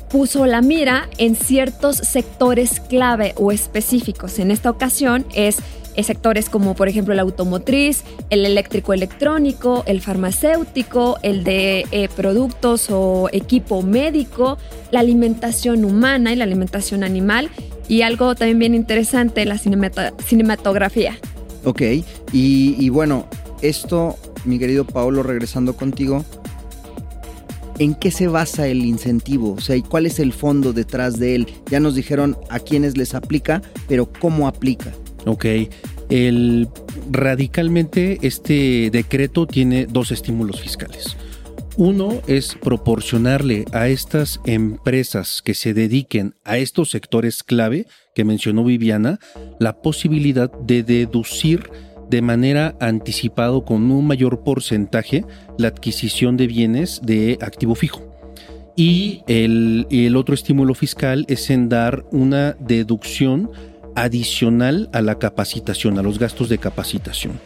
puso 0.09 0.45
la 0.45 0.61
mira 0.61 1.07
en 1.17 1.35
ciertos 1.35 1.97
sectores 1.97 2.79
clave 2.81 3.33
o 3.37 3.51
específicos. 3.51 4.39
En 4.39 4.51
esta 4.51 4.69
ocasión 4.69 5.25
es 5.33 5.57
sectores 6.01 6.49
como 6.49 6.73
por 6.73 6.87
ejemplo 6.87 7.13
el 7.13 7.19
automotriz, 7.19 8.03
el 8.29 8.45
eléctrico 8.45 8.93
electrónico, 8.93 9.83
el 9.85 10.01
farmacéutico, 10.01 11.19
el 11.21 11.43
de 11.43 11.85
eh, 11.91 12.09
productos 12.15 12.87
o 12.89 13.29
equipo 13.31 13.83
médico, 13.83 14.57
la 14.91 15.01
alimentación 15.01 15.85
humana 15.85 16.33
y 16.33 16.35
la 16.35 16.45
alimentación 16.45 17.03
animal 17.03 17.49
y 17.87 18.01
algo 18.01 18.33
también 18.33 18.59
bien 18.59 18.75
interesante, 18.75 19.45
la 19.45 19.57
cinematografía. 19.57 21.19
Ok, 21.65 21.81
y, 21.81 22.05
y 22.79 22.89
bueno, 22.89 23.27
esto, 23.61 24.17
mi 24.45 24.59
querido 24.59 24.85
Paolo, 24.85 25.23
regresando 25.23 25.75
contigo, 25.75 26.25
¿en 27.79 27.95
qué 27.95 28.11
se 28.11 28.27
basa 28.27 28.67
el 28.67 28.83
incentivo? 28.85 29.53
O 29.53 29.61
sea, 29.61 29.75
¿y 29.75 29.81
cuál 29.81 30.05
es 30.05 30.19
el 30.19 30.33
fondo 30.33 30.73
detrás 30.73 31.19
de 31.19 31.35
él? 31.35 31.47
Ya 31.69 31.79
nos 31.79 31.95
dijeron 31.95 32.37
a 32.49 32.59
quiénes 32.59 32.97
les 32.97 33.13
aplica, 33.13 33.61
pero 33.87 34.11
¿cómo 34.19 34.47
aplica? 34.47 34.91
Ok, 35.25 35.45
el, 36.09 36.67
radicalmente 37.11 38.19
este 38.21 38.89
decreto 38.91 39.47
tiene 39.47 39.85
dos 39.85 40.11
estímulos 40.11 40.61
fiscales. 40.61 41.15
Uno 41.75 42.21
es 42.27 42.55
proporcionarle 42.61 43.65
a 43.71 43.87
estas 43.87 44.39
empresas 44.45 45.41
que 45.41 45.55
se 45.55 45.73
dediquen 45.73 46.35
a 46.43 46.57
estos 46.57 46.91
sectores 46.91 47.41
clave 47.41 47.87
que 48.13 48.23
mencionó 48.23 48.63
Viviana 48.63 49.19
la 49.59 49.81
posibilidad 49.81 50.51
de 50.51 50.83
deducir 50.83 51.71
de 52.11 52.21
manera 52.21 52.75
anticipado 52.79 53.65
con 53.65 53.89
un 53.89 54.05
mayor 54.05 54.43
porcentaje 54.43 55.25
la 55.57 55.69
adquisición 55.69 56.37
de 56.37 56.45
bienes 56.45 57.01
de 57.01 57.39
activo 57.41 57.73
fijo. 57.73 58.03
Y 58.75 59.23
el, 59.27 59.87
el 59.89 60.15
otro 60.15 60.35
estímulo 60.35 60.75
fiscal 60.75 61.25
es 61.27 61.49
en 61.49 61.69
dar 61.69 62.05
una 62.11 62.55
deducción 62.59 63.49
adicional 63.95 64.89
a 64.93 65.01
la 65.01 65.19
capacitación, 65.19 65.99
a 65.99 66.03
los 66.03 66.19
gastos 66.19 66.49
de 66.49 66.57
capacitación. 66.57 67.39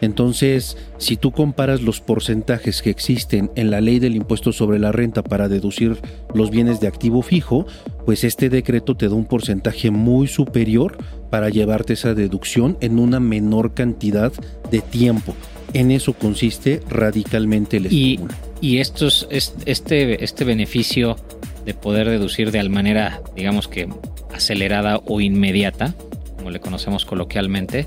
Entonces, 0.00 0.76
si 0.98 1.16
tú 1.16 1.32
comparas 1.32 1.80
los 1.80 2.00
porcentajes 2.00 2.82
que 2.82 2.90
existen 2.90 3.50
en 3.56 3.70
la 3.70 3.80
ley 3.80 3.98
del 3.98 4.14
impuesto 4.14 4.52
sobre 4.52 4.78
la 4.78 4.92
renta 4.92 5.22
para 5.22 5.48
deducir 5.48 5.96
los 6.34 6.50
bienes 6.50 6.80
de 6.80 6.86
activo 6.86 7.22
fijo, 7.22 7.66
pues 8.04 8.22
este 8.24 8.50
decreto 8.50 8.96
te 8.96 9.08
da 9.08 9.14
un 9.14 9.24
porcentaje 9.24 9.90
muy 9.90 10.28
superior 10.28 10.98
para 11.30 11.48
llevarte 11.48 11.94
esa 11.94 12.14
deducción 12.14 12.76
en 12.80 12.98
una 12.98 13.20
menor 13.20 13.74
cantidad 13.74 14.32
de 14.70 14.80
tiempo. 14.80 15.34
En 15.72 15.90
eso 15.90 16.12
consiste 16.12 16.82
radicalmente 16.88 17.78
el 17.78 17.86
estímulo. 17.86 18.34
Y, 18.60 18.78
estos, 18.78 19.28
este, 19.30 20.24
este 20.24 20.44
beneficio 20.44 21.16
de 21.64 21.74
poder 21.74 22.08
deducir 22.08 22.52
de 22.52 22.66
manera, 22.68 23.22
digamos 23.34 23.68
que 23.68 23.88
acelerada 24.32 25.00
o 25.06 25.20
inmediata, 25.20 25.94
como 26.36 26.50
le 26.50 26.60
conocemos 26.60 27.04
coloquialmente, 27.04 27.86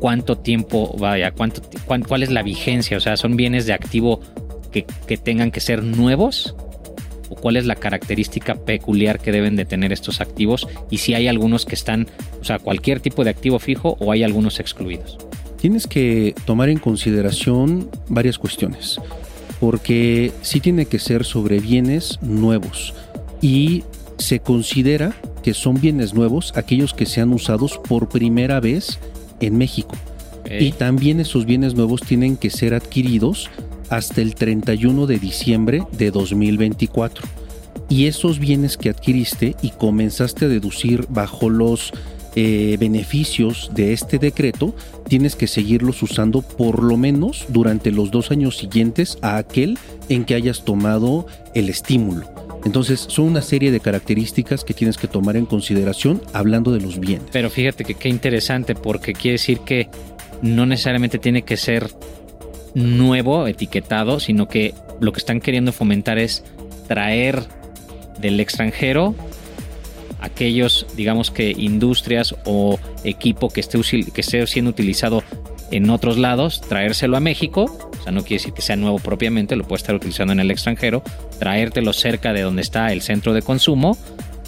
cuánto 0.00 0.36
tiempo 0.36 0.96
vaya, 0.98 1.30
cuánto, 1.30 1.62
cuál 2.08 2.22
es 2.22 2.30
la 2.30 2.42
vigencia, 2.42 2.96
o 2.96 3.00
sea, 3.00 3.16
son 3.16 3.36
bienes 3.36 3.66
de 3.66 3.72
activo 3.72 4.20
que, 4.72 4.86
que, 5.06 5.16
tengan 5.16 5.50
que 5.50 5.60
ser 5.60 5.84
nuevos 5.84 6.54
o 7.28 7.36
cuál 7.36 7.56
es 7.56 7.66
la 7.66 7.76
característica 7.76 8.54
peculiar 8.54 9.20
que 9.20 9.30
deben 9.30 9.56
de 9.56 9.64
tener 9.64 9.92
estos 9.92 10.20
activos 10.20 10.66
y 10.90 10.98
si 10.98 11.14
hay 11.14 11.28
algunos 11.28 11.66
que 11.66 11.74
están, 11.74 12.08
o 12.40 12.44
sea, 12.44 12.58
cualquier 12.58 13.00
tipo 13.00 13.24
de 13.24 13.30
activo 13.30 13.58
fijo 13.58 13.96
o 14.00 14.10
hay 14.10 14.24
algunos 14.24 14.58
excluidos. 14.58 15.18
Tienes 15.60 15.86
que 15.86 16.34
tomar 16.46 16.70
en 16.70 16.78
consideración 16.78 17.90
varias 18.08 18.38
cuestiones, 18.38 18.98
porque 19.60 20.32
sí 20.40 20.60
tiene 20.60 20.86
que 20.86 20.98
ser 20.98 21.24
sobre 21.24 21.60
bienes 21.60 22.18
nuevos 22.22 22.94
y 23.42 23.84
se 24.20 24.40
considera 24.40 25.14
que 25.42 25.54
son 25.54 25.80
bienes 25.80 26.14
nuevos 26.14 26.52
aquellos 26.54 26.94
que 26.94 27.06
sean 27.06 27.32
usados 27.32 27.80
por 27.88 28.08
primera 28.08 28.60
vez 28.60 28.98
en 29.40 29.58
México. 29.58 29.96
Y 30.48 30.72
también 30.72 31.20
esos 31.20 31.46
bienes 31.46 31.74
nuevos 31.74 32.00
tienen 32.00 32.36
que 32.36 32.50
ser 32.50 32.74
adquiridos 32.74 33.50
hasta 33.88 34.20
el 34.20 34.34
31 34.34 35.06
de 35.06 35.18
diciembre 35.18 35.82
de 35.92 36.10
2024. 36.10 37.26
Y 37.88 38.06
esos 38.06 38.38
bienes 38.38 38.76
que 38.76 38.90
adquiriste 38.90 39.56
y 39.62 39.70
comenzaste 39.70 40.46
a 40.46 40.48
deducir 40.48 41.06
bajo 41.08 41.50
los 41.50 41.92
eh, 42.36 42.76
beneficios 42.78 43.70
de 43.74 43.92
este 43.92 44.18
decreto, 44.18 44.74
tienes 45.08 45.34
que 45.34 45.48
seguirlos 45.48 46.02
usando 46.02 46.42
por 46.42 46.82
lo 46.82 46.96
menos 46.96 47.46
durante 47.48 47.90
los 47.90 48.10
dos 48.12 48.30
años 48.30 48.56
siguientes 48.56 49.18
a 49.22 49.36
aquel 49.36 49.78
en 50.08 50.24
que 50.24 50.36
hayas 50.36 50.64
tomado 50.64 51.26
el 51.54 51.68
estímulo. 51.68 52.39
Entonces, 52.64 53.06
son 53.08 53.26
una 53.26 53.42
serie 53.42 53.70
de 53.70 53.80
características 53.80 54.64
que 54.64 54.74
tienes 54.74 54.98
que 54.98 55.08
tomar 55.08 55.36
en 55.36 55.46
consideración 55.46 56.20
hablando 56.32 56.72
de 56.72 56.80
los 56.80 57.00
bienes. 57.00 57.28
Pero 57.32 57.50
fíjate 57.50 57.84
que 57.84 57.94
qué 57.94 58.08
interesante, 58.08 58.74
porque 58.74 59.12
quiere 59.12 59.32
decir 59.32 59.60
que 59.60 59.88
no 60.42 60.66
necesariamente 60.66 61.18
tiene 61.18 61.42
que 61.42 61.56
ser 61.56 61.90
nuevo, 62.74 63.46
etiquetado, 63.46 64.20
sino 64.20 64.46
que 64.48 64.74
lo 65.00 65.12
que 65.12 65.18
están 65.18 65.40
queriendo 65.40 65.72
fomentar 65.72 66.18
es 66.18 66.44
traer 66.86 67.42
del 68.20 68.38
extranjero 68.40 69.14
aquellos, 70.20 70.86
digamos 70.96 71.30
que 71.30 71.50
industrias 71.56 72.34
o 72.44 72.78
equipo 73.04 73.48
que 73.48 73.60
esté, 73.60 73.80
que 74.12 74.22
siendo 74.22 74.70
utilizado 74.70 75.22
en 75.70 75.90
otros 75.90 76.18
lados, 76.18 76.60
traérselo 76.60 77.16
a 77.16 77.20
México, 77.20 77.90
o 77.98 78.02
sea, 78.02 78.12
no 78.12 78.22
quiere 78.22 78.36
decir 78.36 78.52
que 78.52 78.62
sea 78.62 78.76
nuevo 78.76 78.98
propiamente, 78.98 79.56
lo 79.56 79.64
puede 79.64 79.80
estar 79.80 79.94
utilizando 79.94 80.32
en 80.32 80.40
el 80.40 80.50
extranjero, 80.50 81.02
traértelo 81.38 81.92
cerca 81.92 82.32
de 82.32 82.42
donde 82.42 82.62
está 82.62 82.92
el 82.92 83.02
centro 83.02 83.32
de 83.32 83.42
consumo 83.42 83.96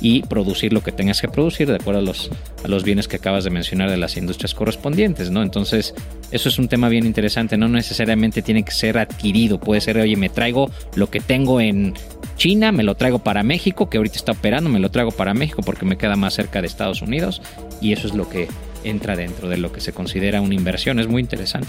y 0.02 0.22
producir 0.22 0.72
lo 0.72 0.82
que 0.82 0.90
tengas 0.90 1.20
que 1.20 1.28
producir 1.28 1.68
de 1.68 1.76
acuerdo 1.76 2.00
a 2.00 2.02
los, 2.02 2.28
a 2.64 2.68
los 2.68 2.82
bienes 2.82 3.06
que 3.06 3.16
acabas 3.16 3.44
de 3.44 3.50
mencionar 3.50 3.88
de 3.88 3.96
las 3.96 4.16
industrias 4.16 4.52
correspondientes, 4.52 5.30
¿no? 5.30 5.42
Entonces, 5.42 5.94
eso 6.32 6.48
es 6.48 6.58
un 6.58 6.66
tema 6.66 6.88
bien 6.88 7.06
interesante, 7.06 7.56
no 7.56 7.68
necesariamente 7.68 8.42
tiene 8.42 8.64
que 8.64 8.72
ser 8.72 8.98
adquirido, 8.98 9.60
puede 9.60 9.80
ser, 9.80 9.98
oye, 9.98 10.16
me 10.16 10.28
traigo 10.28 10.70
lo 10.96 11.08
que 11.08 11.20
tengo 11.20 11.60
en 11.60 11.94
China, 12.36 12.72
me 12.72 12.82
lo 12.82 12.96
traigo 12.96 13.20
para 13.20 13.44
México, 13.44 13.88
que 13.88 13.98
ahorita 13.98 14.16
está 14.16 14.32
operando, 14.32 14.68
me 14.68 14.80
lo 14.80 14.90
traigo 14.90 15.12
para 15.12 15.34
México 15.34 15.62
porque 15.64 15.86
me 15.86 15.96
queda 15.96 16.16
más 16.16 16.34
cerca 16.34 16.60
de 16.60 16.66
Estados 16.66 17.00
Unidos 17.00 17.40
y 17.80 17.92
eso 17.92 18.08
es 18.08 18.14
lo 18.14 18.28
que 18.28 18.48
entra 18.84 19.16
dentro 19.16 19.48
de 19.48 19.56
lo 19.56 19.72
que 19.72 19.80
se 19.80 19.92
considera 19.92 20.40
una 20.40 20.54
inversión. 20.54 20.98
Es 20.98 21.08
muy 21.08 21.20
interesante. 21.20 21.68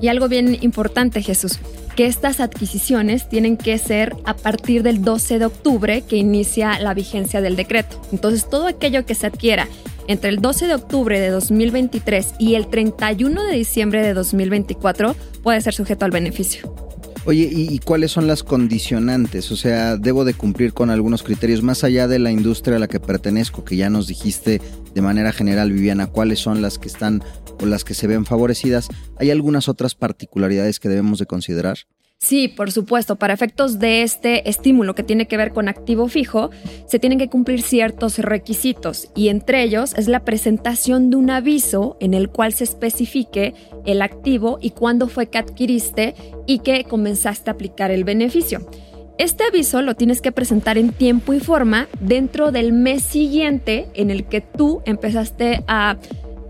Y 0.00 0.08
algo 0.08 0.28
bien 0.28 0.58
importante, 0.62 1.22
Jesús, 1.22 1.58
que 1.94 2.06
estas 2.06 2.40
adquisiciones 2.40 3.28
tienen 3.28 3.56
que 3.56 3.78
ser 3.78 4.16
a 4.24 4.34
partir 4.34 4.82
del 4.82 5.02
12 5.02 5.38
de 5.38 5.44
octubre 5.44 6.02
que 6.02 6.16
inicia 6.16 6.78
la 6.80 6.94
vigencia 6.94 7.40
del 7.40 7.54
decreto. 7.54 8.00
Entonces, 8.10 8.48
todo 8.48 8.66
aquello 8.66 9.06
que 9.06 9.14
se 9.14 9.26
adquiera 9.26 9.68
entre 10.08 10.30
el 10.30 10.40
12 10.40 10.66
de 10.66 10.74
octubre 10.74 11.20
de 11.20 11.28
2023 11.28 12.34
y 12.38 12.54
el 12.54 12.66
31 12.66 13.44
de 13.44 13.54
diciembre 13.54 14.02
de 14.02 14.14
2024 14.14 15.14
puede 15.42 15.60
ser 15.60 15.74
sujeto 15.74 16.04
al 16.04 16.10
beneficio. 16.10 16.91
Oye, 17.24 17.48
¿y, 17.52 17.78
cuáles 17.78 18.10
son 18.10 18.26
las 18.26 18.42
condicionantes? 18.42 19.52
O 19.52 19.56
sea, 19.56 19.96
debo 19.96 20.24
de 20.24 20.34
cumplir 20.34 20.72
con 20.72 20.90
algunos 20.90 21.22
criterios 21.22 21.62
más 21.62 21.84
allá 21.84 22.08
de 22.08 22.18
la 22.18 22.32
industria 22.32 22.76
a 22.76 22.80
la 22.80 22.88
que 22.88 22.98
pertenezco, 22.98 23.64
que 23.64 23.76
ya 23.76 23.90
nos 23.90 24.08
dijiste 24.08 24.60
de 24.92 25.02
manera 25.02 25.32
general, 25.32 25.70
Viviana, 25.70 26.08
cuáles 26.08 26.40
son 26.40 26.62
las 26.62 26.80
que 26.80 26.88
están 26.88 27.22
o 27.60 27.66
las 27.66 27.84
que 27.84 27.94
se 27.94 28.08
ven 28.08 28.26
favorecidas. 28.26 28.88
¿Hay 29.18 29.30
algunas 29.30 29.68
otras 29.68 29.94
particularidades 29.94 30.80
que 30.80 30.88
debemos 30.88 31.20
de 31.20 31.26
considerar? 31.26 31.78
Sí, 32.22 32.46
por 32.46 32.70
supuesto. 32.70 33.16
Para 33.16 33.34
efectos 33.34 33.80
de 33.80 34.02
este 34.02 34.48
estímulo 34.48 34.94
que 34.94 35.02
tiene 35.02 35.26
que 35.26 35.36
ver 35.36 35.52
con 35.52 35.68
activo 35.68 36.06
fijo, 36.06 36.50
se 36.86 37.00
tienen 37.00 37.18
que 37.18 37.28
cumplir 37.28 37.62
ciertos 37.62 38.18
requisitos 38.18 39.10
y 39.16 39.28
entre 39.28 39.64
ellos 39.64 39.92
es 39.96 40.06
la 40.06 40.24
presentación 40.24 41.10
de 41.10 41.16
un 41.16 41.30
aviso 41.30 41.96
en 41.98 42.14
el 42.14 42.28
cual 42.28 42.52
se 42.52 42.62
especifique 42.62 43.54
el 43.84 44.00
activo 44.02 44.58
y 44.62 44.70
cuándo 44.70 45.08
fue 45.08 45.30
que 45.30 45.38
adquiriste 45.38 46.14
y 46.46 46.60
que 46.60 46.84
comenzaste 46.84 47.50
a 47.50 47.54
aplicar 47.54 47.90
el 47.90 48.04
beneficio. 48.04 48.70
Este 49.18 49.42
aviso 49.42 49.82
lo 49.82 49.96
tienes 49.96 50.20
que 50.20 50.30
presentar 50.30 50.78
en 50.78 50.92
tiempo 50.92 51.32
y 51.32 51.40
forma 51.40 51.88
dentro 52.00 52.52
del 52.52 52.72
mes 52.72 53.02
siguiente 53.02 53.88
en 53.94 54.12
el 54.12 54.26
que 54.26 54.40
tú 54.40 54.80
empezaste 54.84 55.64
a 55.66 55.98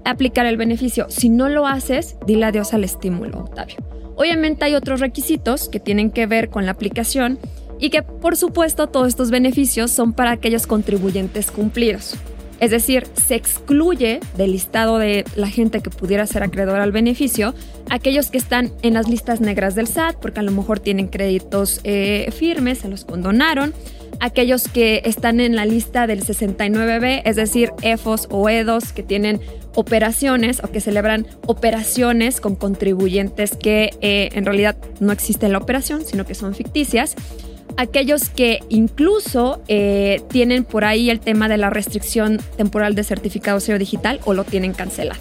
aplicar 0.04 0.44
el 0.44 0.58
beneficio. 0.58 1.06
Si 1.08 1.30
no 1.30 1.48
lo 1.48 1.66
haces, 1.66 2.16
dile 2.26 2.44
adiós 2.44 2.74
al 2.74 2.84
estímulo, 2.84 3.38
Octavio. 3.38 3.91
Obviamente 4.16 4.64
hay 4.64 4.74
otros 4.74 5.00
requisitos 5.00 5.68
que 5.68 5.80
tienen 5.80 6.10
que 6.10 6.26
ver 6.26 6.50
con 6.50 6.66
la 6.66 6.72
aplicación 6.72 7.38
y 7.78 7.90
que 7.90 8.02
por 8.02 8.36
supuesto 8.36 8.86
todos 8.86 9.08
estos 9.08 9.30
beneficios 9.30 9.90
son 9.90 10.12
para 10.12 10.30
aquellos 10.30 10.66
contribuyentes 10.66 11.50
cumplidos. 11.50 12.16
Es 12.60 12.70
decir, 12.70 13.08
se 13.26 13.34
excluye 13.34 14.20
del 14.36 14.52
listado 14.52 14.98
de 14.98 15.24
la 15.34 15.48
gente 15.48 15.80
que 15.80 15.90
pudiera 15.90 16.24
ser 16.28 16.44
acreedora 16.44 16.84
al 16.84 16.92
beneficio 16.92 17.56
aquellos 17.90 18.30
que 18.30 18.38
están 18.38 18.72
en 18.82 18.94
las 18.94 19.08
listas 19.08 19.40
negras 19.40 19.74
del 19.74 19.88
SAT 19.88 20.16
porque 20.20 20.38
a 20.38 20.44
lo 20.44 20.52
mejor 20.52 20.78
tienen 20.78 21.08
créditos 21.08 21.80
eh, 21.82 22.30
firmes, 22.30 22.78
se 22.78 22.88
los 22.88 23.04
condonaron, 23.04 23.74
aquellos 24.20 24.68
que 24.68 25.02
están 25.04 25.40
en 25.40 25.56
la 25.56 25.66
lista 25.66 26.06
del 26.06 26.24
69B, 26.24 27.22
es 27.24 27.36
decir, 27.36 27.72
EFOS 27.82 28.28
o 28.30 28.48
EDOS 28.48 28.92
que 28.92 29.02
tienen 29.02 29.40
operaciones 29.74 30.60
o 30.62 30.70
que 30.70 30.80
celebran 30.80 31.26
operaciones 31.46 32.40
con 32.40 32.56
contribuyentes 32.56 33.56
que 33.56 33.90
eh, 34.00 34.28
en 34.32 34.44
realidad 34.44 34.76
no 35.00 35.12
existe 35.12 35.48
la 35.48 35.58
operación, 35.58 36.04
sino 36.04 36.26
que 36.26 36.34
son 36.34 36.54
ficticias. 36.54 37.14
Aquellos 37.76 38.28
que 38.28 38.60
incluso 38.68 39.62
eh, 39.66 40.20
tienen 40.28 40.64
por 40.64 40.84
ahí 40.84 41.08
el 41.08 41.20
tema 41.20 41.48
de 41.48 41.56
la 41.56 41.70
restricción 41.70 42.38
temporal 42.56 42.94
de 42.94 43.02
certificado 43.02 43.60
cero 43.60 43.78
digital 43.78 44.20
o 44.24 44.34
lo 44.34 44.44
tienen 44.44 44.74
cancelado. 44.74 45.20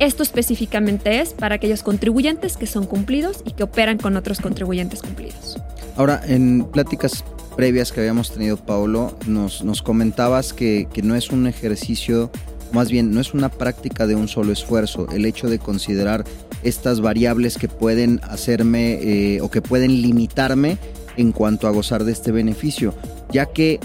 Esto 0.00 0.24
específicamente 0.24 1.20
es 1.20 1.32
para 1.32 1.54
aquellos 1.54 1.84
contribuyentes 1.84 2.56
que 2.56 2.66
son 2.66 2.86
cumplidos 2.86 3.42
y 3.44 3.52
que 3.52 3.62
operan 3.62 3.98
con 3.98 4.16
otros 4.16 4.40
contribuyentes 4.40 5.00
cumplidos. 5.00 5.58
Ahora, 5.96 6.20
en 6.26 6.64
pláticas 6.64 7.24
previas 7.56 7.92
que 7.92 8.00
habíamos 8.00 8.32
tenido, 8.32 8.56
Paulo, 8.56 9.16
nos, 9.26 9.82
comentabas 9.82 10.52
que, 10.52 10.88
que 10.92 11.02
no 11.02 11.14
es 11.14 11.30
un 11.30 11.46
ejercicio 11.46 12.30
más 12.72 12.90
bien 12.90 13.12
no 13.12 13.20
es 13.20 13.34
una 13.34 13.48
práctica 13.50 14.06
de 14.06 14.14
un 14.14 14.28
solo 14.28 14.52
esfuerzo, 14.52 15.06
el 15.12 15.26
hecho 15.26 15.48
de 15.48 15.58
considerar 15.58 16.24
estas 16.62 17.00
variables 17.00 17.58
que 17.58 17.68
pueden 17.68 18.20
hacerme 18.24 18.94
eh, 18.94 19.40
o 19.40 19.50
que 19.50 19.62
pueden 19.62 20.02
limitarme 20.02 20.78
en 21.16 21.32
cuanto 21.32 21.68
a 21.68 21.70
gozar 21.70 22.04
de 22.04 22.12
este 22.12 22.32
beneficio, 22.32 22.94
ya 23.30 23.46
que 23.46 23.78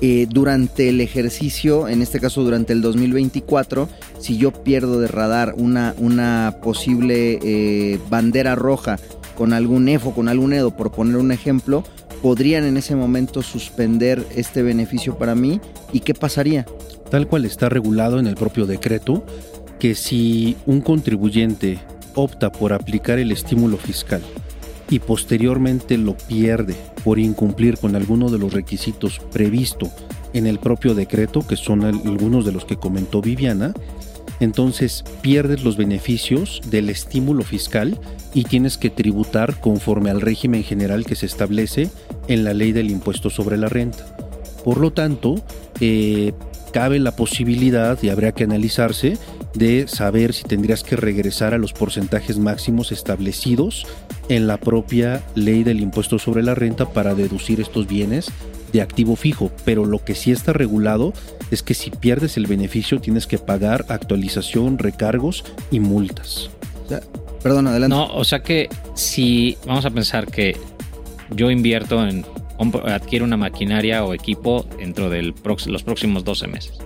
eh, 0.00 0.26
durante 0.28 0.88
el 0.88 1.00
ejercicio, 1.00 1.86
en 1.86 2.02
este 2.02 2.20
caso 2.20 2.42
durante 2.42 2.72
el 2.72 2.82
2024, 2.82 3.88
si 4.18 4.36
yo 4.38 4.50
pierdo 4.50 4.98
de 4.98 5.08
radar 5.08 5.54
una, 5.56 5.94
una 5.98 6.56
posible 6.62 7.38
eh, 7.42 8.00
bandera 8.08 8.54
roja 8.54 8.98
con 9.36 9.52
algún 9.52 9.88
EFO, 9.88 10.12
con 10.12 10.28
algún 10.28 10.52
EDO, 10.52 10.76
por 10.76 10.90
poner 10.90 11.16
un 11.16 11.32
ejemplo, 11.32 11.84
podrían 12.22 12.64
en 12.64 12.76
ese 12.76 12.96
momento 12.96 13.42
suspender 13.42 14.26
este 14.34 14.62
beneficio 14.62 15.16
para 15.16 15.34
mí 15.34 15.60
y 15.92 16.00
qué 16.00 16.14
pasaría 16.14 16.66
tal 17.10 17.26
cual 17.26 17.44
está 17.44 17.68
regulado 17.68 18.18
en 18.18 18.26
el 18.26 18.36
propio 18.36 18.66
decreto, 18.66 19.24
que 19.78 19.94
si 19.94 20.56
un 20.64 20.80
contribuyente 20.80 21.78
opta 22.14 22.50
por 22.50 22.72
aplicar 22.72 23.18
el 23.18 23.32
estímulo 23.32 23.76
fiscal 23.76 24.22
y 24.88 25.00
posteriormente 25.00 25.98
lo 25.98 26.16
pierde 26.16 26.76
por 27.04 27.18
incumplir 27.18 27.78
con 27.78 27.96
alguno 27.96 28.30
de 28.30 28.38
los 28.38 28.52
requisitos 28.52 29.20
previsto 29.32 29.90
en 30.32 30.46
el 30.46 30.58
propio 30.58 30.94
decreto, 30.94 31.46
que 31.46 31.56
son 31.56 31.84
algunos 31.84 32.44
de 32.44 32.52
los 32.52 32.64
que 32.64 32.76
comentó 32.76 33.20
Viviana, 33.20 33.72
entonces 34.40 35.04
pierdes 35.20 35.62
los 35.62 35.76
beneficios 35.76 36.60
del 36.66 36.90
estímulo 36.90 37.44
fiscal 37.44 37.98
y 38.34 38.44
tienes 38.44 38.78
que 38.78 38.90
tributar 38.90 39.60
conforme 39.60 40.10
al 40.10 40.20
régimen 40.20 40.64
general 40.64 41.04
que 41.04 41.14
se 41.14 41.26
establece 41.26 41.90
en 42.28 42.44
la 42.44 42.54
ley 42.54 42.72
del 42.72 42.90
impuesto 42.90 43.30
sobre 43.30 43.56
la 43.56 43.68
renta. 43.68 44.04
Por 44.64 44.78
lo 44.78 44.92
tanto, 44.92 45.36
eh, 45.80 46.32
cabe 46.72 46.98
la 46.98 47.16
posibilidad, 47.16 47.98
y 48.02 48.08
habría 48.08 48.32
que 48.32 48.44
analizarse, 48.44 49.18
de 49.54 49.88
saber 49.88 50.32
si 50.32 50.44
tendrías 50.44 50.84
que 50.84 50.96
regresar 50.96 51.54
a 51.54 51.58
los 51.58 51.72
porcentajes 51.72 52.38
máximos 52.38 52.92
establecidos 52.92 53.86
en 54.28 54.46
la 54.46 54.58
propia 54.58 55.22
ley 55.34 55.64
del 55.64 55.80
impuesto 55.80 56.18
sobre 56.18 56.42
la 56.42 56.54
renta 56.54 56.92
para 56.92 57.14
deducir 57.14 57.60
estos 57.60 57.88
bienes 57.88 58.30
de 58.72 58.82
activo 58.82 59.16
fijo, 59.16 59.50
pero 59.64 59.84
lo 59.84 60.04
que 60.04 60.14
sí 60.14 60.30
está 60.30 60.52
regulado 60.52 61.12
es 61.50 61.62
que 61.62 61.74
si 61.74 61.90
pierdes 61.90 62.36
el 62.36 62.46
beneficio 62.46 63.00
tienes 63.00 63.26
que 63.26 63.38
pagar 63.38 63.86
actualización, 63.88 64.78
recargos 64.78 65.44
y 65.70 65.80
multas. 65.80 66.50
perdón, 67.42 67.66
adelante. 67.66 67.94
No, 67.94 68.06
o 68.14 68.24
sea 68.24 68.42
que 68.42 68.68
si 68.94 69.56
vamos 69.66 69.84
a 69.84 69.90
pensar 69.90 70.26
que 70.26 70.56
yo 71.30 71.50
invierto 71.50 72.06
en 72.06 72.24
adquiere 72.84 73.24
una 73.24 73.36
maquinaria 73.36 74.04
o 74.04 74.12
equipo 74.12 74.66
dentro 74.78 75.08
de 75.08 75.22
los 75.22 75.82
próximos 75.82 76.24
12 76.24 76.46
meses. 76.46 76.78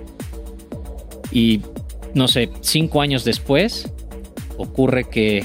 Y 1.32 1.62
no 2.14 2.28
sé, 2.28 2.48
cinco 2.60 3.00
años 3.00 3.24
después 3.24 3.90
ocurre 4.56 5.04
que 5.08 5.44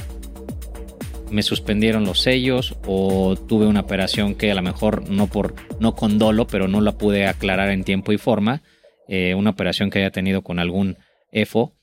me 1.31 1.43
suspendieron 1.43 2.05
los 2.05 2.21
sellos 2.21 2.75
o 2.85 3.35
tuve 3.35 3.67
una 3.67 3.81
operación 3.81 4.35
que 4.35 4.51
a 4.51 4.55
lo 4.55 4.61
mejor 4.61 5.09
no 5.09 5.27
por 5.27 5.55
no 5.79 5.95
con 5.95 6.19
dolo, 6.19 6.47
pero 6.47 6.67
no 6.67 6.81
la 6.81 6.93
pude 6.93 7.27
aclarar 7.27 7.69
en 7.69 7.83
tiempo 7.83 8.11
y 8.11 8.17
forma, 8.17 8.61
eh, 9.07 9.35
una 9.35 9.51
operación 9.51 9.89
que 9.89 9.99
haya 9.99 10.11
tenido 10.11 10.41
con 10.41 10.59
algún 10.59 10.97
EFO 11.31 11.73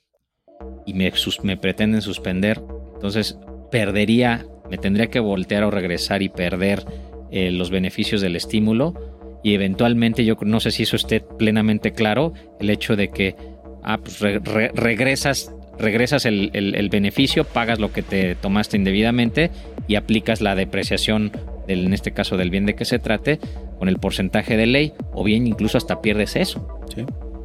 y 0.87 0.95
me, 0.95 1.13
me 1.43 1.57
pretenden 1.57 2.03
suspender, 2.03 2.63
entonces 2.95 3.39
perdería, 3.71 4.47
me 4.71 4.79
tendría 4.79 5.09
que 5.09 5.21
voltear 5.21 5.65
o 5.65 5.71
regresar 5.71 6.23
y 6.23 6.29
perder 6.29 6.85
eh, 7.31 7.51
los 7.51 7.71
beneficios 7.71 8.21
del 8.21 8.37
estímulo 8.37 8.95
y 9.43 9.55
eventualmente 9.55 10.25
yo 10.25 10.37
no 10.43 10.61
sé 10.61 10.71
si 10.71 10.85
eso 10.85 10.97
esté 10.97 11.21
plenamente 11.21 11.93
claro, 11.93 12.33
el 12.59 12.71
hecho 12.71 12.97
de 12.97 13.11
que 13.11 13.37
ah, 13.83 13.99
pues 13.99 14.21
regresas, 14.21 15.55
regresas 15.79 16.27
el, 16.27 16.51
el, 16.53 16.89
beneficio, 16.89 17.45
pagas 17.45 17.79
lo 17.79 17.93
que 17.93 18.03
te 18.03 18.35
tomaste 18.35 18.77
indebidamente 18.77 19.51
y 19.89 19.97
aplicas 19.97 20.41
la 20.41 20.55
depreciación, 20.55 21.33
del, 21.67 21.87
en 21.87 21.93
este 21.93 22.13
caso 22.13 22.37
del 22.37 22.51
bien 22.51 22.67
de 22.67 22.75
que 22.75 22.85
se 22.85 22.99
trate, 22.99 23.39
con 23.79 23.89
el 23.89 23.99
porcentaje 23.99 24.57
de 24.57 24.67
ley, 24.67 24.93
o 25.13 25.25
bien 25.25 25.47
incluso 25.47 25.79
hasta 25.79 26.01
pierdes 26.01 26.37
eso. 26.37 26.81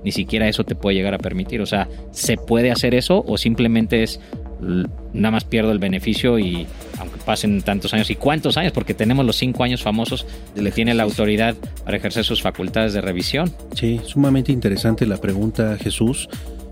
Ni 0.03 0.11
siquiera 0.11 0.47
eso 0.47 0.63
te 0.63 0.75
puede 0.75 0.95
llegar 0.95 1.13
a 1.13 1.19
permitir. 1.19 1.61
O 1.61 1.65
sea, 1.65 1.87
¿se 2.11 2.37
puede 2.37 2.71
hacer 2.71 2.95
eso 2.95 3.23
o 3.27 3.37
simplemente 3.37 4.01
es 4.01 4.19
nada 4.61 5.31
más 5.31 5.43
pierdo 5.43 5.71
el 5.71 5.79
beneficio 5.79 6.37
y 6.37 6.67
aunque 6.99 7.17
pasen 7.25 7.61
tantos 7.61 7.93
años 7.93 8.09
y 8.11 8.15
cuántos 8.15 8.57
años, 8.57 8.71
porque 8.71 8.93
tenemos 8.93 9.25
los 9.25 9.35
cinco 9.35 9.63
años 9.63 9.81
famosos 9.81 10.25
que 10.55 10.71
tiene 10.71 10.93
la 10.93 11.03
autoridad 11.03 11.55
para 11.83 11.97
ejercer 11.97 12.23
sus 12.23 12.41
facultades 12.41 12.93
de 12.93 13.01
revisión. 13.01 13.51
Sí, 13.73 13.99
sumamente 14.05 14.51
interesante 14.51 15.05
la 15.05 15.17
pregunta, 15.17 15.77
Jesús, 15.79 16.29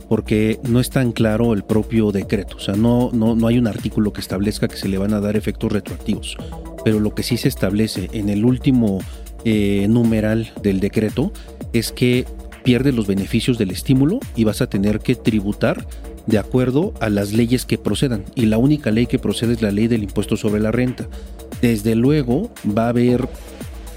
porque 0.10 0.60
no 0.68 0.80
es 0.80 0.89
tan 0.89 1.12
claro 1.12 1.53
el 1.53 1.64
propio 1.64 2.12
decreto, 2.12 2.57
o 2.57 2.60
sea, 2.60 2.76
no, 2.76 3.12
no, 3.14 3.36
no 3.36 3.47
hay 3.47 3.57
un 3.57 3.68
artículo 3.68 4.12
que 4.12 4.22
establezca 4.22 4.68
que 4.68 4.76
se 4.76 4.89
le 4.89 4.97
van 4.97 5.14
a 5.14 5.22
dar 5.22 5.38
efectos 5.38 5.72
retroactivos, 5.72 6.36
pero 6.84 6.99
lo 6.99 7.14
que 7.14 7.24
sí 7.24 7.38
se 7.38 7.47
establece 7.47 8.10
en 8.12 8.30
el 8.30 8.43
último 8.43 8.99
eh, 9.45 9.88
numeral 9.88 10.51
del 10.62 10.80
decreto 10.80 11.32
es 11.72 11.91
que 11.91 12.26
pierdes 12.64 12.93
los 12.93 13.07
beneficios 13.07 13.57
del 13.57 13.72
estímulo 13.72 14.20
y 14.36 14.43
vas 14.43 14.62
a 14.62 14.68
tener 14.68 14.99
que 14.99 15.16
tributar 15.16 15.86
de 16.26 16.38
acuerdo 16.38 16.93
a 16.99 17.10
las 17.10 17.32
leyes 17.34 17.66
que 17.66 17.78
procedan. 17.78 18.26
Y 18.36 18.45
la 18.45 18.57
única 18.57 18.91
ley 18.91 19.07
que 19.07 19.18
procede 19.18 19.53
es 19.53 19.62
la 19.62 19.72
ley 19.72 19.88
del 19.88 20.03
impuesto 20.03 20.38
sobre 20.38 20.62
la 20.62 20.72
renta. 20.72 21.07
Desde 21.62 21.95
luego 21.95 22.51
va 22.66 22.86
a 22.86 22.89
haber 22.89 23.28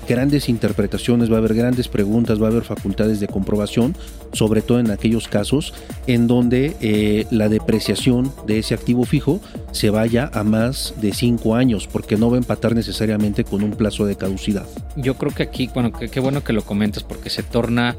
grandes 0.09 0.49
interpretaciones, 0.49 1.31
va 1.31 1.37
a 1.37 1.39
haber 1.39 1.55
grandes 1.55 1.89
preguntas, 1.89 2.41
va 2.41 2.47
a 2.47 2.51
haber 2.51 2.65
facultades 2.65 3.21
de 3.21 3.29
comprobación, 3.29 3.95
sobre 4.33 4.63
todo 4.63 4.81
en 4.81 4.91
aquellos 4.91 5.29
casos 5.29 5.75
en 6.07 6.27
donde 6.27 6.77
eh, 6.81 7.27
la 7.31 7.49
depreciación 7.49 8.33
de 8.47 8.59
ese 8.59 8.75
activo 8.75 9.05
fijo 9.05 9.41
se 9.73 9.91
vaya 9.91 10.31
a 10.33 10.45
más 10.45 10.95
de 11.01 11.13
cinco 11.13 11.55
años, 11.55 11.89
porque 11.91 12.17
no 12.17 12.31
va 12.31 12.37
a 12.37 12.39
empatar 12.39 12.75
necesariamente 12.75 13.45
con 13.45 13.63
un 13.63 13.73
plazo 13.73 14.07
de 14.07 14.17
caducidad. 14.17 14.67
Yo 14.97 15.15
creo 15.15 15.33
que 15.33 15.43
aquí, 15.43 15.71
bueno, 15.73 15.93
qué 15.93 16.21
bueno 16.21 16.45
que 16.45 16.53
lo 16.53 16.63
comentas, 16.63 17.03
porque 17.03 17.31
se 17.31 17.43
torna 17.43 17.97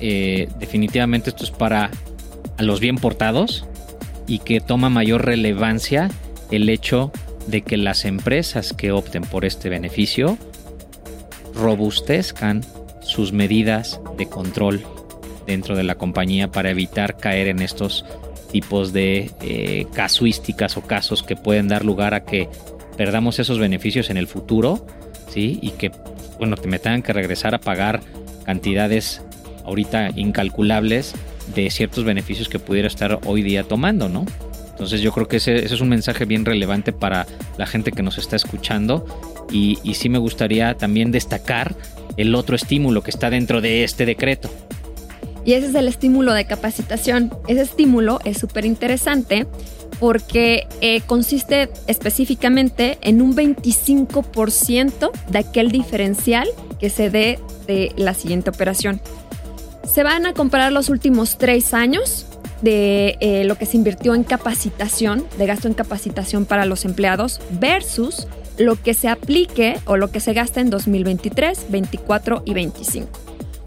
eh, 0.00 0.48
definitivamente 0.58 1.30
esto 1.30 1.44
es 1.44 1.50
para 1.50 1.90
a 2.56 2.62
los 2.62 2.80
bien 2.80 2.96
portados 2.96 3.64
y 4.26 4.38
que 4.40 4.60
toma 4.60 4.88
mayor 4.88 5.24
relevancia 5.24 6.10
el 6.50 6.68
hecho 6.68 7.12
de 7.46 7.62
que 7.62 7.76
las 7.76 8.04
empresas 8.04 8.72
que 8.72 8.92
opten 8.92 9.22
por 9.22 9.44
este 9.44 9.68
beneficio 9.68 10.38
robustezcan 11.54 12.62
sus 13.00 13.32
medidas 13.32 14.00
de 14.16 14.26
control 14.26 14.82
dentro 15.46 15.76
de 15.76 15.84
la 15.84 15.96
compañía 15.96 16.50
para 16.50 16.70
evitar 16.70 17.16
caer 17.16 17.48
en 17.48 17.60
estos 17.60 18.04
tipos 18.50 18.92
de 18.92 19.30
eh, 19.40 19.86
casuísticas 19.92 20.76
o 20.76 20.82
casos 20.82 21.22
que 21.22 21.36
pueden 21.36 21.68
dar 21.68 21.84
lugar 21.84 22.14
a 22.14 22.24
que 22.24 22.48
perdamos 22.96 23.38
esos 23.38 23.58
beneficios 23.58 24.10
en 24.10 24.16
el 24.16 24.26
futuro, 24.26 24.86
¿sí? 25.28 25.58
Y 25.60 25.70
que, 25.70 25.90
bueno, 26.38 26.56
te 26.56 26.68
me 26.68 26.78
tengan 26.78 27.02
que 27.02 27.12
regresar 27.12 27.54
a 27.54 27.58
pagar 27.60 28.00
cantidades 28.44 29.22
ahorita 29.64 30.10
incalculables 30.14 31.14
de 31.54 31.68
ciertos 31.70 32.04
beneficios 32.04 32.48
que 32.48 32.58
pudiera 32.58 32.88
estar 32.88 33.18
hoy 33.26 33.42
día 33.42 33.64
tomando, 33.64 34.08
¿no? 34.08 34.24
Entonces 34.70 35.00
yo 35.00 35.12
creo 35.12 35.28
que 35.28 35.36
ese, 35.36 35.56
ese 35.64 35.74
es 35.74 35.80
un 35.80 35.88
mensaje 35.88 36.24
bien 36.24 36.44
relevante 36.44 36.92
para 36.92 37.26
la 37.58 37.66
gente 37.66 37.92
que 37.92 38.02
nos 38.02 38.18
está 38.18 38.36
escuchando 38.36 39.04
y, 39.54 39.94
sí 39.94 40.08
me 40.08 40.18
gustaría 40.18 40.74
también 40.74 41.12
destacar 41.12 41.76
el 42.16 42.34
otro 42.34 42.56
estímulo 42.56 43.02
que 43.02 43.10
está 43.10 43.30
dentro 43.30 43.60
de 43.60 43.84
este 43.84 44.04
decreto. 44.04 44.50
Y 45.44 45.52
ese 45.52 45.68
es 45.68 45.74
el 45.74 45.88
estímulo 45.88 46.32
de 46.32 46.46
capacitación. 46.46 47.30
Ese 47.46 47.62
estímulo 47.62 48.18
es 48.24 48.38
súper 48.38 48.64
interesante 48.64 49.46
porque 50.00 50.66
eh, 50.80 51.02
consiste 51.02 51.70
específicamente 51.86 52.98
en 53.02 53.22
un 53.22 53.36
25% 53.36 55.10
de 55.30 55.38
aquel 55.38 55.70
diferencial 55.70 56.48
que 56.80 56.90
se 56.90 57.10
dé 57.10 57.38
de 57.66 57.92
la 57.96 58.14
siguiente 58.14 58.50
operación. 58.50 59.00
Se 59.86 60.02
van 60.02 60.26
a 60.26 60.32
comparar 60.32 60.72
los 60.72 60.88
últimos 60.88 61.38
tres 61.38 61.74
años 61.74 62.26
de 62.62 63.16
eh, 63.20 63.44
lo 63.44 63.56
que 63.56 63.66
se 63.66 63.76
invirtió 63.76 64.14
en 64.14 64.24
capacitación, 64.24 65.26
de 65.36 65.46
gasto 65.46 65.68
en 65.68 65.74
capacitación 65.74 66.46
para 66.46 66.64
los 66.64 66.84
empleados, 66.86 67.40
versus 67.50 68.26
lo 68.58 68.80
que 68.80 68.94
se 68.94 69.08
aplique 69.08 69.78
o 69.86 69.96
lo 69.96 70.10
que 70.10 70.20
se 70.20 70.32
gasta 70.32 70.60
en 70.60 70.70
2023, 70.70 71.66
24 71.70 72.42
y 72.44 72.54
25. 72.54 73.08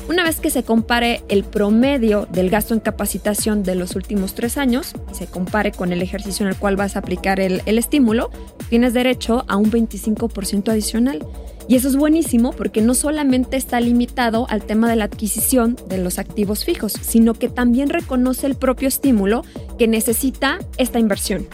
Una 0.10 0.24
vez 0.24 0.40
que 0.40 0.50
se 0.50 0.64
compare 0.64 1.22
el 1.28 1.44
promedio 1.44 2.28
del 2.32 2.50
gasto 2.50 2.74
en 2.74 2.80
capacitación 2.80 3.64
de 3.64 3.76
los 3.76 3.96
últimos 3.98 4.36
tres 4.36 4.58
años 4.58 4.94
y 5.12 5.16
se 5.16 5.28
compare 5.28 5.74
con 5.74 5.92
el 5.92 6.02
ejercicio 6.02 6.46
en 6.46 6.52
el 6.52 6.58
cual 6.58 6.78
vas 6.78 6.96
a 6.96 7.00
aplicar 7.00 7.42
el, 7.42 7.62
el 7.66 7.78
estímulo, 7.78 8.30
tienes 8.70 8.94
derecho 8.94 9.44
a 9.50 9.58
un 9.58 9.70
25% 9.70 10.70
adicional. 10.70 11.26
Y 11.68 11.76
eso 11.76 11.90
es 11.90 11.98
buenísimo 11.98 12.54
porque 12.54 12.82
no 12.82 12.94
solamente 12.94 13.58
está 13.58 13.82
limitado 13.82 14.48
al 14.50 14.64
tema 14.64 14.90
de 14.90 14.96
la 14.96 15.04
adquisición 15.04 15.76
de 15.90 15.98
los 15.98 16.20
activos 16.20 16.64
fijos, 16.64 16.94
sino 16.94 17.34
que 17.34 17.50
también 17.50 17.90
reconoce 17.90 18.48
el 18.48 18.56
propio 18.56 18.88
estímulo 18.88 19.44
que 19.78 19.90
necesita 19.90 20.60
esta 20.78 21.00
inversión. 21.00 21.48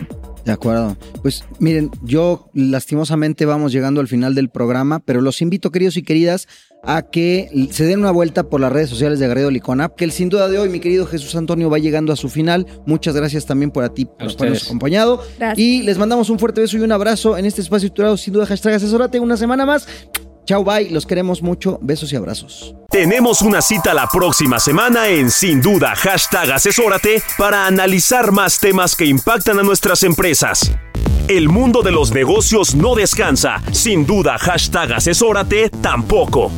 De 0.45 0.51
acuerdo. 0.51 0.97
Pues 1.21 1.45
miren, 1.59 1.89
yo 2.03 2.49
lastimosamente 2.53 3.45
vamos 3.45 3.71
llegando 3.71 4.01
al 4.01 4.07
final 4.07 4.35
del 4.35 4.49
programa, 4.49 4.99
pero 4.99 5.21
los 5.21 5.41
invito, 5.41 5.71
queridos 5.71 5.95
y 5.95 6.03
queridas, 6.03 6.47
a 6.83 7.03
que 7.03 7.49
se 7.71 7.85
den 7.85 7.99
una 7.99 8.11
vuelta 8.11 8.43
por 8.43 8.59
las 8.59 8.71
redes 8.71 8.89
sociales 8.89 9.19
de 9.19 9.27
Garrido 9.27 9.49
Liconap, 9.49 9.95
que 9.95 10.03
el 10.03 10.11
sin 10.11 10.27
duda 10.27 10.49
de 10.49 10.59
hoy, 10.59 10.67
mi 10.67 10.81
querido 10.81 11.05
Jesús 11.05 11.33
Antonio, 11.35 11.69
va 11.69 11.79
llegando 11.79 12.11
a 12.11 12.17
su 12.17 12.27
final. 12.27 12.67
Muchas 12.85 13.15
gracias 13.15 13.45
también 13.45 13.71
por 13.71 13.85
a 13.85 13.93
ti 13.93 14.05
por 14.05 14.29
habernos 14.29 14.65
acompañado. 14.65 15.23
Gracias. 15.37 15.59
Y 15.59 15.81
les 15.83 15.97
mandamos 15.97 16.29
un 16.29 16.39
fuerte 16.39 16.59
beso 16.59 16.77
y 16.77 16.81
un 16.81 16.91
abrazo 16.91 17.37
en 17.37 17.45
este 17.45 17.61
espacio 17.61 17.89
titulado 17.89 18.17
Sin 18.17 18.33
duda 18.33 18.45
hashtag 18.45 18.73
asesórate 18.73 19.19
una 19.21 19.37
semana 19.37 19.65
más. 19.65 19.87
Chao, 20.45 20.63
bye, 20.63 20.89
los 20.89 21.05
queremos 21.05 21.41
mucho. 21.41 21.79
Besos 21.81 22.11
y 22.11 22.15
abrazos. 22.15 22.75
Tenemos 22.89 23.41
una 23.41 23.61
cita 23.61 23.93
la 23.93 24.07
próxima 24.07 24.59
semana 24.59 25.07
en 25.07 25.31
Sin 25.31 25.61
Duda, 25.61 25.95
hashtag 25.95 26.51
asesórate, 26.51 27.23
para 27.37 27.65
analizar 27.65 28.31
más 28.31 28.59
temas 28.59 28.95
que 28.95 29.05
impactan 29.05 29.59
a 29.59 29.63
nuestras 29.63 30.03
empresas. 30.03 30.71
El 31.27 31.47
mundo 31.47 31.81
de 31.81 31.91
los 31.91 32.11
negocios 32.11 32.75
no 32.75 32.95
descansa. 32.95 33.61
Sin 33.71 34.05
duda, 34.05 34.37
hashtag 34.37 34.93
asesórate 34.93 35.69
tampoco. 35.69 36.51